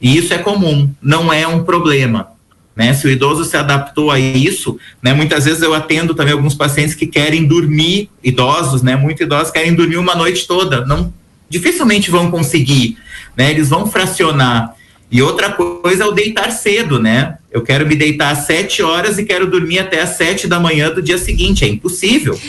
E 0.00 0.16
isso 0.16 0.34
é 0.34 0.38
comum, 0.38 0.90
não 1.00 1.32
é 1.32 1.46
um 1.46 1.62
problema. 1.62 2.28
Né? 2.74 2.92
Se 2.94 3.06
o 3.06 3.10
idoso 3.10 3.44
se 3.44 3.56
adaptou 3.56 4.10
a 4.10 4.18
isso, 4.18 4.78
né? 5.02 5.12
Muitas 5.12 5.44
vezes 5.44 5.62
eu 5.62 5.74
atendo 5.74 6.14
também 6.14 6.32
alguns 6.32 6.54
pacientes 6.54 6.94
que 6.94 7.06
querem 7.06 7.46
dormir, 7.46 8.10
idosos, 8.24 8.82
né? 8.82 8.96
Muito 8.96 9.22
idosos 9.22 9.52
querem 9.52 9.74
dormir 9.74 9.98
uma 9.98 10.14
noite 10.14 10.46
toda, 10.46 10.84
não, 10.86 11.12
dificilmente 11.50 12.10
vão 12.10 12.30
conseguir, 12.30 12.96
né? 13.36 13.50
Eles 13.50 13.68
vão 13.68 13.86
fracionar. 13.86 14.74
E 15.12 15.20
outra 15.20 15.52
coisa 15.52 16.04
é 16.04 16.06
o 16.06 16.12
deitar 16.12 16.50
cedo, 16.50 16.98
né? 16.98 17.36
Eu 17.50 17.60
quero 17.60 17.86
me 17.86 17.94
deitar 17.94 18.30
às 18.30 18.46
sete 18.46 18.82
horas 18.82 19.18
e 19.18 19.24
quero 19.24 19.46
dormir 19.46 19.78
até 19.78 20.00
às 20.00 20.16
sete 20.16 20.48
da 20.48 20.58
manhã 20.58 20.90
do 20.90 21.02
dia 21.02 21.18
seguinte. 21.18 21.66
É 21.66 21.68
impossível. 21.68 22.40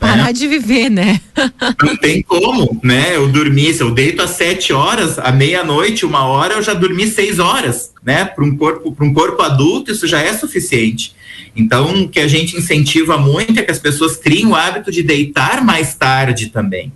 Parar 0.00 0.24
né? 0.24 0.32
de 0.32 0.48
viver, 0.48 0.88
né? 0.88 1.20
Não 1.84 1.94
tem 1.94 2.22
como, 2.22 2.80
né? 2.82 3.14
Eu 3.14 3.28
dormir, 3.28 3.74
se 3.74 3.82
eu 3.82 3.90
deito 3.90 4.22
às 4.22 4.30
sete 4.30 4.72
horas, 4.72 5.18
à 5.18 5.30
meia-noite, 5.30 6.06
uma 6.06 6.24
hora, 6.24 6.54
eu 6.54 6.62
já 6.62 6.72
dormi 6.72 7.06
seis 7.06 7.38
horas, 7.38 7.92
né? 8.02 8.24
Para 8.24 8.44
um 8.46 8.56
corpo, 8.56 8.92
para 8.92 9.04
um 9.04 9.12
corpo 9.12 9.42
adulto, 9.42 9.92
isso 9.92 10.06
já 10.06 10.22
é 10.22 10.32
suficiente. 10.32 11.14
Então, 11.54 12.04
o 12.04 12.08
que 12.08 12.20
a 12.20 12.26
gente 12.26 12.56
incentiva 12.56 13.18
muito 13.18 13.60
é 13.60 13.62
que 13.62 13.70
as 13.70 13.78
pessoas 13.78 14.16
criem 14.16 14.46
o 14.46 14.54
hábito 14.54 14.90
de 14.90 15.02
deitar 15.02 15.62
mais 15.62 15.94
tarde 15.94 16.46
também 16.46 16.90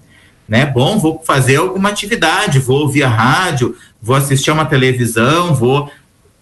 né? 0.50 0.66
Bom, 0.66 0.98
vou 0.98 1.22
fazer 1.24 1.56
alguma 1.56 1.90
atividade, 1.90 2.58
vou 2.58 2.80
ouvir 2.80 3.04
a 3.04 3.08
rádio, 3.08 3.76
vou 4.02 4.16
assistir 4.16 4.50
uma 4.50 4.64
televisão, 4.64 5.54
vou 5.54 5.90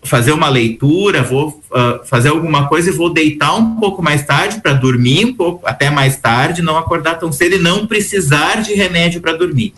fazer 0.03 0.33
uma 0.33 0.49
leitura, 0.49 1.23
vou 1.23 1.63
uh, 1.71 2.07
fazer 2.07 2.29
alguma 2.29 2.69
coisa 2.69 2.91
e 2.91 2.93
vou 2.93 3.13
deitar 3.13 3.55
um 3.57 3.77
pouco 3.77 4.03
mais 4.03 4.25
tarde 4.25 4.61
para 4.61 4.73
dormir 4.73 5.27
um 5.27 5.35
pouco 5.35 5.67
até 5.67 5.91
mais 5.91 6.17
tarde, 6.17 6.63
não 6.63 6.77
acordar 6.79 7.17
tão 7.17 7.33
cedo 7.33 7.57
e 7.57 7.59
não 7.59 7.87
precisar 7.87 8.63
de 8.63 8.75
remédio 8.75 9.21
para 9.21 9.33
dormir. 9.33 9.75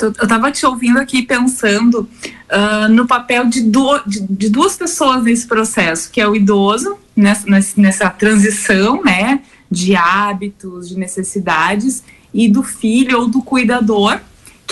Eu 0.00 0.10
estava 0.10 0.50
te 0.50 0.66
ouvindo 0.66 0.98
aqui 0.98 1.22
pensando 1.22 2.08
uh, 2.50 2.88
no 2.90 3.06
papel 3.06 3.48
de, 3.48 3.60
de, 3.62 4.20
de, 4.28 4.48
duas 4.48 4.76
pessoas 4.76 5.22
nesse 5.22 5.46
processo, 5.46 6.10
que 6.10 6.20
é 6.20 6.26
o 6.26 6.34
idoso, 6.34 6.96
nessa, 7.14 7.46
nessa 7.76 8.10
transição 8.10 9.04
né, 9.04 9.40
de 9.70 9.94
hábitos, 9.94 10.88
de 10.88 10.98
necessidades, 10.98 12.02
e 12.34 12.48
do 12.48 12.64
filho 12.64 13.20
ou 13.20 13.28
do 13.28 13.42
cuidador, 13.42 14.18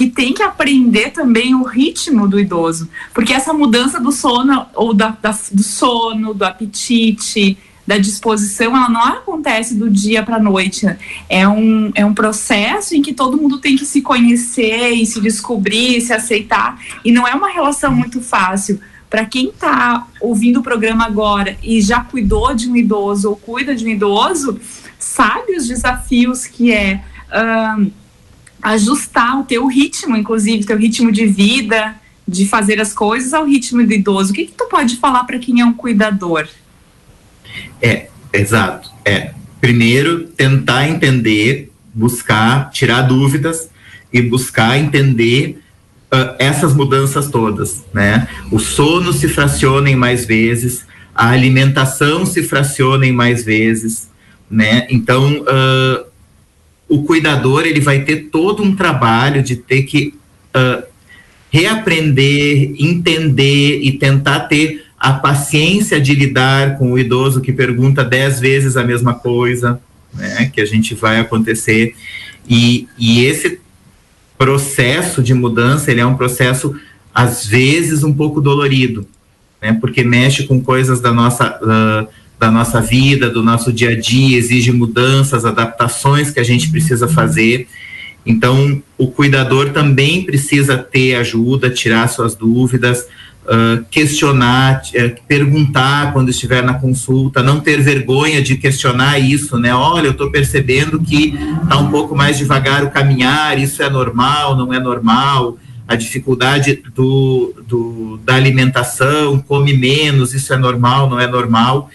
que 0.00 0.08
tem 0.08 0.32
que 0.32 0.42
aprender 0.42 1.10
também 1.10 1.54
o 1.54 1.62
ritmo 1.62 2.26
do 2.26 2.40
idoso, 2.40 2.88
porque 3.12 3.34
essa 3.34 3.52
mudança 3.52 4.00
do 4.00 4.10
sono 4.10 4.64
ou 4.74 4.94
da, 4.94 5.14
da, 5.20 5.38
do 5.52 5.62
sono, 5.62 6.32
do 6.32 6.42
apetite, 6.42 7.58
da 7.86 7.98
disposição, 7.98 8.74
ela 8.74 8.88
não 8.88 9.04
acontece 9.04 9.74
do 9.74 9.90
dia 9.90 10.22
para 10.22 10.36
a 10.36 10.42
noite. 10.42 10.86
É 11.28 11.46
um, 11.46 11.90
é 11.94 12.02
um 12.02 12.14
processo 12.14 12.96
em 12.96 13.02
que 13.02 13.12
todo 13.12 13.36
mundo 13.36 13.58
tem 13.58 13.76
que 13.76 13.84
se 13.84 14.00
conhecer 14.00 14.92
e 14.92 15.04
se 15.04 15.20
descobrir, 15.20 16.00
se 16.00 16.14
aceitar, 16.14 16.80
e 17.04 17.12
não 17.12 17.28
é 17.28 17.34
uma 17.34 17.50
relação 17.50 17.94
muito 17.94 18.22
fácil. 18.22 18.80
Para 19.10 19.26
quem 19.26 19.50
está 19.50 20.06
ouvindo 20.18 20.60
o 20.60 20.62
programa 20.62 21.04
agora 21.04 21.58
e 21.62 21.82
já 21.82 22.00
cuidou 22.00 22.54
de 22.54 22.70
um 22.70 22.76
idoso 22.76 23.28
ou 23.28 23.36
cuida 23.36 23.74
de 23.74 23.84
um 23.84 23.88
idoso, 23.88 24.58
sabe 24.98 25.56
os 25.56 25.68
desafios 25.68 26.46
que 26.46 26.72
é 26.72 27.04
ajustar 28.62 29.40
o 29.40 29.44
teu 29.44 29.66
ritmo, 29.66 30.16
inclusive, 30.16 30.64
teu 30.64 30.76
ritmo 30.76 31.10
de 31.10 31.26
vida, 31.26 31.94
de 32.26 32.46
fazer 32.46 32.80
as 32.80 32.92
coisas 32.92 33.32
ao 33.32 33.44
ritmo 33.44 33.84
do 33.86 33.92
idoso. 33.92 34.32
O 34.32 34.34
que, 34.34 34.46
que 34.46 34.52
tu 34.52 34.66
pode 34.66 34.96
falar 34.96 35.24
para 35.24 35.38
quem 35.38 35.60
é 35.60 35.64
um 35.64 35.72
cuidador? 35.72 36.48
É, 37.82 38.08
exato. 38.32 38.90
É, 39.04 39.32
primeiro, 39.60 40.24
tentar 40.28 40.88
entender, 40.88 41.72
buscar, 41.92 42.70
tirar 42.70 43.02
dúvidas 43.02 43.68
e 44.12 44.22
buscar 44.22 44.78
entender 44.78 45.60
uh, 46.12 46.34
essas 46.38 46.74
mudanças 46.74 47.28
todas, 47.28 47.84
né? 47.92 48.28
O 48.50 48.58
sono 48.58 49.12
se 49.12 49.28
fraciona 49.28 49.90
em 49.90 49.96
mais 49.96 50.24
vezes, 50.26 50.84
a 51.14 51.30
alimentação 51.30 52.26
se 52.26 52.42
fraciona 52.42 53.06
em 53.06 53.12
mais 53.12 53.44
vezes, 53.44 54.08
né? 54.50 54.86
Então, 54.90 55.42
uh, 55.42 56.09
o 56.90 57.04
cuidador 57.04 57.64
ele 57.64 57.80
vai 57.80 58.00
ter 58.00 58.28
todo 58.32 58.64
um 58.64 58.74
trabalho 58.74 59.42
de 59.42 59.54
ter 59.54 59.82
que 59.84 60.12
uh, 60.54 60.82
reaprender, 61.48 62.74
entender 62.78 63.80
e 63.80 63.92
tentar 63.92 64.40
ter 64.40 64.84
a 64.98 65.12
paciência 65.12 66.00
de 66.00 66.14
lidar 66.14 66.76
com 66.76 66.92
o 66.92 66.98
idoso 66.98 67.40
que 67.40 67.52
pergunta 67.52 68.04
dez 68.04 68.40
vezes 68.40 68.76
a 68.76 68.82
mesma 68.82 69.14
coisa, 69.14 69.80
né, 70.12 70.50
que 70.52 70.60
a 70.60 70.66
gente 70.66 70.94
vai 70.94 71.20
acontecer. 71.20 71.94
E, 72.48 72.88
e 72.98 73.24
esse 73.24 73.60
processo 74.36 75.22
de 75.22 75.32
mudança, 75.32 75.92
ele 75.92 76.00
é 76.00 76.06
um 76.06 76.16
processo, 76.16 76.74
às 77.14 77.46
vezes, 77.46 78.02
um 78.02 78.12
pouco 78.12 78.40
dolorido, 78.40 79.06
né, 79.62 79.72
porque 79.80 80.02
mexe 80.02 80.42
com 80.42 80.60
coisas 80.60 81.00
da 81.00 81.12
nossa... 81.12 81.58
Uh, 81.62 82.20
da 82.40 82.50
nossa 82.50 82.80
vida, 82.80 83.28
do 83.28 83.42
nosso 83.42 83.70
dia 83.70 83.90
a 83.90 84.00
dia, 84.00 84.38
exige 84.38 84.72
mudanças, 84.72 85.44
adaptações 85.44 86.30
que 86.30 86.40
a 86.40 86.42
gente 86.42 86.70
precisa 86.70 87.06
fazer. 87.06 87.68
Então, 88.24 88.82
o 88.96 89.08
cuidador 89.08 89.72
também 89.72 90.24
precisa 90.24 90.78
ter 90.78 91.16
ajuda, 91.16 91.68
tirar 91.68 92.08
suas 92.08 92.34
dúvidas, 92.34 93.06
uh, 93.44 93.84
questionar, 93.90 94.80
uh, 94.80 95.22
perguntar 95.28 96.14
quando 96.14 96.30
estiver 96.30 96.62
na 96.62 96.72
consulta, 96.72 97.42
não 97.42 97.60
ter 97.60 97.82
vergonha 97.82 98.40
de 98.40 98.56
questionar 98.56 99.18
isso, 99.18 99.58
né? 99.58 99.74
Olha, 99.74 100.06
eu 100.06 100.12
estou 100.12 100.30
percebendo 100.30 100.98
que 100.98 101.34
está 101.62 101.76
um 101.76 101.90
pouco 101.90 102.16
mais 102.16 102.38
devagar 102.38 102.82
o 102.82 102.90
caminhar, 102.90 103.58
isso 103.58 103.82
é 103.82 103.90
normal, 103.90 104.56
não 104.56 104.72
é 104.72 104.80
normal 104.80 105.58
a 105.86 105.94
dificuldade 105.94 106.82
do, 106.94 107.52
do, 107.66 108.20
da 108.24 108.36
alimentação, 108.36 109.40
come 109.40 109.76
menos, 109.76 110.32
isso 110.32 110.54
é 110.54 110.56
normal, 110.56 111.10
não 111.10 111.20
é 111.20 111.26
normal 111.26 111.90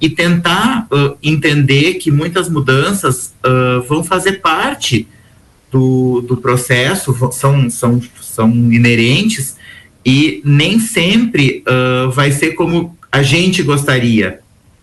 e 0.00 0.08
tentar 0.08 0.86
uh, 0.90 1.16
entender 1.22 1.94
que 1.94 2.10
muitas 2.10 2.48
mudanças 2.48 3.34
uh, 3.44 3.82
vão 3.86 4.02
fazer 4.02 4.40
parte 4.40 5.06
do, 5.70 6.22
do 6.22 6.36
processo, 6.36 7.14
são, 7.32 7.68
são, 7.70 8.02
são 8.20 8.50
inerentes 8.72 9.56
e 10.04 10.40
nem 10.44 10.78
sempre 10.80 11.62
uh, 11.68 12.10
vai 12.10 12.32
ser 12.32 12.52
como 12.52 12.96
a 13.12 13.22
gente 13.22 13.62
gostaria. 13.62 14.40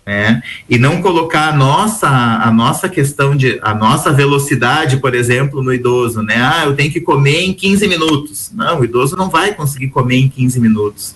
Né? 0.07 0.41
E 0.69 0.77
não 0.77 1.01
colocar 1.01 1.49
a 1.49 1.55
nossa, 1.55 2.07
a 2.07 2.49
nossa 2.49 2.87
questão 2.87 3.35
de, 3.35 3.59
a 3.61 3.73
nossa 3.73 4.09
velocidade, 4.11 4.97
por 4.97 5.13
exemplo, 5.13 5.61
no 5.61 5.73
idoso, 5.73 6.21
né? 6.21 6.35
Ah, 6.37 6.63
eu 6.65 6.75
tenho 6.77 6.89
que 6.89 7.01
comer 7.01 7.41
em 7.41 7.53
15 7.53 7.87
minutos. 7.89 8.51
Não, 8.55 8.79
o 8.79 8.85
idoso 8.85 9.17
não 9.17 9.29
vai 9.29 9.53
conseguir 9.53 9.89
comer 9.89 10.15
em 10.15 10.29
15 10.29 10.61
minutos 10.61 11.13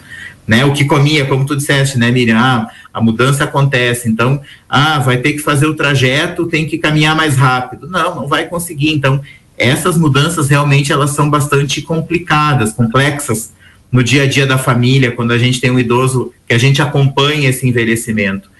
né? 0.51 0.65
O 0.65 0.73
que 0.73 0.83
comia, 0.83 1.25
como 1.25 1.45
tu 1.45 1.55
disseste, 1.55 1.97
né, 1.97 2.11
Miriam? 2.11 2.37
Ah, 2.37 2.69
a 2.93 3.01
mudança 3.01 3.45
acontece, 3.45 4.09
então, 4.09 4.41
ah, 4.67 4.99
vai 4.99 5.15
ter 5.17 5.31
que 5.31 5.39
fazer 5.39 5.65
o 5.65 5.73
trajeto, 5.73 6.45
tem 6.45 6.65
que 6.65 6.77
caminhar 6.77 7.15
mais 7.15 7.37
rápido. 7.37 7.87
Não, 7.87 8.15
não 8.15 8.27
vai 8.27 8.47
conseguir. 8.47 8.91
Então, 8.91 9.21
essas 9.57 9.97
mudanças 9.97 10.49
realmente 10.49 10.91
elas 10.91 11.11
são 11.11 11.29
bastante 11.29 11.81
complicadas, 11.81 12.73
complexas 12.73 13.53
no 13.89 14.03
dia 14.03 14.23
a 14.23 14.27
dia 14.27 14.45
da 14.45 14.57
família, 14.57 15.13
quando 15.13 15.31
a 15.31 15.37
gente 15.37 15.61
tem 15.61 15.71
um 15.71 15.79
idoso 15.79 16.33
que 16.45 16.53
a 16.53 16.57
gente 16.57 16.81
acompanha 16.81 17.49
esse 17.49 17.65
envelhecimento. 17.65 18.50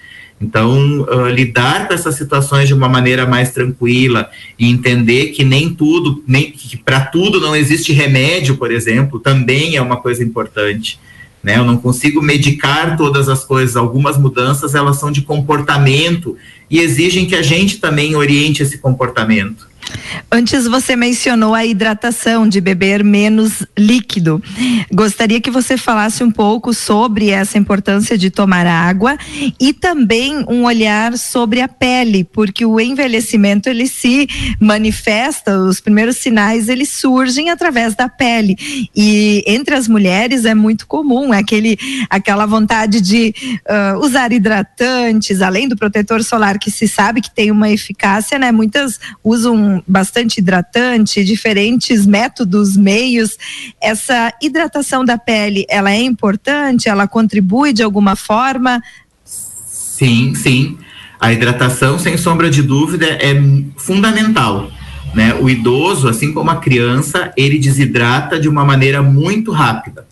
Então, 0.42 1.02
uh, 1.02 1.28
lidar 1.28 1.86
com 1.86 1.94
essas 1.94 2.16
situações 2.16 2.66
de 2.66 2.74
uma 2.74 2.88
maneira 2.88 3.24
mais 3.24 3.52
tranquila 3.52 4.28
e 4.58 4.68
entender 4.68 5.26
que 5.26 5.44
nem 5.44 5.72
tudo, 5.72 6.20
nem 6.26 6.50
que 6.50 6.76
para 6.76 7.00
tudo 7.00 7.40
não 7.40 7.54
existe 7.54 7.92
remédio, 7.92 8.56
por 8.56 8.72
exemplo, 8.72 9.20
também 9.20 9.76
é 9.76 9.80
uma 9.80 9.98
coisa 9.98 10.24
importante. 10.24 10.98
Né? 11.44 11.58
Eu 11.58 11.64
não 11.64 11.76
consigo 11.76 12.20
medicar 12.20 12.96
todas 12.96 13.28
as 13.28 13.44
coisas. 13.44 13.76
Algumas 13.76 14.18
mudanças 14.18 14.74
elas 14.74 14.98
são 14.98 15.12
de 15.12 15.22
comportamento 15.22 16.36
e 16.68 16.80
exigem 16.80 17.24
que 17.24 17.36
a 17.36 17.42
gente 17.42 17.78
também 17.78 18.16
oriente 18.16 18.64
esse 18.64 18.78
comportamento. 18.78 19.68
Antes 20.30 20.66
você 20.66 20.96
mencionou 20.96 21.54
a 21.54 21.64
hidratação, 21.64 22.48
de 22.48 22.60
beber 22.60 23.04
menos 23.04 23.66
líquido. 23.78 24.42
Gostaria 24.92 25.40
que 25.40 25.50
você 25.50 25.76
falasse 25.76 26.24
um 26.24 26.30
pouco 26.30 26.72
sobre 26.72 27.30
essa 27.30 27.58
importância 27.58 28.16
de 28.16 28.30
tomar 28.30 28.66
água 28.66 29.16
e 29.60 29.72
também 29.72 30.44
um 30.48 30.64
olhar 30.64 31.16
sobre 31.18 31.60
a 31.60 31.68
pele, 31.68 32.24
porque 32.24 32.64
o 32.64 32.80
envelhecimento 32.80 33.68
ele 33.68 33.86
se 33.86 34.28
manifesta, 34.60 35.58
os 35.58 35.80
primeiros 35.80 36.16
sinais 36.16 36.68
eles 36.68 36.88
surgem 36.88 37.50
através 37.50 37.94
da 37.94 38.08
pele. 38.08 38.56
E 38.94 39.42
entre 39.46 39.74
as 39.74 39.88
mulheres 39.88 40.44
é 40.44 40.54
muito 40.54 40.86
comum, 40.86 41.32
aquele 41.32 41.78
aquela 42.08 42.46
vontade 42.46 43.00
de 43.00 43.34
uh, 43.68 43.98
usar 43.98 44.32
hidratantes, 44.32 45.42
além 45.42 45.68
do 45.68 45.76
protetor 45.76 46.22
solar 46.22 46.58
que 46.58 46.70
se 46.70 46.86
sabe 46.88 47.20
que 47.20 47.30
tem 47.30 47.50
uma 47.50 47.70
eficácia, 47.70 48.38
né? 48.38 48.52
Muitas 48.52 48.98
usam 49.22 49.81
bastante 49.86 50.38
hidratante, 50.38 51.24
diferentes 51.24 52.06
métodos, 52.06 52.76
meios. 52.76 53.36
Essa 53.80 54.32
hidratação 54.40 55.04
da 55.04 55.18
pele, 55.18 55.64
ela 55.68 55.90
é 55.90 56.00
importante? 56.00 56.88
Ela 56.88 57.06
contribui 57.06 57.72
de 57.72 57.82
alguma 57.82 58.16
forma? 58.16 58.82
Sim, 59.24 60.34
sim. 60.34 60.78
A 61.20 61.32
hidratação, 61.32 61.98
sem 61.98 62.16
sombra 62.16 62.50
de 62.50 62.62
dúvida, 62.62 63.06
é 63.06 63.34
fundamental. 63.76 64.70
Né? 65.14 65.34
O 65.34 65.48
idoso, 65.48 66.08
assim 66.08 66.32
como 66.32 66.50
a 66.50 66.56
criança, 66.56 67.32
ele 67.36 67.58
desidrata 67.58 68.40
de 68.40 68.48
uma 68.48 68.64
maneira 68.64 69.02
muito 69.02 69.52
rápida. 69.52 70.06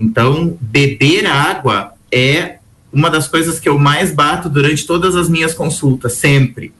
Então, 0.00 0.56
beber 0.60 1.26
água 1.26 1.92
é 2.10 2.58
uma 2.92 3.10
das 3.10 3.28
coisas 3.28 3.60
que 3.60 3.68
eu 3.68 3.78
mais 3.78 4.12
bato 4.12 4.48
durante 4.48 4.86
todas 4.86 5.14
as 5.16 5.28
minhas 5.28 5.52
consultas, 5.52 6.14
sempre. 6.14 6.72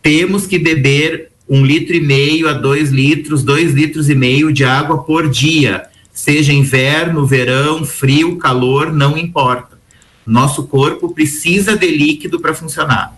Temos 0.00 0.46
que 0.46 0.58
beber 0.58 1.30
um 1.48 1.64
litro 1.64 1.94
e 1.94 2.00
meio 2.00 2.48
a 2.48 2.52
dois 2.52 2.90
litros, 2.90 3.42
dois 3.42 3.72
litros 3.72 4.08
e 4.08 4.14
meio 4.14 4.52
de 4.52 4.64
água 4.64 5.02
por 5.02 5.28
dia, 5.28 5.84
seja 6.12 6.52
inverno, 6.52 7.26
verão, 7.26 7.84
frio, 7.84 8.36
calor, 8.36 8.92
não 8.92 9.18
importa. 9.18 9.78
Nosso 10.26 10.66
corpo 10.66 11.12
precisa 11.12 11.76
de 11.76 11.86
líquido 11.86 12.40
para 12.40 12.54
funcionar. 12.54 13.14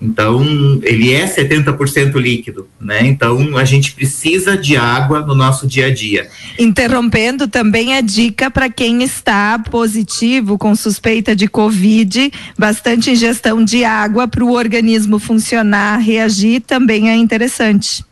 Então, 0.00 0.42
ele 0.82 1.12
é 1.12 1.26
70% 1.26 2.14
líquido, 2.16 2.68
né? 2.80 3.04
Então, 3.06 3.56
a 3.56 3.64
gente 3.64 3.92
precisa 3.92 4.56
de 4.56 4.76
água 4.76 5.20
no 5.20 5.34
nosso 5.34 5.66
dia 5.66 5.86
a 5.86 5.94
dia. 5.94 6.28
Interrompendo 6.58 7.48
também 7.48 7.94
a 7.94 8.00
dica 8.00 8.50
para 8.50 8.68
quem 8.70 9.02
está 9.02 9.58
positivo 9.58 10.56
com 10.56 10.74
suspeita 10.76 11.34
de 11.34 11.48
Covid, 11.48 12.32
bastante 12.56 13.10
ingestão 13.10 13.64
de 13.64 13.84
água 13.84 14.28
para 14.28 14.44
o 14.44 14.52
organismo 14.52 15.18
funcionar, 15.18 15.98
reagir 15.98 16.60
também 16.60 17.10
é 17.10 17.16
interessante. 17.16 18.07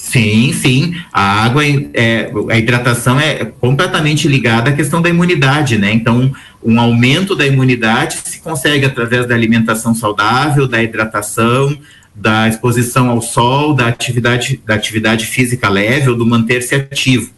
Sim, 0.00 0.52
sim. 0.54 0.94
A 1.12 1.44
água, 1.44 1.62
é, 1.92 2.32
a 2.50 2.58
hidratação 2.58 3.20
é 3.20 3.44
completamente 3.44 4.26
ligada 4.26 4.70
à 4.70 4.72
questão 4.72 5.02
da 5.02 5.10
imunidade, 5.10 5.76
né? 5.76 5.92
Então, 5.92 6.32
um 6.64 6.80
aumento 6.80 7.36
da 7.36 7.46
imunidade 7.46 8.16
se 8.24 8.40
consegue 8.40 8.86
através 8.86 9.26
da 9.28 9.34
alimentação 9.34 9.94
saudável, 9.94 10.66
da 10.66 10.82
hidratação, 10.82 11.78
da 12.14 12.48
exposição 12.48 13.10
ao 13.10 13.20
sol, 13.20 13.74
da 13.74 13.88
atividade, 13.88 14.60
da 14.64 14.74
atividade 14.74 15.26
física 15.26 15.68
leve 15.68 16.08
ou 16.08 16.16
do 16.16 16.24
manter-se 16.24 16.74
ativo, 16.74 17.30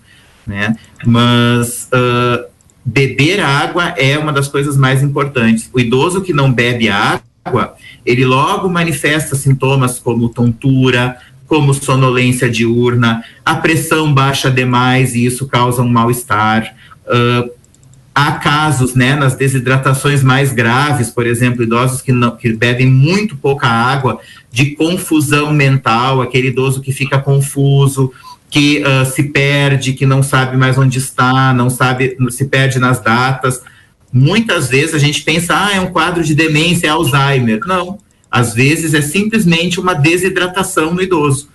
né? 0.47 0.77
Mas 1.05 1.89
uh, 1.93 2.47
beber 2.85 3.41
água 3.41 3.93
é 3.99 4.17
uma 4.17 4.33
das 4.33 4.47
coisas 4.47 4.77
mais 4.77 5.03
importantes. 5.03 5.69
O 5.75 5.81
idoso 5.81 6.23
que 6.23 6.33
não 6.33 6.51
bebe 6.51 6.89
água, 6.89 7.75
ele 8.07 8.25
logo 8.25 8.69
manifesta 8.69 9.35
sintomas 9.35 9.99
como 9.99 10.29
tontura, 10.29 11.19
como 11.53 11.75
sonolência 11.75 12.49
diurna, 12.49 13.23
a 13.45 13.57
pressão 13.57 14.11
baixa 14.11 14.51
demais 14.51 15.15
e 15.15 15.27
isso 15.27 15.47
causa 15.47 15.83
um 15.83 15.89
mal-estar. 15.89 16.75
Uh, 17.05 17.51
há 18.15 18.33
casos, 18.33 18.95
né, 18.95 19.15
nas 19.15 19.35
desidratações 19.35 20.23
mais 20.23 20.51
graves, 20.51 21.11
por 21.11 21.27
exemplo, 21.27 21.63
idosos 21.63 22.01
que, 22.01 22.11
não, 22.11 22.35
que 22.35 22.55
bebem 22.55 22.87
muito 22.87 23.37
pouca 23.37 23.67
água, 23.67 24.19
de 24.51 24.71
confusão 24.77 25.53
mental, 25.53 26.23
aquele 26.23 26.49
idoso 26.49 26.81
que 26.81 26.91
fica 26.91 27.19
confuso, 27.19 28.11
que 28.49 28.83
uh, 28.83 29.05
se 29.05 29.25
perde, 29.25 29.93
que 29.93 30.07
não 30.07 30.23
sabe 30.23 30.57
mais 30.57 30.79
onde 30.79 30.97
está, 30.97 31.53
não 31.53 31.69
sabe, 31.69 32.17
se 32.31 32.47
perde 32.47 32.79
nas 32.79 32.99
datas. 32.99 33.61
Muitas 34.11 34.71
vezes 34.71 34.95
a 34.95 34.99
gente 34.99 35.21
pensa, 35.21 35.53
ah, 35.55 35.77
é 35.77 35.81
um 35.83 35.93
quadro 35.93 36.25
de 36.25 36.35
demência, 36.35 36.87
é 36.87 36.91
Alzheimer. 36.91 37.61
Não, 37.67 37.99
às 38.33 38.55
vezes 38.55 38.95
é 38.95 39.03
simplesmente 39.03 39.79
uma 39.79 39.93
desidratação 39.93 40.95
no 40.95 41.03
idoso. 41.03 41.49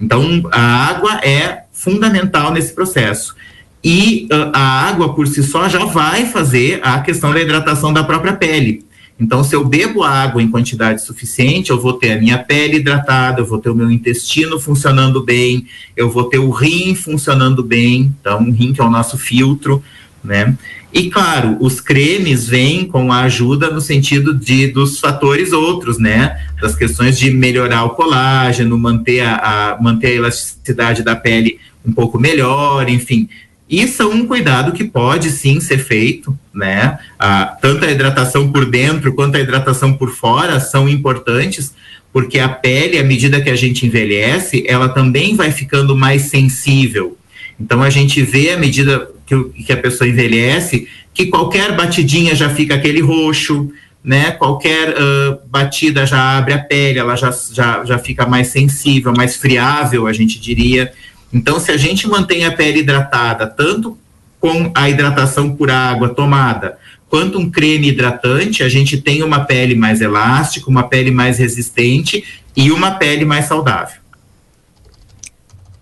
Então, 0.00 0.42
a 0.52 0.60
água 0.60 1.18
é 1.22 1.64
fundamental 1.72 2.52
nesse 2.52 2.72
processo. 2.72 3.34
E 3.82 4.28
uh, 4.32 4.50
a 4.52 4.88
água 4.88 5.14
por 5.14 5.26
si 5.26 5.42
só 5.42 5.68
já 5.68 5.84
vai 5.84 6.26
fazer 6.26 6.80
a 6.82 7.00
questão 7.00 7.32
da 7.32 7.40
hidratação 7.40 7.92
da 7.92 8.04
própria 8.04 8.34
pele. 8.34 8.84
Então, 9.18 9.42
se 9.42 9.56
eu 9.56 9.64
bebo 9.64 10.02
água 10.02 10.42
em 10.42 10.50
quantidade 10.50 11.02
suficiente, 11.02 11.70
eu 11.70 11.80
vou 11.80 11.94
ter 11.94 12.12
a 12.12 12.20
minha 12.20 12.36
pele 12.36 12.76
hidratada, 12.76 13.40
eu 13.40 13.46
vou 13.46 13.58
ter 13.58 13.70
o 13.70 13.74
meu 13.74 13.90
intestino 13.90 14.60
funcionando 14.60 15.24
bem, 15.24 15.66
eu 15.96 16.10
vou 16.10 16.24
ter 16.24 16.38
o 16.38 16.50
rim 16.50 16.94
funcionando 16.94 17.62
bem. 17.62 18.14
Então, 18.20 18.42
o 18.42 18.52
rim 18.52 18.74
que 18.74 18.80
é 18.80 18.84
o 18.84 18.90
nosso 18.90 19.16
filtro, 19.16 19.82
né? 20.26 20.54
E 20.92 21.10
claro, 21.10 21.56
os 21.60 21.80
cremes 21.80 22.48
vêm 22.48 22.86
com 22.86 23.12
a 23.12 23.22
ajuda 23.22 23.70
no 23.70 23.80
sentido 23.80 24.34
de 24.34 24.68
dos 24.68 24.98
fatores 24.98 25.52
outros, 25.52 25.98
né? 25.98 26.40
Das 26.60 26.74
questões 26.74 27.18
de 27.18 27.30
melhorar 27.30 27.84
o 27.84 27.90
colágeno, 27.90 28.78
manter 28.78 29.20
a, 29.20 29.36
a 29.74 29.82
manter 29.82 30.08
a 30.08 30.14
elasticidade 30.14 31.02
da 31.02 31.14
pele 31.14 31.58
um 31.84 31.92
pouco 31.92 32.18
melhor, 32.18 32.88
enfim. 32.88 33.28
Isso 33.68 34.00
é 34.02 34.06
um 34.06 34.26
cuidado 34.26 34.72
que 34.72 34.84
pode 34.84 35.30
sim 35.30 35.58
ser 35.60 35.78
feito, 35.78 36.36
né? 36.54 36.98
Ah, 37.18 37.56
tanto 37.60 37.84
a 37.84 37.90
hidratação 37.90 38.50
por 38.52 38.64
dentro 38.64 39.12
quanto 39.12 39.36
a 39.36 39.40
hidratação 39.40 39.92
por 39.92 40.10
fora 40.10 40.60
são 40.60 40.88
importantes, 40.88 41.74
porque 42.12 42.38
a 42.38 42.48
pele, 42.48 42.98
à 42.98 43.04
medida 43.04 43.40
que 43.40 43.50
a 43.50 43.56
gente 43.56 43.84
envelhece, 43.84 44.64
ela 44.68 44.88
também 44.88 45.34
vai 45.34 45.50
ficando 45.50 45.96
mais 45.96 46.22
sensível. 46.22 47.18
Então 47.58 47.82
a 47.82 47.90
gente 47.90 48.22
vê 48.22 48.52
à 48.52 48.58
medida 48.58 49.08
que, 49.26 49.44
que 49.64 49.72
a 49.72 49.76
pessoa 49.76 50.08
envelhece, 50.08 50.88
que 51.12 51.26
qualquer 51.26 51.74
batidinha 51.74 52.34
já 52.34 52.50
fica 52.50 52.74
aquele 52.74 53.00
roxo, 53.00 53.70
né? 54.04 54.30
Qualquer 54.30 54.90
uh, 54.90 55.40
batida 55.48 56.06
já 56.06 56.38
abre 56.38 56.54
a 56.54 56.58
pele, 56.58 56.98
ela 56.98 57.16
já, 57.16 57.34
já, 57.52 57.84
já 57.84 57.98
fica 57.98 58.24
mais 58.26 58.48
sensível, 58.48 59.12
mais 59.16 59.36
friável, 59.36 60.06
a 60.06 60.12
gente 60.12 60.38
diria. 60.38 60.92
Então, 61.32 61.58
se 61.58 61.72
a 61.72 61.76
gente 61.76 62.06
mantém 62.06 62.44
a 62.44 62.52
pele 62.52 62.80
hidratada, 62.80 63.46
tanto 63.46 63.98
com 64.38 64.70
a 64.74 64.88
hidratação 64.88 65.56
por 65.56 65.70
água 65.70 66.08
tomada, 66.10 66.78
quanto 67.08 67.38
um 67.38 67.50
creme 67.50 67.88
hidratante, 67.88 68.62
a 68.62 68.68
gente 68.68 69.00
tem 69.00 69.22
uma 69.24 69.44
pele 69.44 69.74
mais 69.74 70.00
elástica, 70.00 70.70
uma 70.70 70.84
pele 70.84 71.10
mais 71.10 71.38
resistente 71.38 72.22
e 72.54 72.70
uma 72.70 72.92
pele 72.92 73.24
mais 73.24 73.46
saudável. 73.46 74.00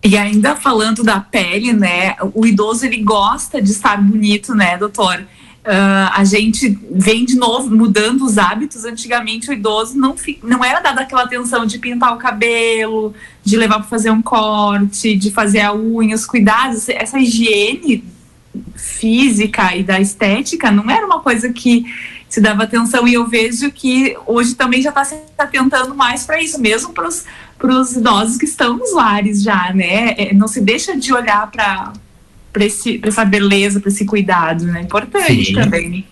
E 0.05 0.19
ainda 0.19 0.55
falando 0.55 1.03
da 1.03 1.19
pele, 1.19 1.73
né? 1.73 2.15
O 2.35 2.45
idoso 2.45 2.85
ele 2.85 2.99
gosta 2.99 3.63
de 3.63 3.71
estar 3.71 3.97
bonito, 3.97 4.55
né, 4.55 4.77
doutor? 4.77 5.27
Uh, 5.65 6.13
a 6.13 6.23
gente 6.25 6.79
vem 6.91 7.25
de 7.25 7.37
novo 7.37 7.75
mudando 7.75 8.23
os 8.23 8.37
hábitos. 8.37 8.85
Antigamente 8.85 9.49
o 9.49 9.53
idoso 9.55 9.97
não, 9.97 10.15
não 10.43 10.63
era 10.63 10.81
dada 10.81 11.01
aquela 11.01 11.23
atenção 11.23 11.65
de 11.65 11.79
pintar 11.79 12.13
o 12.13 12.19
cabelo, 12.19 13.15
de 13.43 13.57
levar 13.57 13.77
para 13.77 13.89
fazer 13.89 14.11
um 14.11 14.21
corte, 14.21 15.17
de 15.17 15.31
fazer 15.31 15.61
a 15.61 15.75
unha, 15.75 16.15
os 16.15 16.27
cuidados. 16.27 16.87
Essa 16.91 17.19
higiene 17.19 18.05
física 18.77 19.75
e 19.75 19.83
da 19.83 19.99
estética 19.99 20.71
não 20.71 20.91
era 20.91 21.07
uma 21.07 21.21
coisa 21.21 21.51
que 21.51 21.87
se 22.29 22.41
dava 22.41 22.65
atenção 22.65 23.07
e 23.07 23.15
eu 23.15 23.27
vejo 23.27 23.71
que 23.71 24.17
hoje 24.27 24.55
também 24.55 24.83
já 24.83 24.91
está 24.91 25.05
se 25.05 25.17
atentando 25.39 25.95
mais 25.95 26.25
para 26.25 26.43
isso, 26.43 26.61
mesmo 26.61 26.93
para 26.93 27.07
os 27.07 27.25
idosos 27.97 28.37
que 28.37 28.45
estão 28.45 28.77
nos 28.77 28.93
lares 28.95 29.43
já, 29.43 29.73
né? 29.73 30.15
É, 30.17 30.35
não 30.35 30.49
se 30.49 30.61
deixa 30.61 30.97
de 30.97 31.13
olhar 31.13 31.51
para 31.51 31.93
essa 33.03 33.25
beleza, 33.25 33.81
para 33.81 33.89
esse 33.89 34.05
cuidado, 34.05 34.65
né? 34.65 34.83
Importante 34.83 35.47
sim. 35.47 35.55
também. 35.55 36.05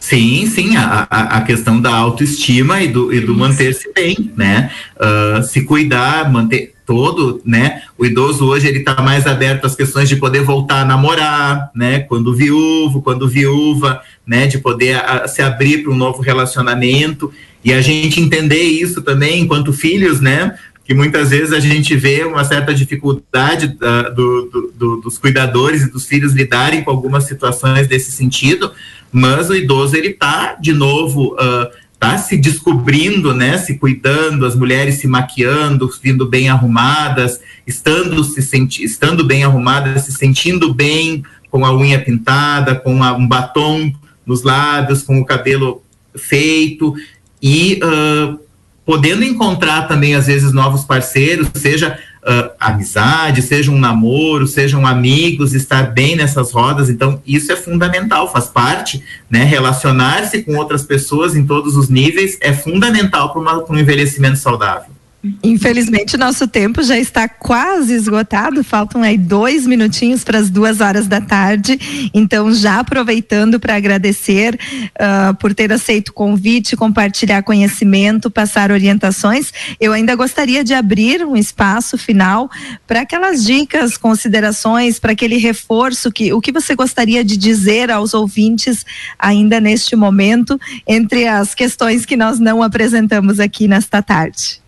Sim, 0.00 0.46
sim, 0.46 0.76
a, 0.76 1.06
a, 1.10 1.40
questão 1.40 1.80
da 1.80 1.92
autoestima 1.92 2.80
e 2.80 2.88
do, 2.88 3.12
e 3.12 3.20
do 3.20 3.34
manter-se 3.34 3.92
bem, 3.92 4.32
né? 4.36 4.70
Uh, 4.96 5.42
se 5.42 5.62
cuidar, 5.62 6.30
manter 6.30 6.72
todo, 6.86 7.42
né? 7.44 7.82
O 7.98 8.06
idoso 8.06 8.46
hoje 8.46 8.66
ele 8.68 8.78
está 8.78 9.02
mais 9.02 9.26
aberto 9.26 9.66
às 9.66 9.74
questões 9.74 10.08
de 10.08 10.16
poder 10.16 10.42
voltar 10.42 10.80
a 10.80 10.84
namorar, 10.84 11.70
né? 11.74 12.00
Quando 12.00 12.34
viúvo, 12.34 13.02
quando 13.02 13.28
viúva, 13.28 14.00
né? 14.26 14.46
De 14.46 14.56
poder 14.56 14.96
a, 15.04 15.26
se 15.28 15.42
abrir 15.42 15.82
para 15.82 15.92
um 15.92 15.96
novo 15.96 16.22
relacionamento 16.22 17.30
e 17.62 17.72
a 17.72 17.82
gente 17.82 18.20
entender 18.20 18.62
isso 18.62 19.02
também 19.02 19.40
enquanto 19.40 19.72
filhos, 19.72 20.20
né? 20.20 20.56
Que 20.88 20.94
muitas 20.94 21.28
vezes 21.28 21.52
a 21.52 21.60
gente 21.60 21.94
vê 21.94 22.24
uma 22.24 22.42
certa 22.46 22.72
dificuldade 22.72 23.66
uh, 23.66 24.14
do, 24.14 24.46
do, 24.46 24.72
do, 24.74 24.96
dos 25.02 25.18
cuidadores 25.18 25.82
e 25.82 25.92
dos 25.92 26.06
filhos 26.06 26.32
lidarem 26.32 26.82
com 26.82 26.90
algumas 26.90 27.24
situações 27.24 27.86
desse 27.86 28.10
sentido, 28.10 28.72
mas 29.12 29.50
o 29.50 29.54
idoso 29.54 29.94
ele 29.94 30.08
está 30.08 30.54
de 30.54 30.72
novo 30.72 31.34
uh, 31.34 31.68
tá 31.98 32.16
se 32.16 32.38
descobrindo, 32.38 33.34
né, 33.34 33.58
se 33.58 33.76
cuidando, 33.76 34.46
as 34.46 34.54
mulheres 34.54 34.94
se 34.94 35.06
maquiando, 35.06 35.90
vindo 36.02 36.26
bem 36.26 36.48
arrumadas, 36.48 37.38
estando 37.66 38.24
se 38.24 38.40
senti 38.40 38.82
estando 38.82 39.24
bem 39.24 39.44
arrumadas, 39.44 40.06
se 40.06 40.12
sentindo 40.12 40.72
bem 40.72 41.22
com 41.50 41.66
a 41.66 41.76
unha 41.76 41.98
pintada, 41.98 42.74
com 42.74 43.02
a, 43.02 43.12
um 43.12 43.26
batom 43.28 43.92
nos 44.24 44.42
lábios, 44.42 45.02
com 45.02 45.20
o 45.20 45.24
cabelo 45.24 45.82
feito 46.16 46.94
e 47.42 47.78
uh, 47.82 48.47
podendo 48.88 49.22
encontrar 49.22 49.86
também 49.86 50.14
às 50.14 50.28
vezes 50.28 50.50
novos 50.50 50.82
parceiros, 50.82 51.46
seja 51.54 51.98
uh, 52.22 52.50
amizade, 52.58 53.42
seja 53.42 53.70
um 53.70 53.78
namoro, 53.78 54.46
sejam 54.46 54.86
amigos, 54.86 55.52
estar 55.52 55.92
bem 55.92 56.16
nessas 56.16 56.52
rodas. 56.52 56.88
Então, 56.88 57.20
isso 57.26 57.52
é 57.52 57.56
fundamental, 57.56 58.32
faz 58.32 58.46
parte, 58.46 59.04
né? 59.28 59.44
Relacionar-se 59.44 60.42
com 60.42 60.56
outras 60.56 60.84
pessoas 60.84 61.36
em 61.36 61.44
todos 61.44 61.76
os 61.76 61.90
níveis 61.90 62.38
é 62.40 62.54
fundamental 62.54 63.30
para 63.30 63.74
um 63.74 63.78
envelhecimento 63.78 64.38
saudável. 64.38 64.97
Infelizmente, 65.42 66.16
nosso 66.16 66.46
tempo 66.46 66.80
já 66.80 66.96
está 66.96 67.28
quase 67.28 67.92
esgotado. 67.92 68.62
Faltam 68.62 69.02
aí 69.02 69.18
dois 69.18 69.66
minutinhos 69.66 70.22
para 70.22 70.38
as 70.38 70.48
duas 70.48 70.80
horas 70.80 71.08
da 71.08 71.20
tarde. 71.20 72.10
Então, 72.14 72.54
já 72.54 72.78
aproveitando 72.78 73.58
para 73.58 73.74
agradecer 73.74 74.54
uh, 74.54 75.34
por 75.34 75.52
ter 75.52 75.72
aceito 75.72 76.10
o 76.10 76.12
convite, 76.12 76.76
compartilhar 76.76 77.42
conhecimento, 77.42 78.30
passar 78.30 78.70
orientações. 78.70 79.52
Eu 79.80 79.92
ainda 79.92 80.14
gostaria 80.14 80.62
de 80.62 80.72
abrir 80.72 81.24
um 81.26 81.36
espaço 81.36 81.98
final 81.98 82.48
para 82.86 83.00
aquelas 83.00 83.44
dicas, 83.44 83.96
considerações, 83.96 85.00
para 85.00 85.12
aquele 85.12 85.36
reforço 85.36 86.12
que 86.12 86.32
o 86.32 86.40
que 86.40 86.52
você 86.52 86.76
gostaria 86.76 87.24
de 87.24 87.36
dizer 87.36 87.90
aos 87.90 88.14
ouvintes 88.14 88.86
ainda 89.18 89.60
neste 89.60 89.96
momento, 89.96 90.60
entre 90.86 91.26
as 91.26 91.56
questões 91.56 92.06
que 92.06 92.16
nós 92.16 92.38
não 92.38 92.62
apresentamos 92.62 93.40
aqui 93.40 93.66
nesta 93.66 94.00
tarde. 94.00 94.67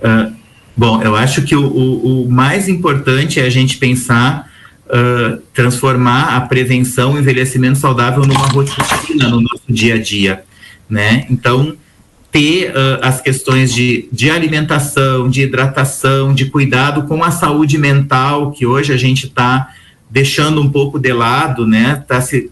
Uh, 0.00 0.32
bom, 0.76 1.02
eu 1.02 1.16
acho 1.16 1.42
que 1.42 1.54
o, 1.54 1.66
o, 1.66 2.24
o, 2.24 2.30
mais 2.30 2.68
importante 2.68 3.40
é 3.40 3.44
a 3.44 3.50
gente 3.50 3.78
pensar, 3.78 4.50
uh, 4.86 5.40
transformar 5.54 6.36
a 6.36 6.40
prevenção 6.42 7.16
e 7.16 7.20
envelhecimento 7.20 7.78
saudável 7.78 8.24
numa 8.24 8.46
rotina 8.46 9.28
no 9.28 9.40
nosso 9.40 9.64
dia 9.68 9.94
a 9.94 9.98
dia, 9.98 10.44
né? 10.88 11.26
Então, 11.30 11.76
ter 12.30 12.70
uh, 12.70 12.98
as 13.00 13.20
questões 13.20 13.72
de, 13.72 14.08
de 14.12 14.28
alimentação, 14.28 15.28
de 15.28 15.42
hidratação, 15.42 16.34
de 16.34 16.46
cuidado 16.46 17.04
com 17.04 17.24
a 17.24 17.30
saúde 17.30 17.78
mental, 17.78 18.50
que 18.50 18.66
hoje 18.66 18.92
a 18.92 18.96
gente 18.96 19.26
está 19.26 19.70
deixando 20.10 20.60
um 20.60 20.70
pouco 20.70 20.98
de 20.98 21.12
lado, 21.12 21.66
né? 21.66 21.98
Está 22.02 22.20
se 22.20 22.50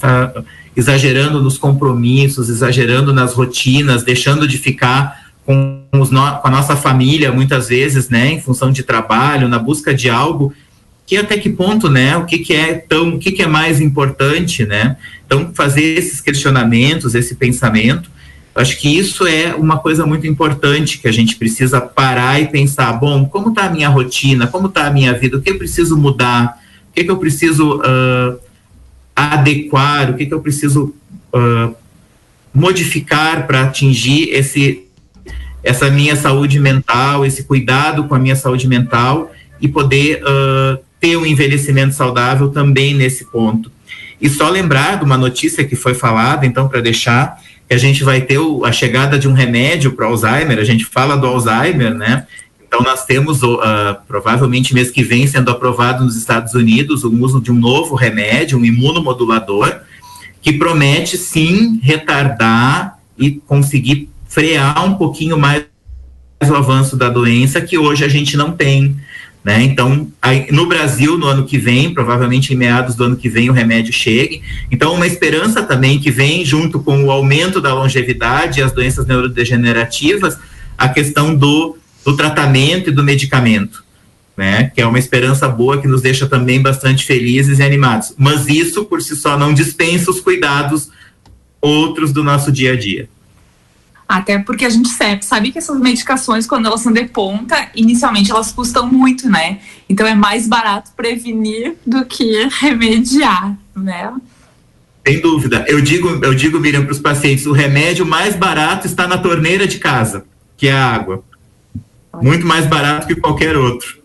tá 0.00 0.32
exagerando 0.74 1.42
nos 1.42 1.58
compromissos, 1.58 2.48
exagerando 2.48 3.12
nas 3.12 3.34
rotinas, 3.34 4.02
deixando 4.02 4.46
de 4.46 4.56
ficar 4.56 5.27
com, 5.48 5.82
os 5.94 6.10
no, 6.10 6.20
com 6.40 6.48
a 6.48 6.50
nossa 6.50 6.76
família, 6.76 7.32
muitas 7.32 7.68
vezes, 7.68 8.10
né, 8.10 8.32
em 8.32 8.40
função 8.40 8.70
de 8.70 8.82
trabalho, 8.82 9.48
na 9.48 9.58
busca 9.58 9.94
de 9.94 10.10
algo, 10.10 10.52
que 11.06 11.16
até 11.16 11.38
que 11.38 11.48
ponto, 11.48 11.88
né, 11.88 12.18
o 12.18 12.26
que, 12.26 12.40
que 12.40 12.52
é 12.52 12.74
tão, 12.74 13.14
o 13.14 13.18
que, 13.18 13.32
que 13.32 13.42
é 13.42 13.46
mais 13.46 13.80
importante, 13.80 14.66
né? 14.66 14.98
Então, 15.24 15.50
fazer 15.54 15.82
esses 15.96 16.20
questionamentos, 16.20 17.14
esse 17.14 17.34
pensamento, 17.34 18.10
acho 18.54 18.78
que 18.78 18.90
isso 18.90 19.26
é 19.26 19.54
uma 19.54 19.78
coisa 19.78 20.04
muito 20.04 20.26
importante 20.26 20.98
que 20.98 21.08
a 21.08 21.12
gente 21.12 21.36
precisa 21.36 21.80
parar 21.80 22.38
e 22.42 22.48
pensar, 22.48 22.92
bom, 22.92 23.24
como 23.24 23.48
está 23.48 23.64
a 23.64 23.70
minha 23.70 23.88
rotina, 23.88 24.46
como 24.48 24.66
está 24.66 24.86
a 24.86 24.90
minha 24.90 25.14
vida, 25.14 25.38
o 25.38 25.40
que 25.40 25.50
eu 25.50 25.56
preciso 25.56 25.96
mudar, 25.96 26.60
o 26.90 26.92
que, 26.92 27.04
que 27.04 27.10
eu 27.10 27.16
preciso 27.16 27.76
uh, 27.78 28.38
adequar, 29.16 30.10
o 30.10 30.14
que, 30.14 30.26
que 30.26 30.34
eu 30.34 30.42
preciso 30.42 30.94
uh, 31.32 31.74
modificar 32.52 33.46
para 33.46 33.62
atingir 33.62 34.28
esse 34.28 34.87
essa 35.62 35.90
minha 35.90 36.16
saúde 36.16 36.58
mental, 36.58 37.24
esse 37.24 37.44
cuidado 37.44 38.04
com 38.04 38.14
a 38.14 38.18
minha 38.18 38.36
saúde 38.36 38.68
mental 38.68 39.32
e 39.60 39.68
poder 39.68 40.22
uh, 40.22 40.78
ter 41.00 41.16
um 41.16 41.26
envelhecimento 41.26 41.94
saudável 41.94 42.48
também 42.48 42.94
nesse 42.94 43.24
ponto. 43.26 43.70
E 44.20 44.28
só 44.28 44.48
lembrar 44.48 44.98
de 44.98 45.04
uma 45.04 45.16
notícia 45.16 45.64
que 45.64 45.76
foi 45.76 45.94
falada, 45.94 46.44
então, 46.44 46.68
para 46.68 46.80
deixar, 46.80 47.40
que 47.68 47.74
a 47.74 47.78
gente 47.78 48.02
vai 48.02 48.20
ter 48.20 48.38
o, 48.38 48.64
a 48.64 48.72
chegada 48.72 49.18
de 49.18 49.28
um 49.28 49.32
remédio 49.32 49.92
para 49.92 50.06
Alzheimer, 50.06 50.58
a 50.58 50.64
gente 50.64 50.84
fala 50.84 51.16
do 51.16 51.26
Alzheimer, 51.26 51.94
né? 51.94 52.26
Então, 52.66 52.82
nós 52.82 53.04
temos, 53.04 53.42
uh, 53.42 53.58
provavelmente 54.06 54.74
mês 54.74 54.90
que 54.90 55.02
vem, 55.02 55.26
sendo 55.26 55.50
aprovado 55.50 56.04
nos 56.04 56.16
Estados 56.16 56.54
Unidos, 56.54 57.02
o 57.04 57.10
uso 57.22 57.40
de 57.40 57.50
um 57.50 57.54
novo 57.54 57.94
remédio, 57.94 58.58
um 58.58 58.64
imunomodulador, 58.64 59.80
que 60.42 60.52
promete, 60.52 61.16
sim, 61.16 61.80
retardar 61.82 62.98
e 63.16 63.32
conseguir 63.46 64.10
frear 64.38 64.84
um 64.84 64.94
pouquinho 64.94 65.36
mais 65.36 65.64
o 66.48 66.54
avanço 66.54 66.96
da 66.96 67.08
doença, 67.08 67.60
que 67.60 67.76
hoje 67.76 68.04
a 68.04 68.08
gente 68.08 68.36
não 68.36 68.52
tem. 68.52 68.96
Né? 69.42 69.64
Então, 69.64 70.12
aí, 70.22 70.46
no 70.52 70.66
Brasil, 70.66 71.18
no 71.18 71.26
ano 71.26 71.44
que 71.44 71.58
vem, 71.58 71.92
provavelmente 71.92 72.54
em 72.54 72.56
meados 72.56 72.94
do 72.94 73.02
ano 73.02 73.16
que 73.16 73.28
vem, 73.28 73.50
o 73.50 73.52
remédio 73.52 73.92
chegue. 73.92 74.40
Então, 74.70 74.94
uma 74.94 75.08
esperança 75.08 75.60
também 75.64 75.98
que 75.98 76.12
vem 76.12 76.44
junto 76.44 76.78
com 76.78 77.02
o 77.02 77.10
aumento 77.10 77.60
da 77.60 77.74
longevidade 77.74 78.60
e 78.60 78.62
as 78.62 78.70
doenças 78.70 79.04
neurodegenerativas, 79.06 80.38
a 80.76 80.88
questão 80.88 81.34
do, 81.34 81.76
do 82.04 82.16
tratamento 82.16 82.90
e 82.90 82.92
do 82.92 83.02
medicamento. 83.02 83.82
Né, 84.36 84.70
que 84.72 84.80
é 84.80 84.86
uma 84.86 85.00
esperança 85.00 85.48
boa 85.48 85.80
que 85.80 85.88
nos 85.88 86.00
deixa 86.00 86.24
também 86.24 86.62
bastante 86.62 87.04
felizes 87.04 87.58
e 87.58 87.62
animados. 87.64 88.14
Mas 88.16 88.46
isso 88.46 88.84
por 88.84 89.02
si 89.02 89.16
só 89.16 89.36
não 89.36 89.52
dispensa 89.52 90.12
os 90.12 90.20
cuidados 90.20 90.90
outros 91.60 92.12
do 92.12 92.22
nosso 92.22 92.52
dia 92.52 92.74
a 92.74 92.76
dia. 92.76 93.08
Até 94.08 94.38
porque 94.38 94.64
a 94.64 94.70
gente 94.70 94.88
sabe 95.20 95.52
que 95.52 95.58
essas 95.58 95.78
medicações, 95.78 96.46
quando 96.46 96.64
elas 96.64 96.80
são 96.80 96.90
de 96.90 97.04
ponta, 97.04 97.68
inicialmente 97.74 98.30
elas 98.30 98.50
custam 98.50 98.90
muito, 98.90 99.28
né? 99.28 99.58
Então 99.86 100.06
é 100.06 100.14
mais 100.14 100.48
barato 100.48 100.92
prevenir 100.96 101.76
do 101.86 102.06
que 102.06 102.48
remediar, 102.48 103.54
né? 103.76 104.10
Sem 105.06 105.20
dúvida. 105.20 105.64
Eu 105.68 105.82
digo, 105.82 106.08
eu 106.24 106.34
digo, 106.34 106.58
Miriam, 106.58 106.84
para 106.84 106.92
os 106.92 106.98
pacientes, 106.98 107.44
o 107.44 107.52
remédio 107.52 108.06
mais 108.06 108.34
barato 108.34 108.86
está 108.86 109.06
na 109.06 109.18
torneira 109.18 109.66
de 109.66 109.78
casa, 109.78 110.24
que 110.56 110.68
é 110.68 110.72
a 110.72 110.86
água. 110.86 111.22
Muito 112.22 112.46
mais 112.46 112.66
barato 112.66 113.06
que 113.06 113.14
qualquer 113.14 113.56
outro. 113.56 113.97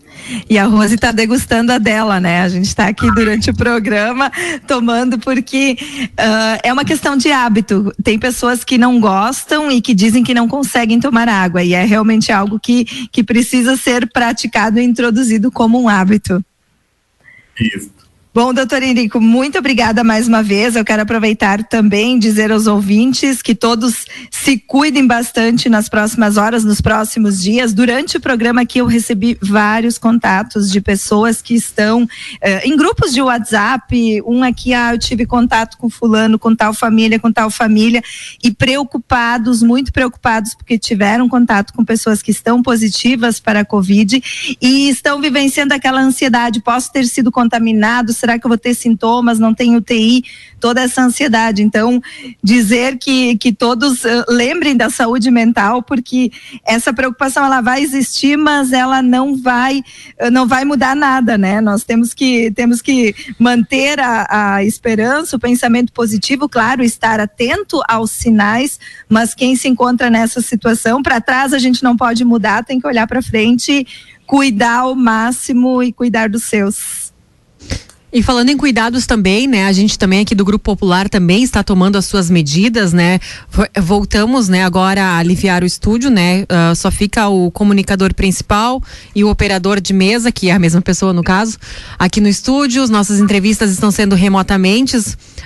E 0.48 0.58
a 0.58 0.66
Rose 0.66 0.94
está 0.94 1.12
degustando 1.12 1.72
a 1.72 1.78
dela, 1.78 2.20
né? 2.20 2.42
A 2.42 2.48
gente 2.48 2.66
está 2.66 2.86
aqui 2.86 3.10
durante 3.14 3.50
o 3.50 3.54
programa 3.54 4.30
tomando 4.66 5.18
porque 5.18 5.76
uh, 6.02 6.60
é 6.62 6.72
uma 6.72 6.84
questão 6.84 7.16
de 7.16 7.30
hábito. 7.30 7.92
Tem 8.02 8.18
pessoas 8.18 8.64
que 8.64 8.78
não 8.78 9.00
gostam 9.00 9.70
e 9.70 9.80
que 9.80 9.94
dizem 9.94 10.24
que 10.24 10.34
não 10.34 10.48
conseguem 10.48 11.00
tomar 11.00 11.28
água. 11.28 11.62
E 11.62 11.74
é 11.74 11.84
realmente 11.84 12.32
algo 12.32 12.58
que, 12.58 12.84
que 13.10 13.22
precisa 13.22 13.76
ser 13.76 14.08
praticado 14.10 14.78
e 14.78 14.84
introduzido 14.84 15.50
como 15.50 15.80
um 15.80 15.88
hábito. 15.88 16.44
Isso. 17.58 18.03
Bom, 18.34 18.52
doutor 18.52 18.82
Henrico, 18.82 19.20
muito 19.20 19.56
obrigada 19.60 20.02
mais 20.02 20.26
uma 20.26 20.42
vez. 20.42 20.74
Eu 20.74 20.84
quero 20.84 21.02
aproveitar 21.02 21.62
também 21.62 22.18
dizer 22.18 22.50
aos 22.50 22.66
ouvintes 22.66 23.40
que 23.40 23.54
todos 23.54 24.06
se 24.28 24.58
cuidem 24.58 25.06
bastante 25.06 25.68
nas 25.68 25.88
próximas 25.88 26.36
horas, 26.36 26.64
nos 26.64 26.80
próximos 26.80 27.40
dias. 27.40 27.72
Durante 27.72 28.16
o 28.16 28.20
programa 28.20 28.62
aqui 28.62 28.80
eu 28.80 28.86
recebi 28.86 29.38
vários 29.40 29.98
contatos 29.98 30.68
de 30.68 30.80
pessoas 30.80 31.40
que 31.40 31.54
estão 31.54 32.08
eh, 32.40 32.66
em 32.66 32.76
grupos 32.76 33.14
de 33.14 33.22
WhatsApp. 33.22 34.20
Um 34.26 34.42
aqui, 34.42 34.74
ah, 34.74 34.94
eu 34.94 34.98
tive 34.98 35.24
contato 35.26 35.78
com 35.78 35.88
fulano, 35.88 36.36
com 36.36 36.56
tal 36.56 36.74
família, 36.74 37.20
com 37.20 37.30
tal 37.30 37.50
família, 37.50 38.02
e 38.42 38.50
preocupados, 38.50 39.62
muito 39.62 39.92
preocupados, 39.92 40.56
porque 40.56 40.76
tiveram 40.76 41.28
contato 41.28 41.72
com 41.72 41.84
pessoas 41.84 42.20
que 42.20 42.32
estão 42.32 42.64
positivas 42.64 43.38
para 43.38 43.60
a 43.60 43.64
Covid 43.64 44.20
e 44.60 44.88
estão 44.88 45.20
vivenciando 45.20 45.72
aquela 45.72 46.00
ansiedade. 46.00 46.60
Posso 46.60 46.90
ter 46.90 47.06
sido 47.06 47.30
contaminado? 47.30 48.12
Será 48.24 48.38
que 48.38 48.46
eu 48.46 48.48
vou 48.48 48.56
ter 48.56 48.72
sintomas? 48.72 49.38
Não 49.38 49.52
tenho 49.52 49.76
UTI? 49.76 50.24
Toda 50.58 50.80
essa 50.80 51.02
ansiedade. 51.02 51.62
Então, 51.62 52.00
dizer 52.42 52.96
que, 52.96 53.36
que 53.36 53.52
todos 53.52 54.02
uh, 54.02 54.24
lembrem 54.30 54.74
da 54.74 54.88
saúde 54.88 55.30
mental, 55.30 55.82
porque 55.82 56.32
essa 56.66 56.90
preocupação 56.90 57.44
ela 57.44 57.60
vai 57.60 57.82
existir, 57.82 58.38
mas 58.38 58.72
ela 58.72 59.02
não 59.02 59.36
vai 59.36 59.80
uh, 60.20 60.30
não 60.30 60.46
vai 60.46 60.64
mudar 60.64 60.96
nada, 60.96 61.36
né? 61.36 61.60
Nós 61.60 61.84
temos 61.84 62.14
que 62.14 62.50
temos 62.52 62.80
que 62.80 63.14
manter 63.38 64.00
a, 64.00 64.54
a 64.54 64.64
esperança, 64.64 65.36
o 65.36 65.40
pensamento 65.40 65.92
positivo, 65.92 66.48
claro, 66.48 66.82
estar 66.82 67.20
atento 67.20 67.82
aos 67.86 68.10
sinais, 68.10 68.80
mas 69.06 69.34
quem 69.34 69.54
se 69.54 69.68
encontra 69.68 70.08
nessa 70.08 70.40
situação, 70.40 71.02
para 71.02 71.20
trás 71.20 71.52
a 71.52 71.58
gente 71.58 71.82
não 71.82 71.94
pode 71.94 72.24
mudar, 72.24 72.64
tem 72.64 72.80
que 72.80 72.86
olhar 72.86 73.06
para 73.06 73.20
frente, 73.20 73.86
cuidar 74.26 74.78
ao 74.78 74.94
máximo 74.94 75.82
e 75.82 75.92
cuidar 75.92 76.30
dos 76.30 76.44
seus. 76.44 77.03
E 78.16 78.22
falando 78.22 78.48
em 78.48 78.56
cuidados 78.56 79.06
também, 79.06 79.48
né? 79.48 79.66
A 79.66 79.72
gente 79.72 79.98
também 79.98 80.20
aqui 80.20 80.36
do 80.36 80.44
Grupo 80.44 80.62
Popular 80.62 81.08
também 81.08 81.42
está 81.42 81.64
tomando 81.64 81.96
as 81.96 82.04
suas 82.04 82.30
medidas, 82.30 82.92
né? 82.92 83.18
Voltamos, 83.82 84.48
né, 84.48 84.64
agora 84.64 85.02
a 85.02 85.18
aliviar 85.18 85.64
o 85.64 85.66
estúdio, 85.66 86.10
né? 86.10 86.42
Uh, 86.44 86.76
só 86.76 86.92
fica 86.92 87.26
o 87.26 87.50
comunicador 87.50 88.14
principal 88.14 88.80
e 89.16 89.24
o 89.24 89.28
operador 89.28 89.80
de 89.80 89.92
mesa, 89.92 90.30
que 90.30 90.48
é 90.48 90.52
a 90.52 90.60
mesma 90.60 90.80
pessoa 90.80 91.12
no 91.12 91.24
caso, 91.24 91.58
aqui 91.98 92.20
no 92.20 92.28
estúdio. 92.28 92.84
As 92.84 92.88
nossas 92.88 93.18
entrevistas 93.18 93.72
estão 93.72 93.90
sendo 93.90 94.14
remotamente 94.14 94.96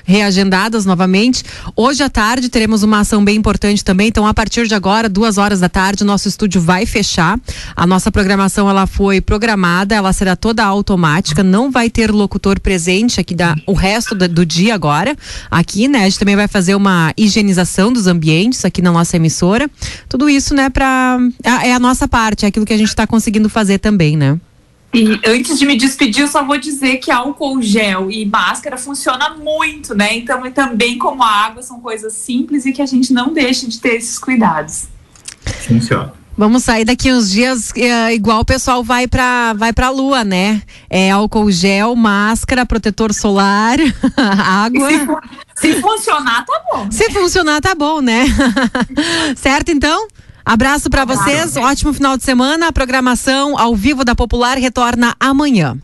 reagendadas 0.04 0.84
novamente. 0.84 1.44
Hoje 1.74 2.02
à 2.02 2.10
tarde 2.10 2.50
teremos 2.50 2.82
uma 2.82 3.00
ação 3.00 3.24
bem 3.24 3.36
importante 3.36 3.82
também. 3.82 4.08
Então, 4.08 4.26
a 4.26 4.34
partir 4.34 4.68
de 4.68 4.74
agora, 4.74 5.08
duas 5.08 5.38
horas 5.38 5.60
da 5.60 5.70
tarde, 5.70 6.02
o 6.02 6.06
nosso 6.06 6.28
estúdio 6.28 6.60
vai 6.60 6.84
fechar. 6.84 7.40
A 7.74 7.86
nossa 7.86 8.12
programação 8.12 8.68
ela 8.68 8.86
foi 8.86 9.22
programada, 9.22 9.94
ela 9.94 10.12
será 10.12 10.36
toda 10.36 10.62
automática, 10.62 11.42
não 11.42 11.70
vai 11.70 11.88
ter 11.88 12.10
locutor 12.10 12.57
presente 12.58 13.20
aqui 13.20 13.34
da, 13.34 13.54
o 13.66 13.72
resto 13.72 14.14
do, 14.14 14.28
do 14.28 14.46
dia 14.46 14.74
agora. 14.74 15.16
Aqui, 15.50 15.88
né? 15.88 16.00
A 16.00 16.04
gente 16.04 16.18
também 16.18 16.36
vai 16.36 16.48
fazer 16.48 16.74
uma 16.74 17.12
higienização 17.16 17.92
dos 17.92 18.06
ambientes 18.06 18.64
aqui 18.64 18.82
na 18.82 18.92
nossa 18.92 19.16
emissora. 19.16 19.70
Tudo 20.08 20.28
isso, 20.28 20.54
né, 20.54 20.70
para 20.70 21.18
é, 21.42 21.68
é 21.68 21.74
a 21.74 21.78
nossa 21.78 22.06
parte, 22.06 22.44
é 22.44 22.48
aquilo 22.48 22.66
que 22.66 22.72
a 22.72 22.78
gente 22.78 22.88
está 22.88 23.06
conseguindo 23.06 23.48
fazer 23.48 23.78
também, 23.78 24.16
né? 24.16 24.38
E 24.92 25.20
antes 25.26 25.58
de 25.58 25.66
me 25.66 25.76
despedir, 25.76 26.22
eu 26.22 26.28
só 26.28 26.42
vou 26.42 26.58
dizer 26.58 26.96
que 26.96 27.10
álcool 27.10 27.60
gel 27.60 28.10
e 28.10 28.24
máscara 28.24 28.78
funciona 28.78 29.36
muito, 29.36 29.94
né? 29.94 30.16
Então, 30.16 30.46
e 30.46 30.50
também 30.50 30.96
como 30.96 31.22
a 31.22 31.28
água 31.28 31.62
são 31.62 31.78
coisas 31.78 32.14
simples 32.14 32.64
e 32.64 32.72
que 32.72 32.80
a 32.80 32.86
gente 32.86 33.12
não 33.12 33.32
deixa 33.32 33.68
de 33.68 33.78
ter 33.78 33.96
esses 33.96 34.18
cuidados. 34.18 34.88
Funciona. 35.66 36.14
Vamos 36.38 36.62
sair 36.62 36.84
daqui 36.84 37.12
uns 37.12 37.28
dias 37.28 37.72
é, 37.74 38.14
igual 38.14 38.42
o 38.42 38.44
pessoal 38.44 38.84
vai 38.84 39.08
pra, 39.08 39.54
vai 39.54 39.72
pra 39.72 39.90
lua, 39.90 40.22
né? 40.22 40.62
É 40.88 41.10
álcool 41.10 41.50
gel, 41.50 41.96
máscara, 41.96 42.64
protetor 42.64 43.12
solar, 43.12 43.76
água. 44.16 44.88
Se, 45.56 45.74
se 45.74 45.80
funcionar, 45.80 46.44
tá 46.46 46.62
bom. 46.70 46.88
Se 46.92 47.10
funcionar, 47.10 47.60
tá 47.60 47.74
bom, 47.74 48.00
né? 48.00 48.26
certo, 49.34 49.72
então? 49.72 50.06
Abraço 50.44 50.88
para 50.88 51.04
vocês, 51.04 51.56
ótimo 51.56 51.92
final 51.92 52.16
de 52.16 52.22
semana. 52.22 52.68
A 52.68 52.72
programação 52.72 53.58
ao 53.58 53.74
vivo 53.74 54.04
da 54.04 54.14
Popular 54.14 54.56
retorna 54.58 55.16
amanhã. 55.18 55.76